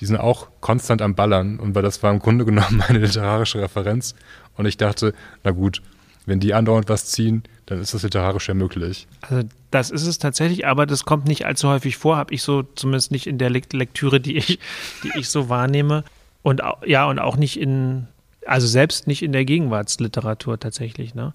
die 0.00 0.06
sind 0.06 0.16
auch 0.16 0.48
konstant 0.60 1.02
am 1.02 1.14
Ballern 1.14 1.58
und 1.58 1.74
weil 1.74 1.82
das 1.82 2.02
war 2.02 2.12
im 2.12 2.18
Grunde 2.18 2.44
genommen 2.44 2.76
meine 2.88 2.98
literarische 2.98 3.60
Referenz 3.60 4.14
und 4.56 4.66
ich 4.66 4.76
dachte, 4.76 5.14
na 5.42 5.50
gut, 5.50 5.82
wenn 6.26 6.40
die 6.40 6.54
andauernd 6.54 6.88
was 6.88 7.06
ziehen, 7.06 7.42
dann 7.66 7.80
ist 7.80 7.92
das 7.92 8.02
literarisch 8.02 8.48
ja 8.48 8.54
möglich. 8.54 9.06
Also 9.20 9.46
das 9.70 9.90
ist 9.90 10.06
es 10.06 10.18
tatsächlich, 10.18 10.66
aber 10.66 10.86
das 10.86 11.04
kommt 11.04 11.26
nicht 11.26 11.44
allzu 11.44 11.68
häufig 11.68 11.96
vor, 11.96 12.16
habe 12.16 12.32
ich 12.32 12.42
so 12.42 12.62
zumindest 12.62 13.10
nicht 13.10 13.26
in 13.26 13.36
der 13.36 13.50
Lektüre, 13.50 14.20
die 14.20 14.36
ich, 14.36 14.58
die 15.02 15.10
ich 15.18 15.28
so 15.28 15.48
wahrnehme. 15.48 16.04
Und 16.44 16.60
ja, 16.84 17.06
und 17.06 17.18
auch 17.18 17.36
nicht 17.36 17.58
in, 17.58 18.06
also 18.46 18.66
selbst 18.66 19.06
nicht 19.06 19.22
in 19.22 19.32
der 19.32 19.46
Gegenwartsliteratur 19.46 20.60
tatsächlich. 20.60 21.14
Ne? 21.14 21.32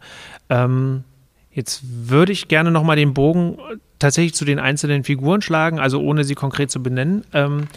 Ähm, 0.50 1.04
jetzt 1.52 1.82
würde 1.84 2.32
ich 2.32 2.48
gerne 2.48 2.70
nochmal 2.70 2.96
den 2.96 3.16
Bogen 3.16 3.58
tatsächlich 3.98 4.36
zu 4.36 4.46
den 4.46 4.60
einzelnen 4.60 5.04
Figuren 5.04 5.42
schlagen, 5.42 5.80
also 5.80 6.00
ohne 6.00 6.24
sie 6.24 6.36
konkret 6.36 6.70
zu 6.70 6.84
benennen. 6.84 7.26
Ähm, 7.34 7.68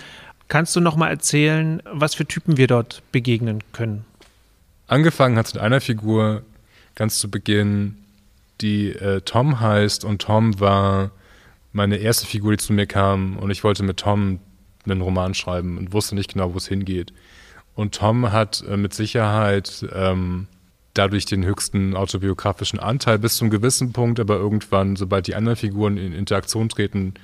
kannst 0.49 0.77
du 0.77 0.81
nochmal 0.81 1.11
erzählen, 1.11 1.83
was 1.91 2.15
für 2.15 2.27
Typen 2.27 2.59
wir 2.59 2.67
dort 2.67 3.03
begegnen 3.13 3.61
können? 3.73 4.05
Angefangen 4.87 5.39
hat 5.39 5.47
es 5.47 5.55
mit 5.55 5.63
einer 5.63 5.81
Figur 5.81 6.43
ganz 6.95 7.19
zu 7.19 7.31
Beginn, 7.31 7.97
die 8.61 8.91
äh, 8.91 9.23
Tom 9.23 9.59
heißt 9.59 10.05
und 10.05 10.21
Tom 10.21 10.61
war 10.61 11.13
meine 11.73 11.97
erste 11.97 12.27
Figur, 12.27 12.53
die 12.53 12.59
zu 12.59 12.75
mir 12.75 12.87
kam 12.87 13.39
und 13.39 13.51
ich 13.51 13.65
wollte 13.65 13.85
mit 13.85 13.97
Tom 13.97 14.39
einen 14.85 15.01
Roman 15.01 15.35
schreiben 15.35 15.79
und 15.79 15.93
wusste 15.93 16.15
nicht 16.15 16.33
genau, 16.33 16.53
wo 16.55 16.59
es 16.59 16.69
hingeht. 16.69 17.13
Und 17.75 17.95
Tom 17.95 18.33
hat 18.33 18.65
äh, 18.69 18.77
mit 18.77 18.95
Sicherheit 18.95 19.87
ähm, 19.95 20.47
dadurch 20.95 21.25
den 21.25 21.45
höchsten 21.45 21.97
autobiografischen 21.97 22.79
Anteil 22.79 23.19
bis 23.19 23.37
zum 23.37 23.51
gewissen 23.51 23.93
Punkt, 23.93 24.21
aber 24.21 24.37
irgendwann, 24.37 24.97
sobald 24.97 25.27
die 25.27 25.35
anderen 25.35 25.57
Figuren 25.57 25.97
in 25.97 26.13
Interaktion 26.13 26.69
treten, 26.69 27.15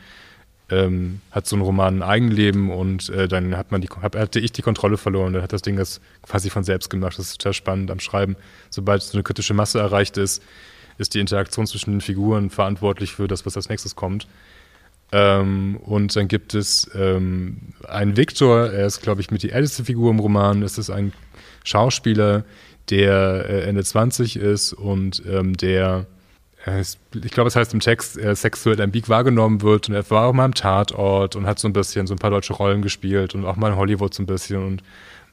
ähm, 0.71 1.21
hat 1.31 1.47
so 1.47 1.57
ein 1.57 1.62
Roman 1.62 1.99
ein 1.99 2.03
Eigenleben 2.03 2.71
und 2.71 3.09
äh, 3.11 3.27
dann 3.27 3.57
hat 3.57 3.73
man 3.73 3.81
die, 3.81 3.88
hab, 3.88 4.16
hatte 4.16 4.40
ich 4.40 4.53
die 4.53 4.62
Kontrolle 4.62 4.99
verloren. 4.99 5.33
Dann 5.33 5.42
hat 5.42 5.53
das 5.53 5.62
Ding 5.62 5.77
das 5.77 6.01
quasi 6.23 6.51
von 6.51 6.64
selbst 6.64 6.90
gemacht. 6.90 7.18
Das 7.18 7.27
ist 7.27 7.40
total 7.40 7.55
spannend 7.55 7.90
am 7.90 8.01
Schreiben. 8.01 8.37
Sobald 8.68 9.03
so 9.03 9.14
eine 9.14 9.23
kritische 9.23 9.55
Masse 9.55 9.79
erreicht 9.79 10.16
ist, 10.18 10.42
ist 10.99 11.14
die 11.14 11.21
Interaktion 11.21 11.66
zwischen 11.66 11.92
den 11.92 12.01
Figuren 12.01 12.51
verantwortlich 12.51 13.14
für 13.14 13.29
das, 13.29 13.47
was 13.47 13.57
als 13.57 13.68
nächstes 13.68 13.97
kommt. 13.97 14.27
Ähm, 15.11 15.79
und 15.85 16.14
dann 16.14 16.29
gibt 16.29 16.55
es 16.55 16.90
ähm, 16.94 17.59
einen 17.87 18.16
Viktor, 18.16 18.71
er 18.71 18.87
ist, 18.87 19.01
glaube 19.01 19.21
ich, 19.21 19.31
mit 19.31 19.42
die 19.42 19.51
älteste 19.51 19.85
Figur 19.85 20.11
im 20.11 20.18
Roman. 20.18 20.62
Es 20.62 20.77
ist 20.77 20.90
ein 20.90 21.12
Schauspieler, 21.64 22.44
der 22.90 23.47
äh, 23.49 23.62
Ende 23.62 23.85
20 23.85 24.37
ist 24.37 24.73
und 24.73 25.23
ähm, 25.27 25.57
der 25.57 26.07
ich 27.14 27.31
glaube, 27.31 27.49
es 27.49 27.57
heißt 27.57 27.73
im 27.73 27.81
Text, 27.81 28.18
er 28.18 28.37
sexuell 28.37 28.81
ambig 28.83 29.09
wahrgenommen 29.09 29.62
wird 29.62 29.88
und 29.88 29.94
er 29.94 30.11
war 30.11 30.27
auch 30.27 30.33
mal 30.33 30.44
im 30.44 30.55
Tatort 30.55 31.37
und 31.37 31.47
hat 31.47 31.59
so 31.59 31.68
ein 31.68 31.73
bisschen 31.73 32.07
so 32.07 32.14
ein 32.14 32.18
paar 32.18 32.31
deutsche 32.31 32.53
Rollen 32.53 32.83
gespielt 32.83 33.35
und 33.35 33.47
auch 33.47 33.57
mal 33.57 33.71
in 33.71 33.77
Hollywood 33.77 34.12
so 34.12 34.23
ein 34.23 34.27
bisschen 34.27 34.62
und 34.62 34.83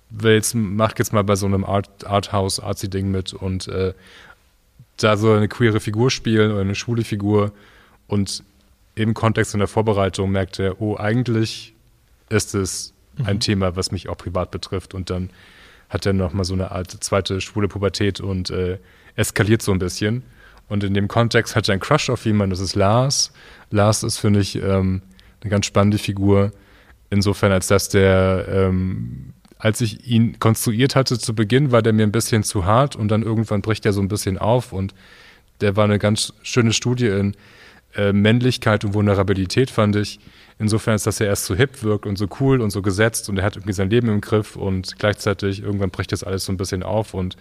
will 0.10 0.34
jetzt, 0.34 0.56
macht 0.56 1.00
jetzt 1.00 1.14
mal 1.14 1.24
bei 1.24 1.36
so 1.36 1.46
einem 1.46 1.66
Art, 1.66 2.06
Arthouse, 2.06 2.60
Artsy-Ding 2.60 3.10
mit 3.10 3.34
und 3.34 3.68
äh, 3.68 3.94
da 4.98 5.18
so 5.18 5.34
eine 5.34 5.48
queere 5.48 5.80
Figur 5.80 6.10
spielen 6.10 6.52
oder 6.52 6.62
eine 6.62 6.76
schwule 6.76 7.04
Figur 7.04 7.52
und 8.08 8.44
im 8.96 9.14
Kontext 9.14 9.54
in 9.54 9.60
der 9.60 9.68
Vorbereitung 9.68 10.32
merkt 10.32 10.60
er, 10.60 10.82
oh, 10.82 10.98
eigentlich 10.98 11.74
ist 12.30 12.56
es 12.56 12.94
ein 13.24 13.36
mhm. 13.36 13.40
Thema, 13.42 13.76
was 13.76 13.92
mich 13.92 14.10
auch 14.10 14.18
privat 14.18 14.52
betrifft 14.52 14.94
und 14.94 15.10
dann 15.10 15.30
hat 15.90 16.06
er 16.06 16.14
nochmal 16.14 16.46
so 16.46 16.54
eine 16.54 16.72
Art 16.72 16.92
zweite 16.92 17.40
schwule 17.42 17.68
Pubertät 17.68 18.20
und 18.20 18.50
äh, 18.50 18.80
eskaliert 19.16 19.62
so 19.62 19.72
ein 19.72 19.80
bisschen 19.80 20.24
und 20.68 20.84
in 20.84 20.94
dem 20.94 21.08
Kontext 21.08 21.56
hat 21.56 21.70
er 21.70 21.74
einen 21.74 21.82
Crush 21.82 22.10
auf 22.10 22.26
jemanden, 22.26 22.52
das 22.52 22.60
ist 22.60 22.76
Lars. 22.76 23.32
Lars 23.70 24.04
ist, 24.04 24.18
finde 24.18 24.40
ich, 24.40 24.56
ähm, 24.56 25.02
eine 25.42 25.52
ganz 25.52 25.66
spannende 25.66 25.98
Figur. 25.98 26.52
Insofern, 27.10 27.52
als 27.52 27.68
dass 27.68 27.90
der, 27.90 28.46
ähm, 28.50 29.34
als 29.60 29.82
ich 29.82 30.08
ihn 30.08 30.40
konstruiert 30.40 30.96
hatte 30.96 31.20
zu 31.20 31.36
Beginn, 31.36 31.72
war 31.72 31.82
der 31.82 31.94
mir 31.94 32.04
ein 32.04 32.12
bisschen 32.12 32.44
zu 32.44 32.66
hart 32.66 32.96
und 32.96 33.10
dann 33.10 33.22
irgendwann 33.22 33.62
bricht 33.62 33.86
er 33.86 33.94
so 33.94 34.02
ein 34.02 34.08
bisschen 34.08 34.38
auf 34.38 34.74
und 34.74 34.94
der 35.62 35.76
war 35.76 35.86
eine 35.86 36.00
ganz 36.00 36.34
schöne 36.42 36.74
Studie 36.74 37.08
in 37.08 37.36
äh, 37.96 38.14
Männlichkeit 38.14 38.84
und 38.84 38.94
Vulnerabilität, 38.94 39.70
fand 39.70 39.96
ich. 39.96 40.20
Insofern 40.58 40.96
ist, 40.96 41.06
dass 41.06 41.20
er 41.20 41.28
erst 41.28 41.46
so 41.46 41.56
hip 41.56 41.84
wirkt 41.84 42.06
und 42.06 42.18
so 42.18 42.28
cool 42.40 42.62
und 42.62 42.70
so 42.70 42.82
gesetzt 42.82 43.28
und 43.30 43.38
er 43.38 43.44
hat 43.44 43.58
irgendwie 43.58 43.74
sein 43.74 43.90
Leben 43.90 44.08
im 44.08 44.22
Griff 44.22 44.56
und 44.56 44.98
gleichzeitig 44.98 45.62
irgendwann 45.62 45.90
bricht 45.90 46.12
das 46.12 46.24
alles 46.24 46.46
so 46.46 46.54
ein 46.54 46.58
bisschen 46.58 46.82
auf 46.84 47.14
und 47.14 47.36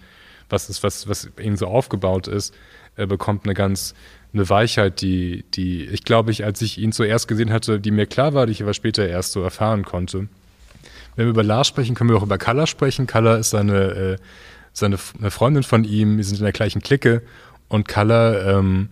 was 0.49 0.69
ist, 0.69 0.83
was, 0.83 1.07
was 1.07 1.29
ihm 1.41 1.55
so 1.55 1.67
aufgebaut 1.67 2.27
ist, 2.27 2.53
er 2.95 3.07
bekommt 3.07 3.45
eine 3.45 3.53
ganz 3.53 3.93
eine 4.33 4.49
Weichheit, 4.49 5.01
die, 5.01 5.45
die 5.53 5.85
ich 5.85 6.03
glaube 6.03 6.31
ich, 6.31 6.43
als 6.43 6.61
ich 6.61 6.77
ihn 6.77 6.91
zuerst 6.91 7.27
gesehen 7.27 7.51
hatte, 7.51 7.79
die 7.79 7.91
mir 7.91 8.05
klar 8.05 8.33
war, 8.33 8.45
die 8.45 8.51
ich 8.51 8.61
aber 8.61 8.73
später 8.73 9.07
erst 9.07 9.31
so 9.31 9.41
erfahren 9.41 9.85
konnte. 9.85 10.27
Wenn 11.15 11.25
wir 11.25 11.29
über 11.29 11.43
Lars 11.43 11.67
sprechen, 11.67 11.95
können 11.95 12.09
wir 12.09 12.17
auch 12.17 12.23
über 12.23 12.37
Kalla 12.37 12.67
sprechen. 12.67 13.07
Kalla 13.07 13.37
ist 13.37 13.51
seine, 13.51 13.77
äh, 13.77 14.17
seine 14.73 14.97
eine 15.17 15.31
Freundin 15.31 15.63
von 15.63 15.85
ihm, 15.85 16.17
wir 16.17 16.23
sind 16.25 16.37
in 16.39 16.43
der 16.43 16.51
gleichen 16.51 16.81
Clique 16.81 17.21
und 17.69 17.87
Kalla 17.87 18.57
ähm, 18.57 18.89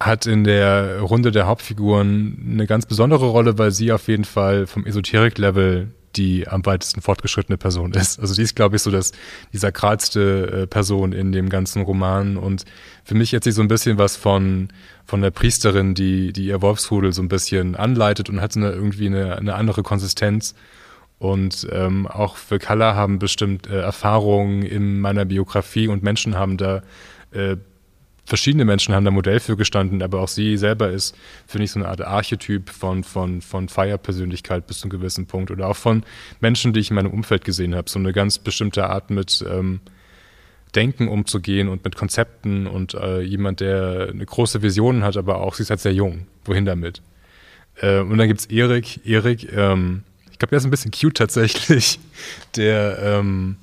hat 0.00 0.26
in 0.26 0.44
der 0.44 1.00
Runde 1.00 1.30
der 1.30 1.46
Hauptfiguren 1.46 2.50
eine 2.52 2.66
ganz 2.66 2.86
besondere 2.86 3.26
Rolle, 3.26 3.58
weil 3.58 3.70
sie 3.70 3.92
auf 3.92 4.08
jeden 4.08 4.24
Fall 4.24 4.66
vom 4.66 4.86
Esoterik-Level 4.86 5.88
die 6.16 6.48
am 6.48 6.64
weitesten 6.66 7.00
fortgeschrittene 7.00 7.56
Person 7.56 7.92
ist. 7.92 8.18
Also 8.18 8.34
die 8.34 8.42
ist, 8.42 8.56
glaube 8.56 8.76
ich, 8.76 8.82
so 8.82 8.90
das, 8.90 9.12
die 9.52 9.58
sakralste 9.58 10.62
äh, 10.62 10.66
Person 10.66 11.12
in 11.12 11.32
dem 11.32 11.48
ganzen 11.48 11.82
Roman. 11.82 12.36
Und 12.36 12.64
für 13.04 13.14
mich 13.14 13.32
hat 13.34 13.44
sie 13.44 13.52
so 13.52 13.62
ein 13.62 13.68
bisschen 13.68 13.98
was 13.98 14.16
von, 14.16 14.68
von 15.04 15.22
der 15.22 15.30
Priesterin, 15.30 15.94
die, 15.94 16.32
die 16.32 16.46
ihr 16.46 16.62
Wolfsrudel 16.62 17.12
so 17.12 17.22
ein 17.22 17.28
bisschen 17.28 17.76
anleitet 17.76 18.28
und 18.28 18.40
hat 18.40 18.56
eine, 18.56 18.72
irgendwie 18.72 19.06
eine, 19.06 19.36
eine 19.36 19.54
andere 19.54 19.82
Konsistenz. 19.82 20.54
Und 21.18 21.68
ähm, 21.70 22.06
auch 22.06 22.36
für 22.36 22.58
Kalla 22.58 22.94
haben 22.94 23.18
bestimmt 23.18 23.66
äh, 23.68 23.80
Erfahrungen 23.80 24.62
in 24.62 25.00
meiner 25.00 25.26
Biografie 25.26 25.86
und 25.86 26.02
Menschen 26.02 26.36
haben 26.36 26.56
da 26.56 26.82
äh, 27.30 27.56
verschiedene 28.30 28.64
Menschen 28.64 28.94
haben 28.94 29.04
da 29.04 29.10
Modell 29.10 29.40
für 29.40 29.56
gestanden, 29.56 30.02
aber 30.02 30.20
auch 30.20 30.28
sie 30.28 30.56
selber 30.56 30.88
ist, 30.88 31.16
finde 31.48 31.64
ich, 31.64 31.72
so 31.72 31.80
eine 31.80 31.88
Art 31.88 32.00
Archetyp 32.00 32.70
von, 32.70 33.02
von, 33.02 33.42
von 33.42 33.68
Feierpersönlichkeit 33.68 34.68
bis 34.68 34.78
zu 34.78 34.84
einem 34.84 34.90
gewissen 34.92 35.26
Punkt 35.26 35.50
oder 35.50 35.66
auch 35.66 35.76
von 35.76 36.04
Menschen, 36.40 36.72
die 36.72 36.78
ich 36.78 36.90
in 36.90 36.94
meinem 36.94 37.10
Umfeld 37.10 37.44
gesehen 37.44 37.74
habe. 37.74 37.90
So 37.90 37.98
eine 37.98 38.12
ganz 38.12 38.38
bestimmte 38.38 38.88
Art 38.88 39.10
mit 39.10 39.44
ähm, 39.50 39.80
Denken 40.76 41.08
umzugehen 41.08 41.68
und 41.68 41.84
mit 41.84 41.96
Konzepten 41.96 42.68
und 42.68 42.94
äh, 42.94 43.20
jemand, 43.20 43.58
der 43.58 44.10
eine 44.12 44.24
große 44.24 44.62
Vision 44.62 45.02
hat, 45.02 45.16
aber 45.16 45.40
auch, 45.40 45.56
sie 45.56 45.64
ist 45.64 45.70
halt 45.70 45.80
sehr 45.80 45.92
jung. 45.92 46.28
Wohin 46.44 46.64
damit? 46.64 47.02
Äh, 47.80 47.98
und 47.98 48.16
dann 48.16 48.28
gibt 48.28 48.40
es 48.40 48.46
Erik. 48.46 49.04
Erik, 49.04 49.52
ähm, 49.52 50.04
ich 50.30 50.38
glaube, 50.38 50.50
der 50.50 50.58
ist 50.58 50.64
ein 50.66 50.70
bisschen 50.70 50.92
cute 50.92 51.16
tatsächlich. 51.16 51.98
Der, 52.56 52.98
ähm, 53.02 53.56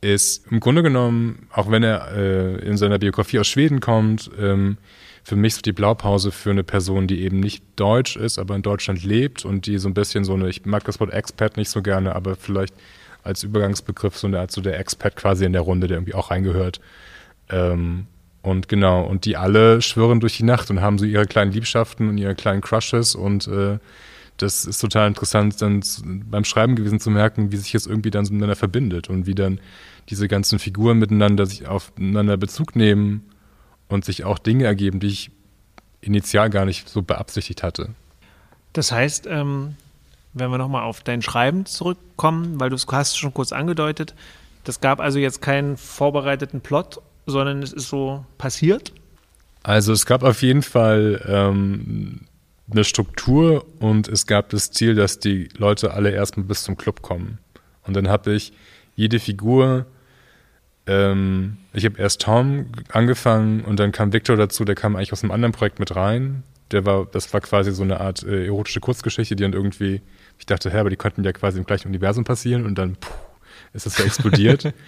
ist 0.00 0.46
im 0.50 0.60
Grunde 0.60 0.82
genommen, 0.82 1.46
auch 1.52 1.70
wenn 1.70 1.82
er 1.82 2.12
äh, 2.16 2.56
in 2.66 2.76
seiner 2.76 2.98
Biografie 2.98 3.38
aus 3.38 3.48
Schweden 3.48 3.80
kommt, 3.80 4.30
ähm, 4.38 4.78
für 5.22 5.36
mich 5.36 5.54
so 5.54 5.60
die 5.60 5.72
Blaupause 5.72 6.32
für 6.32 6.50
eine 6.50 6.64
Person, 6.64 7.06
die 7.06 7.20
eben 7.22 7.40
nicht 7.40 7.62
deutsch 7.76 8.16
ist, 8.16 8.38
aber 8.38 8.56
in 8.56 8.62
Deutschland 8.62 9.04
lebt 9.04 9.44
und 9.44 9.66
die 9.66 9.78
so 9.78 9.88
ein 9.88 9.94
bisschen 9.94 10.24
so 10.24 10.34
eine, 10.34 10.48
ich 10.48 10.64
mag 10.64 10.84
das 10.84 10.98
Wort 11.00 11.12
Expat 11.12 11.56
nicht 11.56 11.68
so 11.68 11.82
gerne, 11.82 12.14
aber 12.14 12.36
vielleicht 12.36 12.74
als 13.22 13.42
Übergangsbegriff 13.42 14.16
so 14.16 14.26
eine 14.26 14.40
Art 14.40 14.50
so 14.50 14.62
der 14.62 14.78
Expat 14.78 15.16
quasi 15.16 15.44
in 15.44 15.52
der 15.52 15.62
Runde, 15.62 15.86
der 15.86 15.98
irgendwie 15.98 16.14
auch 16.14 16.30
reingehört. 16.30 16.80
Ähm, 17.50 18.06
und 18.42 18.68
genau, 18.68 19.04
und 19.04 19.26
die 19.26 19.36
alle 19.36 19.82
schwören 19.82 20.20
durch 20.20 20.38
die 20.38 20.44
Nacht 20.44 20.70
und 20.70 20.80
haben 20.80 20.98
so 20.98 21.04
ihre 21.04 21.26
kleinen 21.26 21.52
Liebschaften 21.52 22.08
und 22.08 22.16
ihre 22.16 22.34
kleinen 22.34 22.62
Crushes 22.62 23.14
und 23.14 23.46
äh, 23.48 23.78
das 24.42 24.64
ist 24.64 24.78
total 24.78 25.08
interessant, 25.08 25.60
dann 25.60 25.82
beim 26.30 26.44
Schreiben 26.44 26.76
gewesen 26.76 27.00
zu 27.00 27.10
merken, 27.10 27.52
wie 27.52 27.56
sich 27.56 27.72
das 27.72 27.86
irgendwie 27.86 28.10
dann 28.10 28.24
so 28.24 28.32
miteinander 28.32 28.56
verbindet 28.56 29.08
und 29.08 29.26
wie 29.26 29.34
dann 29.34 29.60
diese 30.08 30.28
ganzen 30.28 30.58
Figuren 30.58 30.98
miteinander 30.98 31.46
sich 31.46 31.66
aufeinander 31.66 32.36
Bezug 32.36 32.76
nehmen 32.76 33.30
und 33.88 34.04
sich 34.04 34.24
auch 34.24 34.38
Dinge 34.38 34.64
ergeben, 34.64 35.00
die 35.00 35.08
ich 35.08 35.30
initial 36.00 36.50
gar 36.50 36.64
nicht 36.64 36.88
so 36.88 37.02
beabsichtigt 37.02 37.62
hatte. 37.62 37.90
Das 38.72 38.92
heißt, 38.92 39.26
ähm, 39.26 39.74
wenn 40.32 40.50
wir 40.50 40.58
nochmal 40.58 40.84
auf 40.84 41.02
dein 41.02 41.22
Schreiben 41.22 41.66
zurückkommen, 41.66 42.60
weil 42.60 42.70
du 42.70 42.76
es 42.76 42.86
hast 42.90 43.18
schon 43.18 43.34
kurz 43.34 43.52
angedeutet, 43.52 44.14
das 44.64 44.80
gab 44.80 45.00
also 45.00 45.18
jetzt 45.18 45.42
keinen 45.42 45.76
vorbereiteten 45.76 46.60
Plot, 46.60 47.00
sondern 47.26 47.62
es 47.62 47.72
ist 47.72 47.88
so 47.88 48.24
passiert? 48.38 48.92
Also 49.62 49.92
es 49.92 50.06
gab 50.06 50.22
auf 50.22 50.42
jeden 50.42 50.62
Fall 50.62 51.22
ähm, 51.26 52.20
eine 52.72 52.84
Struktur 52.84 53.66
und 53.78 54.08
es 54.08 54.26
gab 54.26 54.50
das 54.50 54.70
Ziel, 54.70 54.94
dass 54.94 55.18
die 55.18 55.48
Leute 55.56 55.92
alle 55.94 56.10
erstmal 56.10 56.46
bis 56.46 56.62
zum 56.62 56.76
Club 56.76 57.02
kommen. 57.02 57.38
Und 57.86 57.94
dann 57.94 58.08
habe 58.08 58.32
ich 58.32 58.52
jede 58.94 59.18
Figur 59.18 59.86
ähm, 60.90 61.58
ich 61.72 61.84
habe 61.84 61.98
erst 61.98 62.22
Tom 62.22 62.66
angefangen 62.88 63.60
und 63.60 63.78
dann 63.78 63.92
kam 63.92 64.12
Victor 64.12 64.36
dazu, 64.36 64.64
der 64.64 64.74
kam 64.74 64.96
eigentlich 64.96 65.12
aus 65.12 65.22
einem 65.22 65.30
anderen 65.30 65.52
Projekt 65.52 65.78
mit 65.78 65.94
rein. 65.94 66.42
Der 66.72 66.84
war, 66.84 67.06
das 67.06 67.32
war 67.32 67.40
quasi 67.40 67.72
so 67.72 67.82
eine 67.82 68.00
Art 68.00 68.24
äh, 68.24 68.46
erotische 68.46 68.80
Kurzgeschichte, 68.80 69.36
die 69.36 69.42
dann 69.42 69.52
irgendwie, 69.52 70.02
ich 70.38 70.46
dachte, 70.46 70.70
hä, 70.70 70.78
aber 70.78 70.90
die 70.90 70.96
könnten 70.96 71.22
ja 71.22 71.32
quasi 71.32 71.58
im 71.58 71.64
gleichen 71.64 71.88
Universum 71.88 72.24
passieren 72.24 72.66
und 72.66 72.76
dann 72.76 72.96
puh, 72.96 73.12
ist 73.72 73.86
das 73.86 73.98
ja 73.98 74.04
explodiert. 74.04 74.72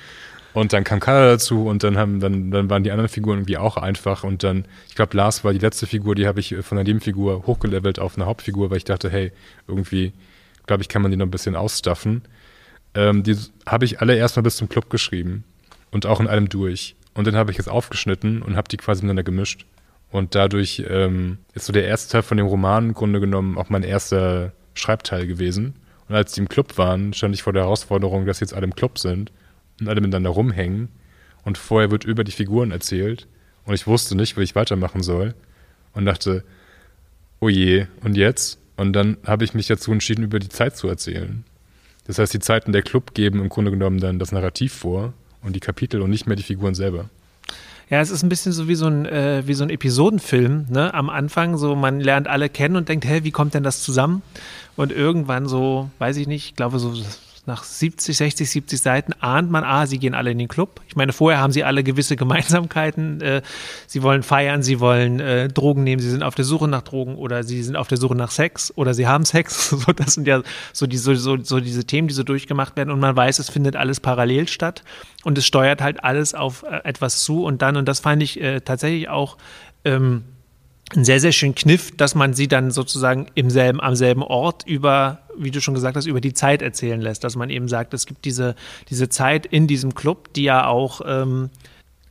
und 0.55 0.73
dann 0.73 0.85
kam 0.85 1.01
Kala 1.01 1.31
dazu 1.31 1.67
und 1.67 1.83
dann 1.83 1.97
haben, 1.97 2.21
dann, 2.21 2.51
dann 2.51 2.69
waren 2.69 2.85
die 2.85 2.91
anderen 2.91 3.09
Figuren 3.09 3.39
irgendwie 3.39 3.57
auch 3.57 3.77
einfach 3.77 4.23
und 4.23 4.43
dann, 4.43 4.67
ich 4.89 4.95
glaube, 4.95 5.17
Lars 5.17 5.45
war 5.45 5.53
die 5.53 5.59
letzte 5.59 5.87
Figur, 5.87 6.15
die 6.15 6.27
habe 6.27 6.41
ich 6.41 6.55
von 6.61 6.79
einer 6.79 6.85
Nebenfigur 6.85 7.47
hochgelevelt 7.47 7.99
auf 7.99 8.17
eine 8.17 8.27
Hauptfigur, 8.27 8.71
weil 8.71 8.77
ich 8.77 8.85
dachte, 8.85 9.11
hey, 9.11 9.33
irgendwie, 9.67 10.13
glaube 10.67 10.83
ich, 10.83 10.89
kann 10.89 11.01
man 11.03 11.11
die 11.11 11.17
noch 11.17 11.27
ein 11.27 11.31
bisschen 11.31 11.57
ausstaffen. 11.57 12.23
Ähm, 12.95 13.23
die 13.23 13.37
habe 13.67 13.87
ich 13.87 14.01
alle 14.01 14.15
erstmal 14.15 14.43
bis 14.43 14.57
zum 14.57 14.69
Club 14.69 14.91
geschrieben 14.91 15.45
und 15.91 16.05
auch 16.05 16.21
in 16.21 16.29
einem 16.29 16.51
durch. 16.51 16.97
Und 17.15 17.27
dann 17.27 17.37
habe 17.37 17.51
ich 17.51 17.59
es 17.59 17.69
aufgeschnitten 17.69 18.43
und 18.43 18.57
habe 18.57 18.69
die 18.69 18.77
quasi 18.77 19.03
miteinander 19.03 19.23
gemischt. 19.23 19.65
Und 20.11 20.35
dadurch 20.35 20.85
ähm, 20.87 21.39
ist 21.55 21.65
so 21.65 21.73
der 21.73 21.87
erste 21.87 22.13
Teil 22.13 22.23
von 22.23 22.37
dem 22.37 22.47
Roman 22.47 22.89
im 22.89 22.95
Grunde 22.95 23.21
genommen 23.21 23.57
auch 23.57 23.71
mein 23.71 23.83
erster 23.83 24.53
Schreibteil 24.75 25.27
gewesen. 25.27 25.77
Und 26.09 26.15
als 26.15 26.33
die 26.33 26.41
im 26.41 26.49
Club 26.51 26.77
waren, 26.77 27.15
stand 27.15 27.35
ich 27.35 27.43
vor 27.43 27.55
der 27.55 27.63
Herausforderung, 27.63 28.27
dass 28.27 28.41
jetzt 28.41 28.53
alle 28.53 28.65
im 28.65 28.75
Club 28.75 28.99
sind 28.99 29.33
und 29.81 29.89
alle 29.89 30.01
miteinander 30.01 30.31
rumhängen. 30.31 30.89
Und 31.45 31.59
vorher 31.59 31.91
wird 31.91 32.05
über 32.05 32.25
die 32.25 32.33
Figuren 32.33 32.71
erzählt. 32.71 33.27
Und 33.65 33.75
ich 33.75 33.87
wusste 33.87 34.17
nicht, 34.17 34.37
wie 34.37 34.43
ich 34.43 34.55
weitermachen 34.55 35.03
soll. 35.03 35.35
Und 35.93 36.07
dachte, 36.07 36.45
oh 37.41 37.49
je, 37.49 37.87
und 38.03 38.17
jetzt? 38.17 38.59
Und 38.77 38.93
dann 38.95 39.17
habe 39.27 39.45
ich 39.45 39.55
mich 39.55 39.67
dazu 39.67 39.93
entschieden, 39.93 40.25
über 40.25 40.39
die 40.39 40.49
Zeit 40.49 40.77
zu 40.77 40.89
erzählen. 40.89 41.45
Das 42.07 42.19
heißt, 42.19 42.33
die 42.33 42.41
Zeiten 42.41 42.73
der 42.73 42.83
Club 42.83 43.15
geben 43.15 43.41
im 43.41 43.49
Grunde 43.49 43.71
genommen 43.71 44.01
dann 44.01 44.19
das 44.19 44.33
Narrativ 44.33 44.73
vor 44.73 45.13
und 45.43 45.55
die 45.55 45.61
Kapitel 45.61 46.01
und 46.03 46.11
nicht 46.11 46.27
mehr 46.27 46.37
die 46.37 46.43
Figuren 46.43 46.75
selber. 46.75 47.11
Ja, 47.91 48.01
es 48.01 48.11
ist 48.11 48.23
ein 48.23 48.29
bisschen 48.29 48.53
so 48.53 48.69
wie 48.69 48.75
so 48.75 48.87
ein, 48.87 49.05
äh, 49.05 49.43
wie 49.47 49.55
so 49.55 49.65
ein 49.65 49.71
Episodenfilm. 49.71 50.67
Ne? 50.71 50.95
Am 50.95 51.11
Anfang 51.11 51.59
so, 51.59 51.77
man 51.77 52.01
lernt 52.01 52.27
alle 52.27 52.49
kennen 52.49 52.77
und 52.77 52.89
denkt, 52.89 53.05
hä, 53.05 53.21
wie 53.23 53.31
kommt 53.31 53.55
denn 53.55 53.63
das 53.63 53.83
zusammen? 53.83 54.23
Und 54.77 54.93
irgendwann 54.93 55.47
so, 55.47 55.91
weiß 55.99 56.17
ich 56.17 56.27
nicht, 56.27 56.47
ich 56.47 56.57
glaube 56.57 56.79
so 56.79 56.95
nach 57.45 57.65
70, 57.65 58.17
60, 58.17 58.49
70 58.49 58.81
Seiten 58.81 59.13
ahnt 59.15 59.51
man, 59.51 59.65
ah, 59.65 59.87
sie 59.87 59.99
gehen 59.99 60.15
alle 60.15 60.31
in 60.31 60.39
den 60.39 60.47
Club. 60.47 60.81
Ich 60.87 60.95
meine, 60.95 61.13
vorher 61.13 61.41
haben 61.41 61.53
sie 61.53 61.65
alle 61.65 61.83
gewisse 61.83 62.15
Gemeinsamkeiten. 62.15 63.21
Äh, 63.21 63.43
sie 63.89 64.03
wollen 64.05 64.23
feiern, 64.23 64.63
sie 64.63 64.79
wollen 64.79 65.19
äh, 65.19 65.49
Drogen 65.49 65.83
nehmen, 65.83 66.01
sie 66.01 66.11
sind 66.11 66.23
auf 66.23 66.37
der 66.37 66.45
Suche 66.45 66.69
nach 66.69 66.83
Drogen 66.83 67.17
oder 67.17 67.43
sie 67.43 67.63
sind 67.65 67.75
auf 67.75 67.89
der 67.89 67.99
Suche 67.99 68.15
nach 68.15 68.31
Sex 68.31 68.73
oder 68.77 68.95
sie 68.95 69.07
haben 69.07 69.25
Sex. 69.25 69.77
So, 69.83 69.93
das 69.93 70.15
sind 70.15 70.29
ja 70.29 70.43
so, 70.73 70.87
die, 70.87 70.97
so, 70.97 71.15
so, 71.15 71.37
so 71.43 71.59
diese 71.59 71.85
Themen, 71.85 72.07
die 72.07 72.15
so 72.15 72.23
durchgemacht 72.23 72.77
werden 72.77 72.91
und 72.91 73.01
man 73.01 73.17
weiß, 73.17 73.41
es 73.41 73.51
findet 73.51 73.75
alles 73.75 73.99
parallel 73.99 74.47
statt 74.47 74.85
und 75.25 75.37
es 75.37 75.45
steuert 75.45 75.83
halt 75.83 76.05
alles 76.05 76.35
auf 76.35 76.63
äh, 76.63 76.83
etwas 76.85 77.25
zu 77.25 77.45
und 77.45 77.63
dann, 77.63 77.77
und 77.77 77.89
das 77.89 77.99
fand 77.99 78.23
ich 78.23 78.41
äh, 78.41 78.61
tatsächlich 78.61 79.09
auch 79.09 79.39
ähm, 79.85 80.23
ein 80.97 81.05
sehr, 81.05 81.21
sehr 81.21 81.33
schön 81.33 81.55
Kniff, 81.55 81.97
dass 81.97 82.15
man 82.15 82.35
sie 82.35 82.49
dann 82.49 82.71
sozusagen 82.71 83.27
im 83.35 83.51
selben, 83.51 83.81
am 83.81 83.95
selben 83.95 84.23
Ort 84.23 84.67
über, 84.67 85.21
wie 85.37 85.51
du 85.51 85.61
schon 85.61 85.75
gesagt 85.75 85.97
hast, 85.97 86.07
über 86.07 86.21
die 86.21 86.35
Zeit 86.35 86.63
erzählen 86.63 87.01
lässt. 87.01 87.25
Dass 87.25 87.37
man 87.37 87.51
eben 87.51 87.69
sagt, 87.69 87.95
es 87.95 88.07
gibt 88.07 88.25
diese, 88.25 88.55
diese 88.91 89.09
Zeit 89.09 89.47
in 89.47 89.67
diesem 89.67 89.95
Club, 89.95 90.33
die 90.35 90.45
ja 90.45 90.67
auch 90.67 91.01
ähm, 91.07 91.51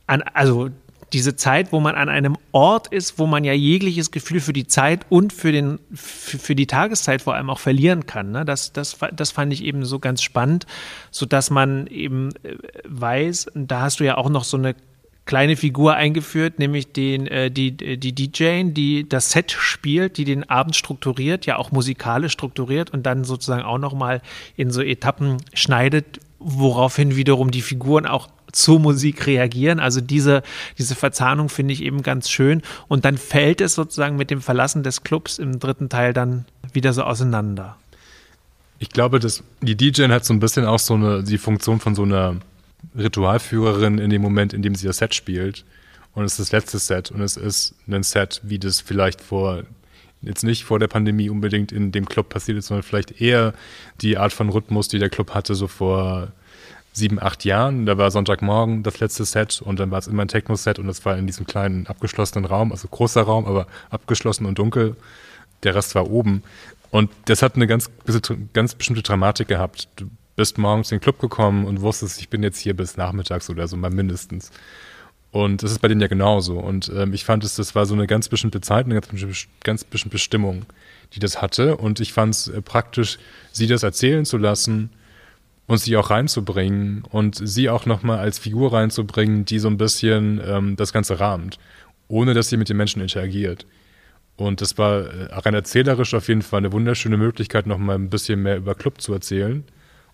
an, 0.06 0.22
also 0.34 0.70
diese 1.12 1.36
Zeit, 1.36 1.72
wo 1.72 1.80
man 1.80 1.94
an 1.94 2.08
einem 2.08 2.36
Ort 2.52 2.88
ist, 2.88 3.18
wo 3.18 3.26
man 3.26 3.44
ja 3.44 3.52
jegliches 3.52 4.10
Gefühl 4.10 4.40
für 4.40 4.52
die 4.52 4.66
Zeit 4.66 5.04
und 5.10 5.32
für, 5.32 5.52
den, 5.52 5.78
für, 5.92 6.38
für 6.38 6.54
die 6.54 6.66
Tageszeit 6.66 7.22
vor 7.22 7.34
allem 7.34 7.50
auch 7.50 7.58
verlieren 7.58 8.06
kann. 8.06 8.30
Ne? 8.30 8.44
Das, 8.44 8.72
das, 8.72 8.96
das 9.12 9.30
fand 9.30 9.52
ich 9.52 9.62
eben 9.62 9.84
so 9.84 9.98
ganz 9.98 10.22
spannend, 10.22 10.66
sodass 11.10 11.50
man 11.50 11.86
eben 11.88 12.30
äh, 12.42 12.56
weiß, 12.88 13.50
da 13.54 13.82
hast 13.82 14.00
du 14.00 14.04
ja 14.04 14.16
auch 14.16 14.30
noch 14.30 14.44
so 14.44 14.56
eine 14.56 14.74
kleine 15.24 15.56
Figur 15.56 15.94
eingeführt, 15.94 16.58
nämlich 16.58 16.92
den, 16.92 17.26
äh, 17.26 17.50
die, 17.50 17.76
die 17.76 18.12
DJ, 18.12 18.64
die 18.64 19.08
das 19.08 19.30
Set 19.30 19.52
spielt, 19.52 20.16
die 20.16 20.24
den 20.24 20.48
Abend 20.48 20.76
strukturiert, 20.76 21.46
ja 21.46 21.56
auch 21.56 21.70
musikalisch 21.70 22.32
strukturiert 22.32 22.90
und 22.90 23.04
dann 23.04 23.24
sozusagen 23.24 23.62
auch 23.62 23.78
nochmal 23.78 24.20
in 24.56 24.70
so 24.70 24.82
Etappen 24.82 25.36
schneidet, 25.54 26.20
woraufhin 26.38 27.14
wiederum 27.14 27.50
die 27.50 27.62
Figuren 27.62 28.06
auch 28.06 28.28
zur 28.50 28.80
Musik 28.80 29.26
reagieren. 29.26 29.80
Also 29.80 30.00
diese, 30.00 30.42
diese 30.78 30.94
Verzahnung 30.94 31.48
finde 31.48 31.72
ich 31.72 31.82
eben 31.82 32.02
ganz 32.02 32.28
schön. 32.28 32.62
Und 32.88 33.04
dann 33.04 33.16
fällt 33.16 33.60
es 33.60 33.74
sozusagen 33.74 34.16
mit 34.16 34.30
dem 34.30 34.40
Verlassen 34.42 34.82
des 34.82 35.02
Clubs 35.02 35.38
im 35.38 35.58
dritten 35.58 35.88
Teil 35.88 36.12
dann 36.12 36.44
wieder 36.72 36.92
so 36.92 37.02
auseinander. 37.02 37.76
Ich 38.78 38.90
glaube, 38.90 39.20
dass 39.20 39.42
die 39.60 39.76
DJ 39.76 40.08
hat 40.08 40.24
so 40.24 40.34
ein 40.34 40.40
bisschen 40.40 40.66
auch 40.66 40.80
so 40.80 40.94
eine, 40.94 41.22
die 41.22 41.38
Funktion 41.38 41.80
von 41.80 41.94
so 41.94 42.02
einer 42.02 42.36
Ritualführerin 42.96 43.98
in 43.98 44.10
dem 44.10 44.22
Moment, 44.22 44.52
in 44.52 44.62
dem 44.62 44.74
sie 44.74 44.86
das 44.86 44.98
Set 44.98 45.14
spielt. 45.14 45.64
Und 46.14 46.24
es 46.24 46.32
ist 46.32 46.40
das 46.40 46.52
letzte 46.52 46.78
Set 46.78 47.10
und 47.10 47.22
es 47.22 47.36
ist 47.36 47.74
ein 47.88 48.02
Set, 48.02 48.40
wie 48.42 48.58
das 48.58 48.80
vielleicht 48.80 49.20
vor, 49.20 49.62
jetzt 50.20 50.44
nicht 50.44 50.64
vor 50.64 50.78
der 50.78 50.88
Pandemie 50.88 51.30
unbedingt 51.30 51.72
in 51.72 51.90
dem 51.90 52.06
Club 52.06 52.28
passiert 52.28 52.58
ist, 52.58 52.66
sondern 52.66 52.82
vielleicht 52.82 53.20
eher 53.20 53.54
die 54.02 54.18
Art 54.18 54.32
von 54.32 54.50
Rhythmus, 54.50 54.88
die 54.88 54.98
der 54.98 55.08
Club 55.08 55.32
hatte, 55.32 55.54
so 55.54 55.68
vor 55.68 56.28
sieben, 56.92 57.20
acht 57.20 57.44
Jahren. 57.44 57.86
Da 57.86 57.96
war 57.96 58.10
Sonntagmorgen 58.10 58.82
das 58.82 59.00
letzte 59.00 59.24
Set 59.24 59.62
und 59.62 59.80
dann 59.80 59.90
war 59.90 59.98
es 59.98 60.06
immer 60.06 60.22
ein 60.22 60.28
Techno-Set 60.28 60.78
und 60.78 60.88
es 60.88 61.04
war 61.04 61.16
in 61.16 61.26
diesem 61.26 61.46
kleinen 61.46 61.86
abgeschlossenen 61.86 62.44
Raum, 62.44 62.72
also 62.72 62.88
großer 62.88 63.22
Raum, 63.22 63.46
aber 63.46 63.66
abgeschlossen 63.90 64.46
und 64.46 64.58
dunkel. 64.58 64.96
Der 65.62 65.74
Rest 65.74 65.94
war 65.94 66.10
oben. 66.10 66.42
Und 66.90 67.10
das 67.24 67.40
hat 67.40 67.56
eine 67.56 67.66
ganz, 67.66 67.90
ganz 68.52 68.74
bestimmte 68.74 69.02
Dramatik 69.02 69.48
gehabt. 69.48 69.88
Bist 70.42 70.58
morgens 70.58 70.90
in 70.90 70.98
den 70.98 71.02
Club 71.02 71.20
gekommen 71.20 71.66
und 71.66 71.82
wusstest, 71.82 72.18
ich 72.20 72.28
bin 72.28 72.42
jetzt 72.42 72.58
hier 72.58 72.74
bis 72.74 72.96
nachmittags 72.96 73.48
oder 73.48 73.68
so 73.68 73.76
mal 73.76 73.92
mindestens. 73.92 74.50
Und 75.30 75.62
das 75.62 75.70
ist 75.70 75.78
bei 75.78 75.86
denen 75.86 76.00
ja 76.00 76.08
genauso. 76.08 76.58
Und 76.58 76.90
ähm, 76.92 77.12
ich 77.14 77.24
fand 77.24 77.44
es, 77.44 77.54
das 77.54 77.76
war 77.76 77.86
so 77.86 77.94
eine 77.94 78.08
ganz 78.08 78.28
bestimmte 78.28 78.60
Zeit, 78.60 78.86
eine 78.86 79.00
ganz, 79.00 79.08
ganz 79.62 79.84
bestimmte 79.84 80.14
Bestimmung, 80.14 80.66
die 81.12 81.20
das 81.20 81.40
hatte. 81.40 81.76
Und 81.76 82.00
ich 82.00 82.12
fand 82.12 82.34
es 82.34 82.48
äh, 82.48 82.60
praktisch, 82.60 83.20
sie 83.52 83.68
das 83.68 83.84
erzählen 83.84 84.24
zu 84.24 84.36
lassen 84.36 84.90
und 85.68 85.78
sie 85.78 85.96
auch 85.96 86.10
reinzubringen 86.10 87.04
und 87.08 87.36
sie 87.40 87.70
auch 87.70 87.86
nochmal 87.86 88.18
als 88.18 88.40
Figur 88.40 88.72
reinzubringen, 88.72 89.44
die 89.44 89.60
so 89.60 89.68
ein 89.68 89.78
bisschen 89.78 90.40
ähm, 90.44 90.74
das 90.74 90.92
Ganze 90.92 91.20
rahmt, 91.20 91.60
ohne 92.08 92.34
dass 92.34 92.48
sie 92.48 92.56
mit 92.56 92.68
den 92.68 92.78
Menschen 92.78 93.00
interagiert. 93.00 93.64
Und 94.34 94.60
das 94.60 94.76
war 94.76 95.02
äh, 95.02 95.32
rein 95.32 95.54
erzählerisch 95.54 96.14
auf 96.14 96.26
jeden 96.26 96.42
Fall 96.42 96.58
eine 96.58 96.72
wunderschöne 96.72 97.16
Möglichkeit, 97.16 97.68
nochmal 97.68 97.94
ein 97.94 98.10
bisschen 98.10 98.42
mehr 98.42 98.56
über 98.56 98.74
Club 98.74 99.00
zu 99.00 99.12
erzählen 99.12 99.62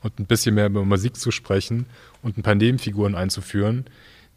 und 0.03 0.19
ein 0.19 0.27
bisschen 0.27 0.55
mehr 0.55 0.67
über 0.67 0.85
Musik 0.85 1.17
zu 1.17 1.31
sprechen 1.31 1.87
und 2.23 2.39
ein 2.39 2.43
paar 2.43 2.55
Nebenfiguren 2.55 3.15
einzuführen, 3.15 3.85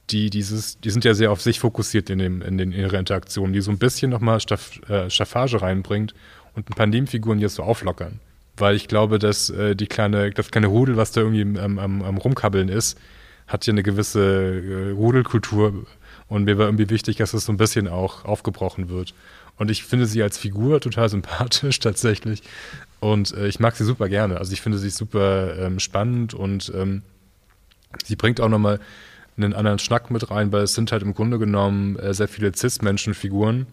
die 0.09 0.29
dieses, 0.29 0.79
die 0.79 0.89
sind 0.89 1.05
ja 1.05 1.13
sehr 1.13 1.31
auf 1.31 1.41
sich 1.41 1.59
fokussiert 1.59 2.09
in, 2.09 2.19
dem, 2.19 2.41
in, 2.41 2.57
den, 2.57 2.71
in 2.71 2.79
ihrer 2.79 2.99
Interaktion, 2.99 3.53
die 3.53 3.61
so 3.61 3.71
ein 3.71 3.77
bisschen 3.77 4.11
nochmal 4.11 4.39
Staff, 4.39 4.79
äh, 4.89 5.09
Staffage 5.09 5.61
reinbringt 5.61 6.13
und 6.55 6.69
ein 6.69 6.75
paar 6.75 6.87
Nebenfiguren 6.87 7.39
jetzt 7.39 7.55
so 7.55 7.63
auflockern. 7.63 8.19
Weil 8.57 8.75
ich 8.75 8.87
glaube, 8.87 9.19
dass 9.19 9.49
äh, 9.49 9.75
die 9.75 9.87
kleine, 9.87 10.31
das 10.31 10.51
kleine 10.51 10.67
Rudel, 10.67 10.97
was 10.97 11.11
da 11.11 11.21
irgendwie 11.21 11.59
am, 11.59 11.79
am, 11.79 12.01
am 12.01 12.17
Rumkabbeln 12.17 12.69
ist, 12.69 12.99
hat 13.47 13.65
ja 13.65 13.71
eine 13.71 13.83
gewisse 13.83 14.89
äh, 14.89 14.91
Rudelkultur 14.91 15.85
und 16.27 16.45
mir 16.45 16.57
war 16.57 16.65
irgendwie 16.65 16.89
wichtig, 16.89 17.17
dass 17.17 17.31
das 17.31 17.45
so 17.45 17.51
ein 17.51 17.57
bisschen 17.57 17.87
auch 17.87 18.25
aufgebrochen 18.25 18.89
wird. 18.89 19.13
Und 19.57 19.69
ich 19.69 19.83
finde 19.83 20.05
sie 20.05 20.23
als 20.23 20.37
Figur 20.37 20.81
total 20.81 21.09
sympathisch 21.09 21.79
tatsächlich. 21.81 22.41
Und 22.99 23.33
äh, 23.35 23.47
ich 23.47 23.59
mag 23.59 23.75
sie 23.75 23.83
super 23.83 24.09
gerne. 24.09 24.37
Also 24.37 24.53
ich 24.53 24.61
finde 24.61 24.77
sie 24.77 24.89
super 24.89 25.57
ähm, 25.57 25.79
spannend 25.79 26.33
und 26.33 26.71
ähm, 26.75 27.01
sie 28.05 28.15
bringt 28.15 28.39
auch 28.39 28.49
nochmal 28.49 28.79
einen 29.37 29.53
anderen 29.53 29.79
Schnack 29.79 30.11
mit 30.11 30.29
rein, 30.29 30.51
weil 30.51 30.63
es 30.63 30.73
sind 30.73 30.91
halt 30.91 31.03
im 31.03 31.13
Grunde 31.13 31.39
genommen 31.39 31.97
äh, 31.97 32.13
sehr 32.13 32.27
viele 32.27 32.53
Cis-Menschen-Figuren 32.53 33.65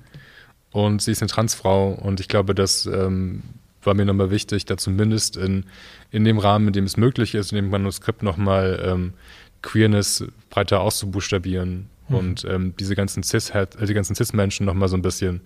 und 0.71 1.03
sie 1.03 1.13
ist 1.13 1.23
eine 1.23 1.31
Transfrau 1.31 1.91
und 1.93 2.21
ich 2.21 2.29
glaube, 2.29 2.55
das 2.55 2.87
ähm, 2.87 3.43
war 3.83 3.95
mir 3.95 4.05
nochmal 4.05 4.31
wichtig, 4.31 4.65
da 4.67 4.77
zumindest 4.77 5.37
in, 5.37 5.65
in 6.11 6.25
dem 6.25 6.39
Rahmen, 6.39 6.69
in 6.69 6.73
dem 6.73 6.85
es 6.85 6.97
möglich 6.97 7.35
ist, 7.35 7.53
in 7.53 7.57
dem 7.57 7.71
Manuskript 7.71 8.23
nochmal 8.23 8.81
ähm, 8.85 9.13
Queerness 9.63 10.25
breiter 10.51 10.81
auszubuchstabieren 10.81 11.89
mhm. 12.09 12.17
und 12.17 12.45
ähm, 12.45 12.75
diese 12.79 12.95
ganzen 12.95 13.23
Cis, 13.23 13.51
äh, 13.51 13.67
die 13.87 13.95
ganzen 13.95 14.15
Cis-Menschen 14.15 14.67
nochmal 14.67 14.89
so 14.89 14.97
ein 14.97 15.03
bisschen 15.03 15.41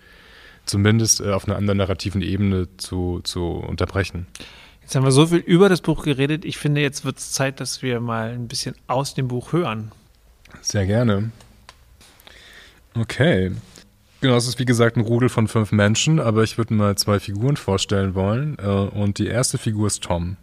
zumindest 0.67 1.21
äh, 1.21 1.31
auf 1.31 1.47
einer 1.47 1.57
anderen 1.57 1.79
narrativen 1.79 2.23
Ebene 2.23 2.69
zu, 2.77 3.21
zu 3.25 3.45
unterbrechen. 3.45 4.27
Jetzt 4.83 4.95
haben 4.95 5.05
wir 5.05 5.13
so 5.13 5.27
viel 5.27 5.39
über 5.39 5.69
das 5.69 5.81
Buch 5.81 6.05
geredet. 6.05 6.45
Ich 6.45 6.59
finde, 6.59 6.81
jetzt 6.81 7.05
wird 7.05 7.19
es 7.19 7.33
Zeit, 7.33 7.61
dass 7.61 7.83
wir 7.83 8.01
mal 8.01 8.31
ein 8.31 8.49
bisschen 8.49 8.75
aus 8.87 9.15
dem 9.15 9.29
Buch 9.29 9.53
hören. 9.53 9.93
Sehr 10.61 10.87
gerne. 10.87 11.31
Okay. 12.95 13.53
Genau, 14.21 14.37
es 14.37 14.47
ist 14.47 14.59
wie 14.59 14.65
gesagt 14.65 14.97
ein 14.97 15.03
Rudel 15.03 15.29
von 15.29 15.49
fünf 15.49 15.73
Menschen, 15.73 16.21
aber 16.21 16.45
ich 16.45 16.59
würde 16.59 16.75
mal 16.75 16.97
zwei 16.97 17.19
Figuren 17.19 17.57
vorstellen 17.57 18.15
wollen. 18.15 18.57
Äh, 18.59 18.67
und 18.67 19.19
die 19.19 19.27
erste 19.27 19.59
Figur 19.59 19.87
ist 19.87 20.03
Tom. 20.03 20.37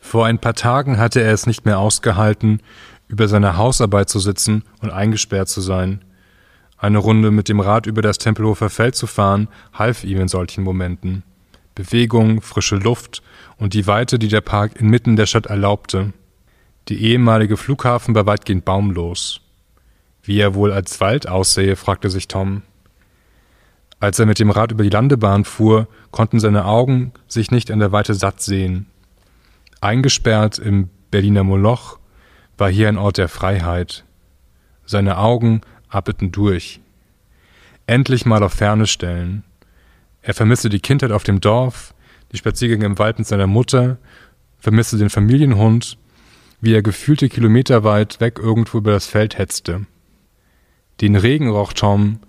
Vor 0.00 0.26
ein 0.26 0.38
paar 0.38 0.54
Tagen 0.54 0.98
hatte 0.98 1.22
er 1.22 1.32
es 1.32 1.46
nicht 1.46 1.64
mehr 1.64 1.78
ausgehalten, 1.78 2.60
über 3.08 3.28
seiner 3.28 3.56
Hausarbeit 3.56 4.10
zu 4.10 4.18
sitzen 4.18 4.64
und 4.80 4.90
eingesperrt 4.90 5.48
zu 5.48 5.60
sein. 5.60 6.02
Eine 6.82 6.98
Runde 6.98 7.30
mit 7.30 7.48
dem 7.48 7.60
Rad 7.60 7.86
über 7.86 8.02
das 8.02 8.18
Tempelhofer 8.18 8.68
Feld 8.68 8.96
zu 8.96 9.06
fahren, 9.06 9.46
half 9.72 10.02
ihm 10.02 10.18
in 10.18 10.26
solchen 10.26 10.64
Momenten. 10.64 11.22
Bewegung, 11.76 12.40
frische 12.40 12.74
Luft 12.74 13.22
und 13.56 13.72
die 13.72 13.86
Weite, 13.86 14.18
die 14.18 14.26
der 14.26 14.40
Park 14.40 14.80
inmitten 14.80 15.14
der 15.14 15.26
Stadt 15.26 15.46
erlaubte. 15.46 16.12
Die 16.88 17.00
ehemalige 17.04 17.56
Flughafen 17.56 18.16
war 18.16 18.26
weitgehend 18.26 18.64
baumlos. 18.64 19.42
Wie 20.24 20.40
er 20.40 20.56
wohl 20.56 20.72
als 20.72 21.00
Wald 21.00 21.28
aussehe, 21.28 21.76
fragte 21.76 22.10
sich 22.10 22.26
Tom. 22.26 22.62
Als 24.00 24.18
er 24.18 24.26
mit 24.26 24.40
dem 24.40 24.50
Rad 24.50 24.72
über 24.72 24.82
die 24.82 24.90
Landebahn 24.90 25.44
fuhr, 25.44 25.86
konnten 26.10 26.40
seine 26.40 26.64
Augen 26.64 27.12
sich 27.28 27.52
nicht 27.52 27.70
an 27.70 27.78
der 27.78 27.92
Weite 27.92 28.14
satt 28.14 28.42
sehen. 28.42 28.86
Eingesperrt 29.80 30.58
im 30.58 30.90
Berliner 31.12 31.44
Moloch 31.44 32.00
war 32.58 32.68
hier 32.68 32.88
ein 32.88 32.98
Ort 32.98 33.18
der 33.18 33.28
Freiheit. 33.28 34.04
Seine 34.84 35.18
Augen 35.18 35.60
atmeten 35.92 36.32
durch. 36.32 36.80
Endlich 37.86 38.26
mal 38.26 38.42
auf 38.42 38.54
Ferne 38.54 38.86
stellen. 38.86 39.44
Er 40.22 40.34
vermisste 40.34 40.68
die 40.68 40.80
Kindheit 40.80 41.12
auf 41.12 41.24
dem 41.24 41.40
Dorf, 41.40 41.94
die 42.32 42.36
Spaziergänge 42.36 42.86
im 42.86 42.98
Wald 42.98 43.18
mit 43.18 43.26
seiner 43.26 43.46
Mutter, 43.46 43.98
vermisste 44.58 44.96
den 44.96 45.10
Familienhund 45.10 45.98
wie 46.62 46.72
er 46.72 46.82
gefühlte 46.82 47.28
Kilometer 47.28 47.84
weit 47.84 48.20
weg 48.20 48.38
irgendwo 48.38 48.78
über 48.78 48.92
das 48.92 49.06
Feld 49.06 49.36
hetzte. 49.36 49.84
Den 51.02 51.16
Regen 51.16 51.50
roch 51.50 51.74
Tom, 51.74 52.20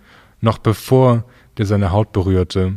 noch 0.42 0.58
bevor 0.58 1.24
der 1.58 1.68
seine 1.68 1.92
Haut 1.92 2.12
berührte. 2.12 2.74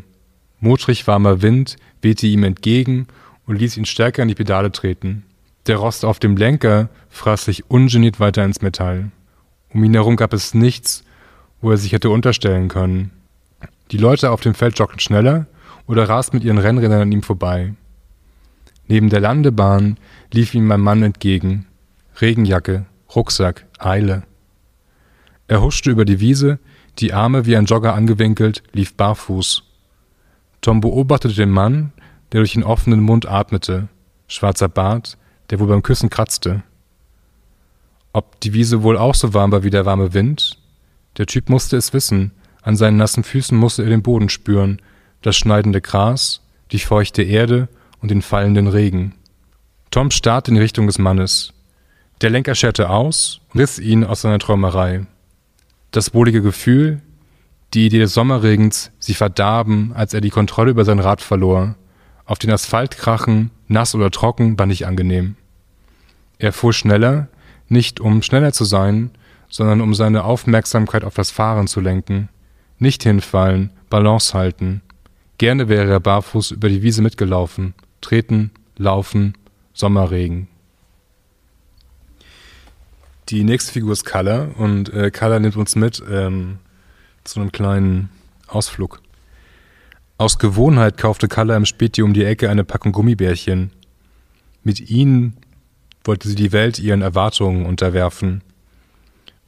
Modrig 0.60 1.06
warmer 1.06 1.40
Wind 1.40 1.76
wehte 2.02 2.26
ihm 2.26 2.44
entgegen 2.44 3.08
und 3.46 3.58
ließ 3.58 3.78
ihn 3.78 3.86
stärker 3.86 4.22
in 4.22 4.28
die 4.28 4.34
Pedale 4.34 4.70
treten. 4.70 5.24
Der 5.66 5.78
Rost 5.78 6.04
auf 6.04 6.18
dem 6.18 6.36
Lenker 6.36 6.90
fraß 7.08 7.46
sich 7.46 7.70
ungeniert 7.70 8.20
weiter 8.20 8.44
ins 8.44 8.60
Metall. 8.60 9.10
Um 9.72 9.84
ihn 9.84 9.94
herum 9.94 10.16
gab 10.16 10.32
es 10.32 10.54
nichts, 10.54 11.04
wo 11.60 11.70
er 11.70 11.76
sich 11.76 11.92
hätte 11.92 12.10
unterstellen 12.10 12.68
können. 12.68 13.10
Die 13.90 13.98
Leute 13.98 14.30
auf 14.30 14.40
dem 14.40 14.54
Feld 14.54 14.78
joggten 14.78 15.00
schneller 15.00 15.46
oder 15.86 16.08
rasten 16.08 16.36
mit 16.36 16.44
ihren 16.44 16.58
Rennrädern 16.58 17.02
an 17.02 17.12
ihm 17.12 17.22
vorbei. 17.22 17.74
Neben 18.88 19.10
der 19.10 19.20
Landebahn 19.20 19.96
lief 20.32 20.54
ihm 20.54 20.66
mein 20.66 20.80
Mann 20.80 21.02
entgegen. 21.02 21.66
Regenjacke, 22.20 22.86
Rucksack, 23.14 23.66
Eile. 23.78 24.22
Er 25.48 25.62
huschte 25.62 25.90
über 25.90 26.04
die 26.04 26.20
Wiese, 26.20 26.58
die 26.98 27.12
Arme 27.12 27.46
wie 27.46 27.56
ein 27.56 27.66
Jogger 27.66 27.94
angewinkelt, 27.94 28.62
lief 28.72 28.94
barfuß. 28.94 29.64
Tom 30.60 30.80
beobachtete 30.80 31.34
den 31.34 31.50
Mann, 31.50 31.92
der 32.32 32.40
durch 32.40 32.54
den 32.54 32.64
offenen 32.64 33.00
Mund 33.00 33.26
atmete, 33.28 33.88
schwarzer 34.26 34.68
Bart, 34.68 35.16
der 35.50 35.60
wohl 35.60 35.68
beim 35.68 35.82
Küssen 35.82 36.10
kratzte. 36.10 36.62
Ob 38.16 38.40
die 38.40 38.54
Wiese 38.54 38.82
wohl 38.82 38.96
auch 38.96 39.14
so 39.14 39.34
warm 39.34 39.52
war 39.52 39.62
wie 39.62 39.68
der 39.68 39.84
warme 39.84 40.14
Wind? 40.14 40.56
Der 41.18 41.26
Typ 41.26 41.50
musste 41.50 41.76
es 41.76 41.92
wissen, 41.92 42.32
an 42.62 42.74
seinen 42.74 42.96
nassen 42.96 43.24
Füßen 43.24 43.58
musste 43.58 43.82
er 43.82 43.90
den 43.90 44.00
Boden 44.00 44.30
spüren, 44.30 44.80
das 45.20 45.36
schneidende 45.36 45.82
Gras, 45.82 46.40
die 46.72 46.78
feuchte 46.78 47.22
Erde 47.22 47.68
und 48.00 48.10
den 48.10 48.22
fallenden 48.22 48.68
Regen. 48.68 49.14
Tom 49.90 50.10
starrte 50.10 50.50
in 50.50 50.56
Richtung 50.56 50.86
des 50.86 50.98
Mannes. 50.98 51.52
Der 52.22 52.30
Lenker 52.30 52.54
scherte 52.54 52.88
aus 52.88 53.42
und 53.52 53.60
riss 53.60 53.78
ihn 53.78 54.02
aus 54.02 54.22
seiner 54.22 54.38
Träumerei. 54.38 55.04
Das 55.90 56.14
wohlige 56.14 56.40
Gefühl, 56.40 57.02
die 57.74 57.84
Idee 57.84 57.98
des 57.98 58.14
Sommerregens, 58.14 58.92
sie 58.98 59.12
verdarben, 59.12 59.92
als 59.94 60.14
er 60.14 60.22
die 60.22 60.30
Kontrolle 60.30 60.70
über 60.70 60.86
sein 60.86 61.00
Rad 61.00 61.20
verlor. 61.20 61.74
Auf 62.24 62.38
den 62.38 62.50
Asphalt 62.50 62.96
krachen, 62.96 63.50
nass 63.68 63.94
oder 63.94 64.10
trocken, 64.10 64.58
war 64.58 64.64
nicht 64.64 64.86
angenehm. 64.86 65.36
Er 66.38 66.54
fuhr 66.54 66.72
schneller, 66.72 67.28
nicht 67.68 68.00
um 68.00 68.22
schneller 68.22 68.52
zu 68.52 68.64
sein, 68.64 69.10
sondern 69.48 69.80
um 69.80 69.94
seine 69.94 70.24
Aufmerksamkeit 70.24 71.04
auf 71.04 71.14
das 71.14 71.30
Fahren 71.30 71.66
zu 71.66 71.80
lenken. 71.80 72.28
Nicht 72.78 73.02
hinfallen, 73.02 73.70
Balance 73.88 74.34
halten. 74.34 74.82
Gerne 75.38 75.68
wäre 75.68 75.90
er 75.90 76.00
barfuß 76.00 76.52
über 76.52 76.68
die 76.68 76.82
Wiese 76.82 77.02
mitgelaufen, 77.02 77.74
Treten, 78.00 78.50
Laufen, 78.76 79.34
Sommerregen. 79.72 80.48
Die 83.28 83.44
nächste 83.44 83.72
Figur 83.72 83.92
ist 83.92 84.04
Color 84.04 84.50
und 84.56 84.92
äh, 84.92 85.10
Color 85.10 85.40
nimmt 85.40 85.56
uns 85.56 85.74
mit 85.74 86.02
ähm, 86.08 86.58
zu 87.24 87.40
einem 87.40 87.50
kleinen 87.50 88.08
Ausflug. 88.46 89.02
Aus 90.16 90.38
Gewohnheit 90.38 90.96
kaufte 90.96 91.28
Color 91.28 91.56
im 91.56 91.66
Späti 91.66 92.02
um 92.02 92.14
die 92.14 92.24
Ecke 92.24 92.48
eine 92.48 92.64
Packung 92.64 92.92
Gummibärchen. 92.92 93.72
Mit 94.62 94.90
ihnen 94.90 95.36
wollte 96.06 96.28
sie 96.28 96.34
die 96.34 96.52
Welt 96.52 96.78
ihren 96.78 97.02
Erwartungen 97.02 97.66
unterwerfen. 97.66 98.42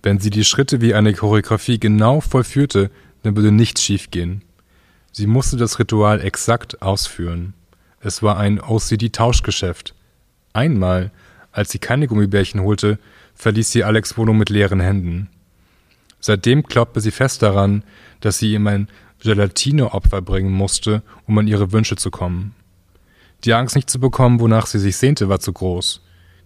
Wenn 0.02 0.18
sie 0.18 0.30
die 0.30 0.44
Schritte 0.44 0.80
wie 0.80 0.94
eine 0.94 1.12
Choreografie 1.12 1.78
genau 1.78 2.20
vollführte, 2.20 2.90
dann 3.22 3.36
würde 3.36 3.52
nichts 3.52 3.82
schiefgehen. 3.82 4.42
Sie 5.12 5.26
musste 5.26 5.56
das 5.56 5.78
Ritual 5.78 6.20
exakt 6.20 6.82
ausführen. 6.82 7.54
Es 8.00 8.22
war 8.22 8.36
ein 8.36 8.60
OCD-Tauschgeschäft. 8.60 9.94
Einmal, 10.52 11.10
als 11.50 11.72
sie 11.72 11.78
keine 11.78 12.06
Gummibärchen 12.06 12.62
holte, 12.62 12.98
verließ 13.34 13.72
sie 13.72 13.84
Alex 13.84 14.16
Wohnung 14.16 14.38
mit 14.38 14.50
leeren 14.50 14.80
Händen. 14.80 15.28
Seitdem 16.20 16.62
glaubte 16.62 17.00
sie 17.00 17.10
fest 17.10 17.42
daran, 17.42 17.82
dass 18.20 18.38
sie 18.38 18.54
ihm 18.54 18.66
ein 18.66 18.88
Gelatine-Opfer 19.20 20.22
bringen 20.22 20.52
musste, 20.52 21.02
um 21.26 21.36
an 21.38 21.48
ihre 21.48 21.72
Wünsche 21.72 21.96
zu 21.96 22.10
kommen. 22.10 22.54
Die 23.44 23.54
Angst 23.54 23.76
nicht 23.76 23.90
zu 23.90 24.00
bekommen, 24.00 24.40
wonach 24.40 24.66
sie 24.66 24.78
sich 24.78 24.96
sehnte, 24.96 25.28
war 25.28 25.40
zu 25.40 25.52
groß. 25.52 26.00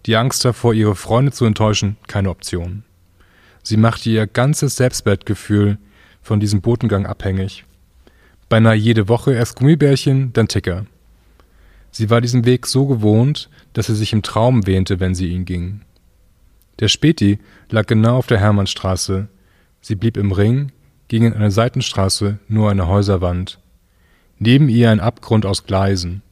Die 0.05 0.17
Angst 0.17 0.43
davor, 0.43 0.73
ihre 0.73 0.95
Freunde 0.95 1.31
zu 1.31 1.45
enttäuschen, 1.45 1.97
keine 2.07 2.29
Option. 2.29 2.83
Sie 3.63 3.77
machte 3.77 4.09
ihr 4.09 4.27
ganzes 4.27 4.75
Selbstwertgefühl 4.75 5.77
von 6.21 6.39
diesem 6.41 6.61
Botengang 6.61 7.05
abhängig. 7.05 7.63
Beinahe 8.49 8.75
jede 8.75 9.07
Woche 9.07 9.33
erst 9.33 9.55
Gummibärchen, 9.55 10.33
dann 10.33 10.49
Ticker. 10.49 10.85
Sie 11.91 12.09
war 12.09 12.21
diesen 12.21 12.45
Weg 12.45 12.67
so 12.67 12.85
gewohnt, 12.85 13.49
dass 13.71 13.85
sie 13.85 13.95
sich 13.95 14.11
im 14.13 14.23
Traum 14.23 14.67
wähnte, 14.67 14.99
wenn 14.99 15.15
sie 15.15 15.29
ihn 15.29 15.45
ging. 15.45 15.81
Der 16.79 16.87
Späti 16.87 17.39
lag 17.69 17.85
genau 17.85 18.17
auf 18.17 18.27
der 18.27 18.39
Hermannstraße. 18.39 19.27
Sie 19.79 19.95
blieb 19.95 20.17
im 20.17 20.31
Ring, 20.31 20.71
ging 21.07 21.23
in 21.23 21.33
eine 21.33 21.51
Seitenstraße, 21.51 22.39
nur 22.47 22.71
eine 22.71 22.87
Häuserwand. 22.87 23.59
Neben 24.39 24.67
ihr 24.67 24.89
ein 24.89 24.99
Abgrund 24.99 25.45
aus 25.45 25.65
Gleisen. 25.65 26.23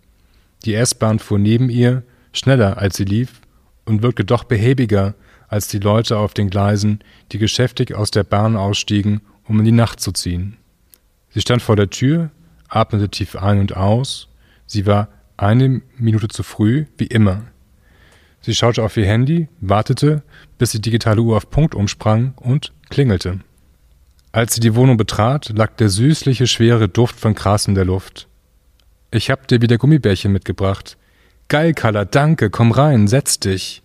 Die 0.65 0.73
S-Bahn 0.73 1.19
fuhr 1.19 1.39
neben 1.39 1.69
ihr, 1.69 2.03
schneller 2.33 2.77
als 2.77 2.97
sie 2.97 3.05
lief, 3.05 3.41
und 3.85 4.03
wirkte 4.03 4.25
doch 4.25 4.43
behäbiger 4.43 5.15
als 5.47 5.67
die 5.67 5.79
Leute 5.79 6.17
auf 6.17 6.33
den 6.33 6.49
Gleisen, 6.49 6.99
die 7.31 7.37
geschäftig 7.37 7.93
aus 7.93 8.11
der 8.11 8.23
Bahn 8.23 8.55
ausstiegen, 8.55 9.21
um 9.45 9.59
in 9.59 9.65
die 9.65 9.71
Nacht 9.71 9.99
zu 9.99 10.11
ziehen. 10.11 10.57
Sie 11.29 11.41
stand 11.41 11.61
vor 11.61 11.75
der 11.75 11.89
Tür, 11.89 12.31
atmete 12.69 13.09
tief 13.09 13.35
ein 13.35 13.59
und 13.59 13.75
aus. 13.75 14.29
Sie 14.65 14.85
war 14.85 15.09
eine 15.37 15.81
Minute 15.97 16.27
zu 16.27 16.43
früh, 16.43 16.85
wie 16.97 17.07
immer. 17.07 17.43
Sie 18.41 18.55
schaute 18.55 18.83
auf 18.83 18.97
ihr 18.97 19.05
Handy, 19.05 19.47
wartete, 19.59 20.23
bis 20.57 20.71
die 20.71 20.81
digitale 20.81 21.21
Uhr 21.21 21.37
auf 21.37 21.49
Punkt 21.49 21.75
umsprang 21.75 22.33
und 22.37 22.73
klingelte. 22.89 23.39
Als 24.31 24.55
sie 24.55 24.61
die 24.61 24.75
Wohnung 24.75 24.97
betrat, 24.97 25.49
lag 25.49 25.75
der 25.75 25.89
süßliche, 25.89 26.47
schwere 26.47 26.87
Duft 26.87 27.19
von 27.19 27.35
Gras 27.35 27.67
in 27.67 27.75
der 27.75 27.85
Luft. 27.85 28.27
Ich 29.11 29.29
hab 29.29 29.47
dir 29.47 29.61
wieder 29.61 29.77
Gummibärchen 29.77 30.31
mitgebracht. 30.31 30.97
Geil, 31.51 31.73
Kalla, 31.73 32.05
danke, 32.05 32.49
komm 32.49 32.71
rein, 32.71 33.09
setz 33.09 33.37
dich. 33.37 33.83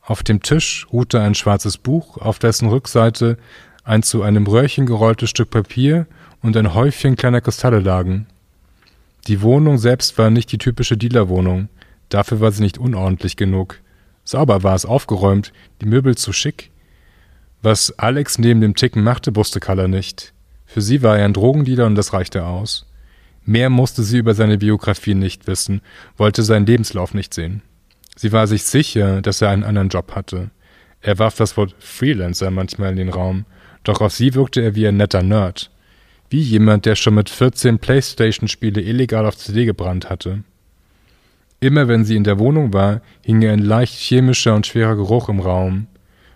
Auf 0.00 0.22
dem 0.22 0.40
Tisch 0.40 0.86
ruhte 0.90 1.20
ein 1.20 1.34
schwarzes 1.34 1.76
Buch, 1.76 2.16
auf 2.16 2.38
dessen 2.38 2.70
Rückseite 2.70 3.36
ein 3.84 4.02
zu 4.02 4.22
einem 4.22 4.46
Röhrchen 4.46 4.86
gerolltes 4.86 5.28
Stück 5.28 5.50
Papier 5.50 6.06
und 6.40 6.56
ein 6.56 6.72
Häufchen 6.72 7.14
kleiner 7.14 7.42
Kristalle 7.42 7.80
lagen. 7.80 8.26
Die 9.26 9.42
Wohnung 9.42 9.76
selbst 9.76 10.16
war 10.16 10.30
nicht 10.30 10.50
die 10.50 10.56
typische 10.56 10.96
Dealerwohnung, 10.96 11.68
dafür 12.08 12.40
war 12.40 12.52
sie 12.52 12.62
nicht 12.62 12.78
unordentlich 12.78 13.36
genug. 13.36 13.78
Sauber 14.24 14.62
war 14.62 14.74
es 14.74 14.86
aufgeräumt, 14.86 15.52
die 15.82 15.86
Möbel 15.86 16.16
zu 16.16 16.32
schick. 16.32 16.70
Was 17.60 17.98
Alex 17.98 18.38
neben 18.38 18.62
dem 18.62 18.74
Ticken 18.74 19.04
machte, 19.04 19.36
wusste 19.36 19.60
Kaller 19.60 19.88
nicht. 19.88 20.32
Für 20.64 20.80
sie 20.80 21.02
war 21.02 21.18
er 21.18 21.26
ein 21.26 21.34
Drogendealer 21.34 21.84
und 21.84 21.96
das 21.96 22.14
reichte 22.14 22.46
aus. 22.46 22.86
Mehr 23.48 23.70
musste 23.70 24.02
sie 24.02 24.18
über 24.18 24.34
seine 24.34 24.58
Biografie 24.58 25.14
nicht 25.14 25.46
wissen, 25.46 25.80
wollte 26.16 26.42
seinen 26.42 26.66
Lebenslauf 26.66 27.14
nicht 27.14 27.32
sehen. 27.32 27.62
Sie 28.16 28.32
war 28.32 28.48
sich 28.48 28.64
sicher, 28.64 29.22
dass 29.22 29.40
er 29.40 29.50
einen 29.50 29.62
anderen 29.62 29.88
Job 29.88 30.16
hatte. 30.16 30.50
Er 31.00 31.20
warf 31.20 31.36
das 31.36 31.56
Wort 31.56 31.76
Freelancer 31.78 32.50
manchmal 32.50 32.90
in 32.90 32.96
den 32.96 33.08
Raum, 33.08 33.44
doch 33.84 34.00
auf 34.00 34.12
sie 34.12 34.34
wirkte 34.34 34.62
er 34.62 34.74
wie 34.74 34.88
ein 34.88 34.96
netter 34.96 35.22
Nerd. 35.22 35.70
Wie 36.28 36.40
jemand, 36.40 36.86
der 36.86 36.96
schon 36.96 37.14
mit 37.14 37.30
14 37.30 37.78
Playstation-Spiele 37.78 38.80
illegal 38.80 39.24
auf 39.24 39.36
CD 39.36 39.64
gebrannt 39.64 40.10
hatte. 40.10 40.42
Immer 41.60 41.86
wenn 41.86 42.04
sie 42.04 42.16
in 42.16 42.24
der 42.24 42.40
Wohnung 42.40 42.72
war, 42.72 43.00
hing 43.24 43.44
ein 43.44 43.60
leicht 43.60 43.94
chemischer 43.94 44.56
und 44.56 44.66
schwerer 44.66 44.96
Geruch 44.96 45.28
im 45.28 45.38
Raum. 45.38 45.86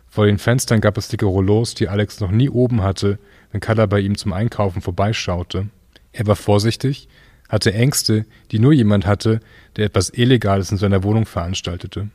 Vor 0.08 0.26
den 0.26 0.38
Fenstern 0.38 0.80
gab 0.80 0.96
es 0.96 1.08
dicke 1.08 1.26
Rollos, 1.26 1.74
die 1.74 1.88
Alex 1.88 2.20
noch 2.20 2.30
nie 2.30 2.48
oben 2.48 2.82
hatte, 2.82 3.18
wenn 3.50 3.60
Kalla 3.60 3.86
bei 3.86 3.98
ihm 3.98 4.16
zum 4.16 4.32
Einkaufen 4.32 4.80
vorbeischaute. 4.80 5.66
Er 6.12 6.26
war 6.26 6.36
vorsichtig, 6.36 7.08
hatte 7.48 7.74
Ängste, 7.74 8.26
die 8.50 8.58
nur 8.58 8.72
jemand 8.72 9.06
hatte, 9.06 9.40
der 9.76 9.86
etwas 9.86 10.10
Illegales 10.10 10.70
in 10.70 10.78
seiner 10.78 11.02
Wohnung 11.02 11.26
veranstaltete. 11.26 12.08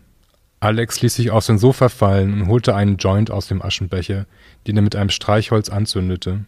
Alex 0.59 1.01
ließ 1.01 1.13
sich 1.13 1.31
auf 1.31 1.43
sein 1.43 1.57
Sofa 1.57 1.89
fallen 1.89 2.33
und 2.33 2.47
holte 2.47 2.75
einen 2.75 2.97
Joint 2.97 3.29
aus 3.29 3.47
dem 3.47 3.61
Aschenbecher, 3.61 4.25
den 4.65 4.77
er 4.77 4.81
mit 4.81 4.95
einem 4.95 5.09
Streichholz 5.09 5.69
anzündete. 5.69 6.45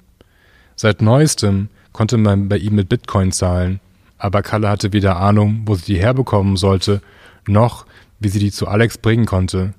Seit 0.75 1.01
neuestem 1.01 1.69
konnte 1.91 2.17
man 2.17 2.49
bei 2.49 2.57
ihm 2.57 2.75
mit 2.75 2.89
Bitcoin 2.89 3.31
zahlen, 3.31 3.79
aber 4.17 4.41
Kalle 4.41 4.69
hatte 4.69 4.93
weder 4.93 5.17
Ahnung, 5.17 5.63
wo 5.65 5.75
sie 5.75 5.93
die 5.93 5.99
herbekommen 5.99 6.55
sollte, 6.55 7.01
noch 7.47 7.85
wie 8.19 8.29
sie 8.29 8.39
die 8.39 8.51
zu 8.51 8.67
Alex 8.67 8.97
bringen 8.97 9.25
konnte. 9.25 9.73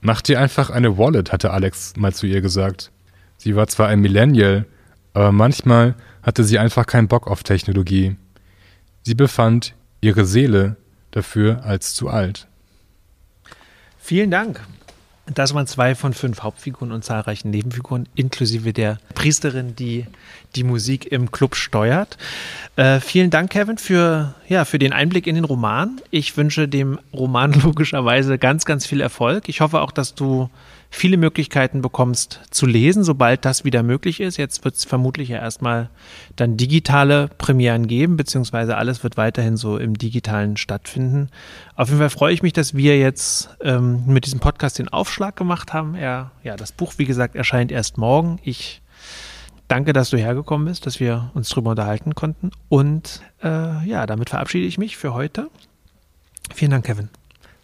Mach 0.00 0.22
dir 0.22 0.40
einfach 0.40 0.70
eine 0.70 0.96
Wallet, 0.96 1.32
hatte 1.32 1.50
Alex 1.50 1.94
mal 1.96 2.14
zu 2.14 2.26
ihr 2.26 2.40
gesagt. 2.40 2.92
Sie 3.36 3.56
war 3.56 3.66
zwar 3.66 3.88
ein 3.88 4.00
Millennial, 4.00 4.66
aber 5.12 5.32
manchmal 5.32 5.94
hatte 6.26 6.42
sie 6.44 6.58
einfach 6.58 6.86
keinen 6.86 7.06
Bock 7.06 7.28
auf 7.28 7.44
Technologie. 7.44 8.16
Sie 9.02 9.14
befand 9.14 9.74
ihre 10.00 10.26
Seele 10.26 10.76
dafür 11.12 11.64
als 11.64 11.94
zu 11.94 12.08
alt. 12.08 12.48
Vielen 13.96 14.30
Dank. 14.32 14.60
Das 15.32 15.54
waren 15.54 15.66
zwei 15.66 15.96
von 15.96 16.12
fünf 16.12 16.42
Hauptfiguren 16.42 16.92
und 16.92 17.04
zahlreichen 17.04 17.50
Nebenfiguren, 17.50 18.08
inklusive 18.14 18.72
der 18.72 18.98
Priesterin, 19.14 19.74
die 19.74 20.06
die 20.54 20.62
Musik 20.62 21.06
im 21.06 21.32
Club 21.32 21.56
steuert. 21.56 22.16
Äh, 22.76 23.00
vielen 23.00 23.30
Dank, 23.30 23.50
Kevin, 23.50 23.78
für, 23.78 24.34
ja, 24.48 24.64
für 24.64 24.78
den 24.78 24.92
Einblick 24.92 25.26
in 25.26 25.34
den 25.34 25.44
Roman. 25.44 26.00
Ich 26.10 26.36
wünsche 26.36 26.68
dem 26.68 27.00
Roman 27.12 27.52
logischerweise 27.62 28.38
ganz, 28.38 28.64
ganz 28.64 28.86
viel 28.86 29.00
Erfolg. 29.00 29.48
Ich 29.48 29.60
hoffe 29.60 29.80
auch, 29.80 29.90
dass 29.90 30.14
du 30.14 30.48
viele 30.96 31.18
Möglichkeiten 31.18 31.82
bekommst 31.82 32.40
zu 32.50 32.64
lesen, 32.64 33.04
sobald 33.04 33.44
das 33.44 33.64
wieder 33.64 33.82
möglich 33.82 34.20
ist. 34.20 34.38
Jetzt 34.38 34.64
wird 34.64 34.76
es 34.76 34.84
vermutlich 34.84 35.28
ja 35.28 35.38
erstmal 35.38 35.90
dann 36.36 36.56
digitale 36.56 37.28
Premieren 37.36 37.86
geben, 37.86 38.16
beziehungsweise 38.16 38.76
alles 38.76 39.02
wird 39.02 39.18
weiterhin 39.18 39.58
so 39.58 39.76
im 39.76 39.98
digitalen 39.98 40.56
stattfinden. 40.56 41.28
Auf 41.74 41.88
jeden 41.88 42.00
Fall 42.00 42.10
freue 42.10 42.32
ich 42.32 42.42
mich, 42.42 42.54
dass 42.54 42.74
wir 42.74 42.98
jetzt 42.98 43.50
ähm, 43.60 44.04
mit 44.06 44.24
diesem 44.24 44.40
Podcast 44.40 44.78
den 44.78 44.88
Aufschlag 44.88 45.36
gemacht 45.36 45.74
haben. 45.74 45.94
Er, 45.94 46.30
ja, 46.42 46.56
das 46.56 46.72
Buch, 46.72 46.94
wie 46.96 47.04
gesagt, 47.04 47.36
erscheint 47.36 47.70
erst 47.70 47.98
morgen. 47.98 48.38
Ich 48.42 48.80
danke, 49.68 49.92
dass 49.92 50.08
du 50.08 50.16
hergekommen 50.16 50.66
bist, 50.66 50.86
dass 50.86 50.98
wir 50.98 51.30
uns 51.34 51.50
darüber 51.50 51.70
unterhalten 51.70 52.14
konnten. 52.14 52.52
Und 52.70 53.20
äh, 53.44 53.86
ja, 53.86 54.06
damit 54.06 54.30
verabschiede 54.30 54.66
ich 54.66 54.78
mich 54.78 54.96
für 54.96 55.12
heute. 55.12 55.50
Vielen 56.54 56.70
Dank, 56.70 56.86
Kevin. 56.86 57.10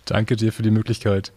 Danke 0.04 0.36
dir 0.36 0.52
für 0.52 0.62
die 0.62 0.70
Möglichkeit. 0.70 1.32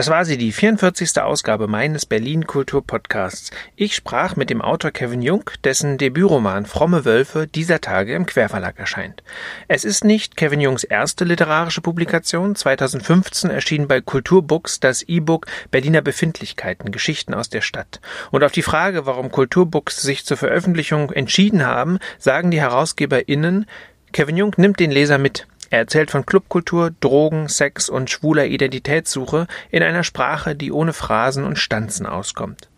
Das 0.00 0.08
war 0.08 0.24
sie, 0.24 0.38
die 0.38 0.50
44. 0.50 1.20
Ausgabe 1.20 1.66
meines 1.66 2.06
Berlin 2.06 2.46
Kultur 2.46 2.82
Podcasts. 2.82 3.50
Ich 3.76 3.94
sprach 3.94 4.34
mit 4.34 4.48
dem 4.48 4.62
Autor 4.62 4.92
Kevin 4.92 5.20
Jung, 5.20 5.50
dessen 5.62 5.98
Debütroman 5.98 6.64
Fromme 6.64 7.04
Wölfe 7.04 7.46
dieser 7.46 7.82
Tage 7.82 8.14
im 8.14 8.24
Querverlag 8.24 8.78
erscheint. 8.78 9.22
Es 9.68 9.84
ist 9.84 10.04
nicht 10.04 10.38
Kevin 10.38 10.62
Jungs 10.62 10.84
erste 10.84 11.26
literarische 11.26 11.82
Publikation. 11.82 12.56
2015 12.56 13.50
erschien 13.50 13.88
bei 13.88 14.00
Kulturbooks 14.00 14.80
das 14.80 15.02
E-Book 15.02 15.44
Berliner 15.70 16.00
Befindlichkeiten, 16.00 16.92
Geschichten 16.92 17.34
aus 17.34 17.50
der 17.50 17.60
Stadt. 17.60 18.00
Und 18.30 18.42
auf 18.42 18.52
die 18.52 18.62
Frage, 18.62 19.04
warum 19.04 19.30
Kulturbooks 19.30 20.00
sich 20.00 20.24
zur 20.24 20.38
Veröffentlichung 20.38 21.12
entschieden 21.12 21.66
haben, 21.66 21.98
sagen 22.16 22.50
die 22.50 22.60
HerausgeberInnen, 22.62 23.66
Kevin 24.12 24.38
Jung 24.38 24.54
nimmt 24.56 24.80
den 24.80 24.92
Leser 24.92 25.18
mit. 25.18 25.46
Er 25.70 25.78
erzählt 25.78 26.10
von 26.10 26.26
Clubkultur, 26.26 26.90
Drogen, 27.00 27.48
Sex 27.48 27.88
und 27.88 28.10
schwuler 28.10 28.46
Identitätssuche 28.46 29.46
in 29.70 29.84
einer 29.84 30.02
Sprache, 30.02 30.56
die 30.56 30.72
ohne 30.72 30.92
Phrasen 30.92 31.44
und 31.44 31.58
Stanzen 31.58 32.06
auskommt. 32.06 32.68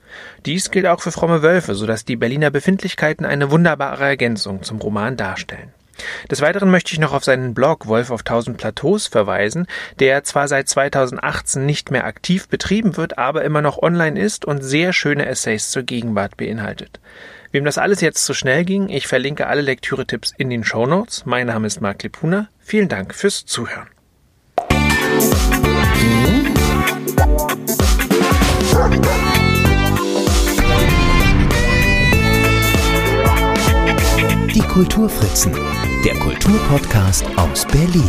Dies 0.45 0.71
gilt 0.71 0.87
auch 0.87 1.01
für 1.01 1.11
fromme 1.11 1.43
Wölfe, 1.43 1.75
so 1.75 1.87
dass 1.87 2.05
die 2.05 2.17
Berliner 2.17 2.51
Befindlichkeiten 2.51 3.25
eine 3.25 3.51
wunderbare 3.51 4.05
Ergänzung 4.05 4.63
zum 4.63 4.79
Roman 4.79 5.17
darstellen. 5.17 5.73
Des 6.31 6.41
Weiteren 6.43 6.71
möchte 6.71 6.93
ich 6.93 6.99
noch 6.99 7.13
auf 7.13 7.25
seinen 7.25 7.55
Blog 7.55 7.87
Wolf 7.87 8.11
auf 8.11 8.23
tausend 8.23 8.59
Plateaus 8.59 9.07
verweisen, 9.07 9.67
der 9.99 10.25
zwar 10.25 10.49
seit 10.49 10.69
2018 10.69 11.65
nicht 11.65 11.91
mehr 11.91 12.05
aktiv 12.05 12.49
betrieben 12.49 12.97
wird, 12.97 13.19
aber 13.19 13.45
immer 13.45 13.63
noch 13.63 13.81
online 13.81 14.21
ist 14.21 14.45
und 14.45 14.63
sehr 14.63 14.93
schöne 14.93 15.27
Essays 15.27 15.71
zur 15.71 15.83
Gegenwart 15.83 16.37
beinhaltet. 16.37 17.01
Wem 17.53 17.65
das 17.65 17.77
alles 17.77 18.01
jetzt 18.01 18.25
zu 18.25 18.33
schnell 18.33 18.65
ging, 18.65 18.89
ich 18.89 19.07
verlinke 19.07 19.47
alle 19.47 19.61
Lektüre-Tipps 19.61 20.33
in 20.37 20.49
den 20.49 20.65
Show 20.65 20.87
Notes. 20.87 21.27
Mein 21.27 21.47
Name 21.47 21.67
ist 21.67 21.83
Marc 21.83 22.03
Lipuna. 22.03 22.49
Vielen 22.73 22.89
Dank 22.89 23.15
fürs 23.15 23.45
Zuhören. 23.45 23.87
Die 34.55 34.61
Kulturfritzen, 34.61 35.53
der 36.03 36.15
Kulturpodcast 36.15 37.27
aus 37.37 37.67
Berlin. 37.67 38.09